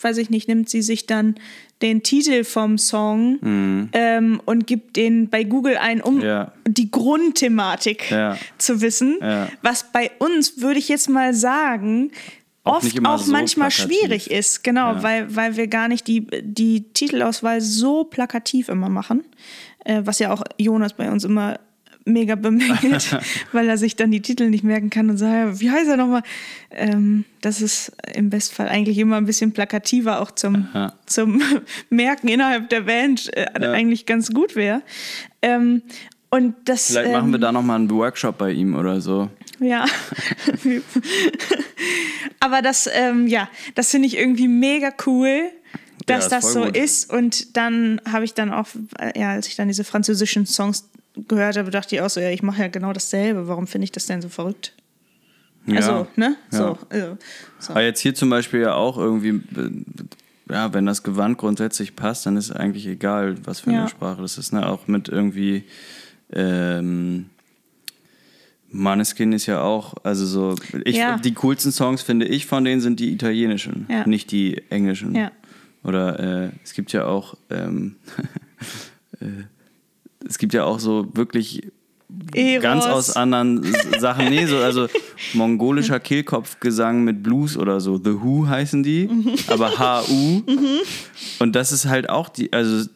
[0.00, 1.36] weiß ich nicht, nimmt sie sich dann
[1.82, 6.22] den Titel vom Song ähm, und gibt den bei Google ein, um Mhm.
[6.22, 6.52] Ja.
[6.66, 8.38] die Grundthematik Ja.
[8.58, 9.18] zu wissen.
[9.62, 12.10] Was bei uns, würde ich jetzt mal sagen,
[12.62, 13.98] Auch oft auch so manchmal plakativ.
[13.98, 14.64] schwierig ist.
[14.64, 19.24] Genau, weil, weil wir gar nicht die, die Titelauswahl so plakativ immer machen.
[19.84, 21.58] Äh, was ja auch Jonas bei uns immer
[22.04, 23.18] mega bemängelt,
[23.52, 26.22] weil er sich dann die Titel nicht merken kann und sagt, wie heißt er nochmal?
[26.70, 30.92] Ähm, das ist im Bestfall eigentlich immer ein bisschen plakativer auch zum, Ja.
[31.06, 31.42] zum
[31.90, 34.82] Merken innerhalb der Band äh, eigentlich ganz gut wäre.
[35.42, 35.82] Ähm,
[36.30, 39.30] und das, Vielleicht ähm, machen wir da nochmal einen Workshop bei ihm oder so.
[39.60, 39.84] ja.
[42.40, 45.50] Aber das, ähm, ja, das finde ich irgendwie mega cool,
[46.06, 46.76] dass ist das voll so gut.
[46.76, 47.10] ist.
[47.12, 48.66] Und dann habe ich dann auch,
[48.98, 50.88] äh, ja, als ich dann diese französischen Songs
[51.28, 53.46] gehört habe, dachte ich auch so, ja, ich mache ja genau dasselbe.
[53.48, 54.72] Warum finde ich das denn so verrückt?
[55.66, 55.76] Ja.
[55.76, 56.36] Also, ne?
[56.52, 56.58] Ja.
[56.58, 57.18] So, also,
[57.58, 57.70] so.
[57.72, 59.28] Aber jetzt hier zum Beispiel ja auch irgendwie,
[59.58, 59.70] äh,
[60.52, 63.80] ja, wenn das Gewand grundsätzlich passt, dann ist eigentlich egal, was für Ja.
[63.80, 64.52] eine Sprache das ist.
[64.52, 64.66] Ne?
[64.68, 65.64] Auch mit irgendwie,
[66.32, 67.30] ähm,
[68.70, 70.54] Maneskin ist ja auch, also so,
[70.84, 71.16] ich, Ja.
[71.18, 74.06] die coolsten Songs finde ich von denen sind die italienischen, Ja.
[74.06, 75.14] nicht die englischen.
[75.14, 75.30] Ja.
[75.84, 77.96] Oder äh, es gibt ja auch, ähm,
[79.20, 79.26] äh,
[80.28, 81.68] es gibt ja auch so wirklich
[82.34, 82.62] Eros.
[82.62, 83.64] ganz aus anderen
[83.98, 84.28] Sachen.
[84.28, 84.86] Nee, so, also
[85.32, 87.96] mongolischer Kehlkopfgesang mit Blues oder so.
[87.96, 89.34] The Who heißen die, Mhm.
[89.48, 90.42] aber H-U.
[91.40, 92.88] Und das ist halt auch die, also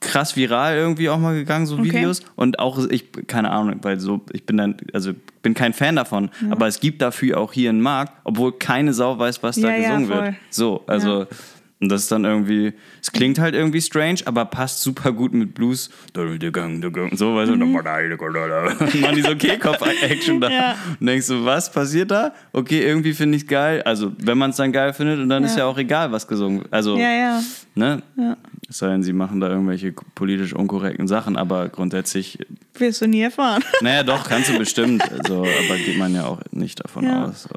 [0.00, 1.84] krass viral irgendwie auch mal gegangen, so Okay.
[1.94, 2.20] Videos.
[2.36, 5.12] Und auch, ich, keine Ahnung, weil so, ich bin dann, also
[5.42, 9.18] bin kein Fan davon, aber es gibt dafür auch hier einen Markt, obwohl keine Sau
[9.18, 10.22] weiß, was da Ja, ja, gesungen voll.
[10.24, 10.34] wird.
[10.50, 11.26] So, also.
[11.84, 15.52] Und das ist dann irgendwie, es klingt halt irgendwie strange, aber passt super gut mit
[15.54, 15.90] Blues.
[16.14, 16.22] So,
[17.36, 17.62] weißt du, Mhm.
[17.62, 17.72] und
[19.00, 20.48] machen die so Kehlkopf-Action da.
[20.50, 20.76] Ja.
[20.98, 22.32] Und denkst du, was passiert da?
[22.52, 23.82] Okay, irgendwie finde ich es geil.
[23.82, 25.58] Also, wenn man es dann geil findet, und dann ist Ja.
[25.58, 26.72] ja auch egal, was gesungen wird.
[26.72, 27.40] Also, Ja, ja.
[27.74, 28.02] ne?
[28.68, 32.38] Es sei denn, sie machen da irgendwelche politisch unkorrekten Sachen, aber grundsätzlich,
[32.78, 33.62] Wirst du nie erfahren.
[33.82, 35.02] naja, doch, kannst du bestimmt.
[35.12, 37.26] Also, aber geht man ja auch nicht davon Ja.
[37.26, 37.42] aus.
[37.42, 37.50] So.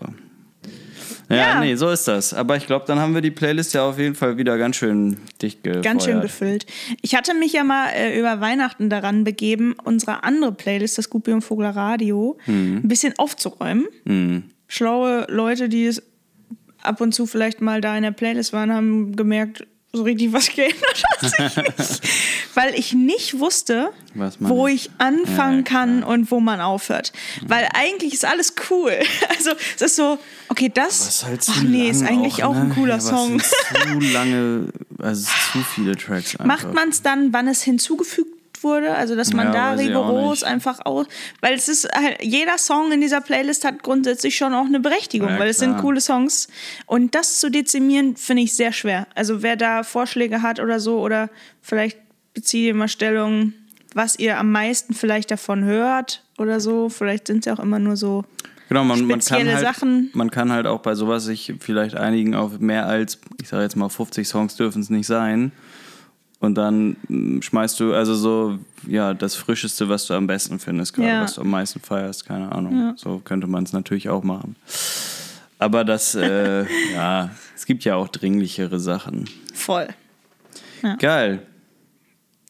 [1.30, 1.60] Ja, Ja.
[1.60, 2.34] nee, so ist das.
[2.34, 5.18] Aber ich glaube, dann haben wir die Playlist ja auf jeden Fall wieder ganz schön
[5.42, 5.84] dicht gefeuert.
[5.84, 6.66] Ganz schön gefüllt.
[7.02, 11.32] Ich hatte mich ja mal äh, über Weihnachten daran begeben, unsere andere Playlist, das Gupi
[11.34, 12.82] und Vogler Radio, Mhm.
[12.84, 13.86] ein bisschen aufzuräumen.
[14.68, 16.02] Schlaue Leute, die es
[16.82, 20.50] ab und zu vielleicht mal da in der Playlist waren, haben gemerkt, so richtig was
[20.50, 22.02] geändert hat sich nicht.
[22.54, 23.92] Weil ich nicht wusste,
[24.40, 27.14] wo ich anfangen Ja, kann und wo man aufhört.
[27.46, 28.94] Weil eigentlich ist alles cool.
[29.30, 30.18] Also es ist so,
[30.50, 32.74] okay, das, halt ach nee, ist eigentlich auch, ein ne?
[32.74, 33.40] cooler ja, Song.
[33.40, 36.46] Zu lange, also zu viele Tracks einfach.
[36.46, 38.96] Macht man es dann, wann es hinzugefügt wurde?
[38.96, 41.08] Also, dass man Ja, da rigoros einfach aus.
[41.42, 45.30] Weil es ist halt, jeder Song in dieser Playlist hat grundsätzlich schon auch eine Berechtigung,
[45.30, 46.48] Ja, weil es sind coole Songs.
[46.86, 49.08] Und das zu dezimieren, finde ich sehr schwer.
[49.16, 51.30] Also, wer da Vorschläge hat oder so, oder
[51.62, 51.98] vielleicht
[52.34, 53.54] bezieht ihr mal Stellung,
[53.94, 56.90] was ihr am meisten vielleicht davon hört oder so.
[56.90, 58.26] Vielleicht sind es ja auch immer nur so.
[58.70, 60.10] Genau, man, man, kann spezielle halt, Sachen.
[60.14, 63.76] man kann halt auch bei sowas sich vielleicht einigen auf mehr als, ich sage jetzt
[63.76, 65.52] mal 50 Songs dürfen es nicht sein.
[66.40, 70.94] Und dann mm, schmeißt du also so, ja, das Frischeste, was du am besten findest,
[70.94, 71.22] gerade Ja.
[71.24, 72.94] was du am meisten feierst, keine Ahnung.
[72.96, 74.56] So könnte man es natürlich auch machen.
[75.60, 79.26] Aber das, äh, ja, es gibt ja auch dringlichere Sachen.
[79.54, 79.88] Voll.
[81.00, 81.42] Geil.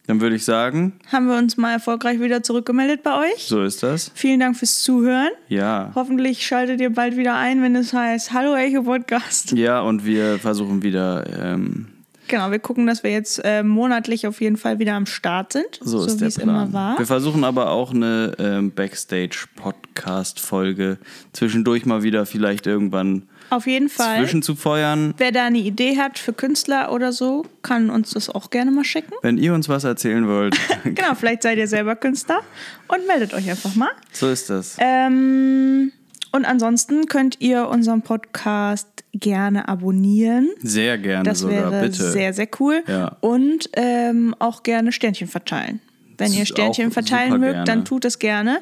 [0.06, 3.46] Dann würde ich sagen, Haben wir uns mal erfolgreich wieder zurückgemeldet bei euch.
[3.48, 4.12] so ist das.
[4.16, 5.32] Vielen Dank fürs Zuhören.
[5.50, 5.92] Ja.
[5.96, 9.52] Hoffentlich schaltet ihr bald wieder ein, wenn es heißt Hallo Echo Podcast.
[9.54, 11.88] Ja, und wir versuchen wieder, ähm,
[12.28, 15.80] Genau, wir gucken, dass wir jetzt äh, monatlich auf jeden Fall wieder am Start sind.
[15.82, 16.50] so, ist wie der es Plan.
[16.50, 17.00] immer war.
[17.00, 20.98] Wir versuchen aber auch eine ähm, Backstage-Podcast-Folge
[21.34, 24.20] zwischendurch mal wieder vielleicht irgendwann Auf jeden Fall.
[24.20, 25.14] zwischen zu feuern.
[25.18, 28.84] Wer da eine Idee hat für Künstler oder so, kann uns das auch gerne mal
[28.84, 29.14] schicken.
[29.22, 32.42] Wenn ihr uns was erzählen wollt, Genau, vielleicht seid ihr selber Künstler
[32.88, 33.90] und meldet euch einfach mal.
[34.12, 34.78] so ist das.
[34.80, 35.92] Ähm,
[36.32, 40.50] und ansonsten könnt ihr unseren Podcast gerne abonnieren.
[40.62, 42.12] Sehr gerne Das sogar, wäre bitte.
[42.12, 42.84] sehr, sehr cool.
[42.88, 43.18] Ja.
[43.22, 45.80] Und ähm, auch gerne Sternchen verteilen.
[46.18, 47.66] Wenn Das ihr Sternchen verteilen mögt, gerne.
[47.66, 48.62] dann tut es gerne.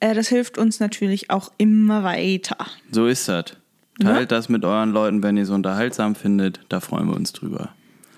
[0.00, 2.56] Äh, das hilft uns natürlich auch immer weiter.
[2.90, 3.56] So ist das.
[4.00, 6.60] Teilt das mit euren Leuten, wenn ihr es unterhaltsam findet.
[6.68, 7.70] Da freuen wir uns drüber.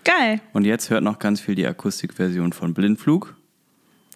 [0.04, 0.40] Geil.
[0.52, 3.36] Und jetzt hört noch ganz viel die Akustikversion von Blindflug.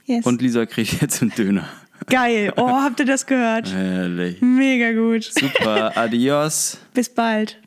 [0.07, 0.27] Yes.
[0.27, 1.69] Und Lisa kriegt jetzt einen Döner.
[2.07, 2.53] Geil.
[2.57, 3.73] Oh, habt ihr das gehört?
[3.73, 4.41] Herrlich.
[4.41, 5.23] Mega gut.
[5.25, 5.93] Super.
[5.97, 6.79] Adios.
[6.95, 7.59] Bis bald.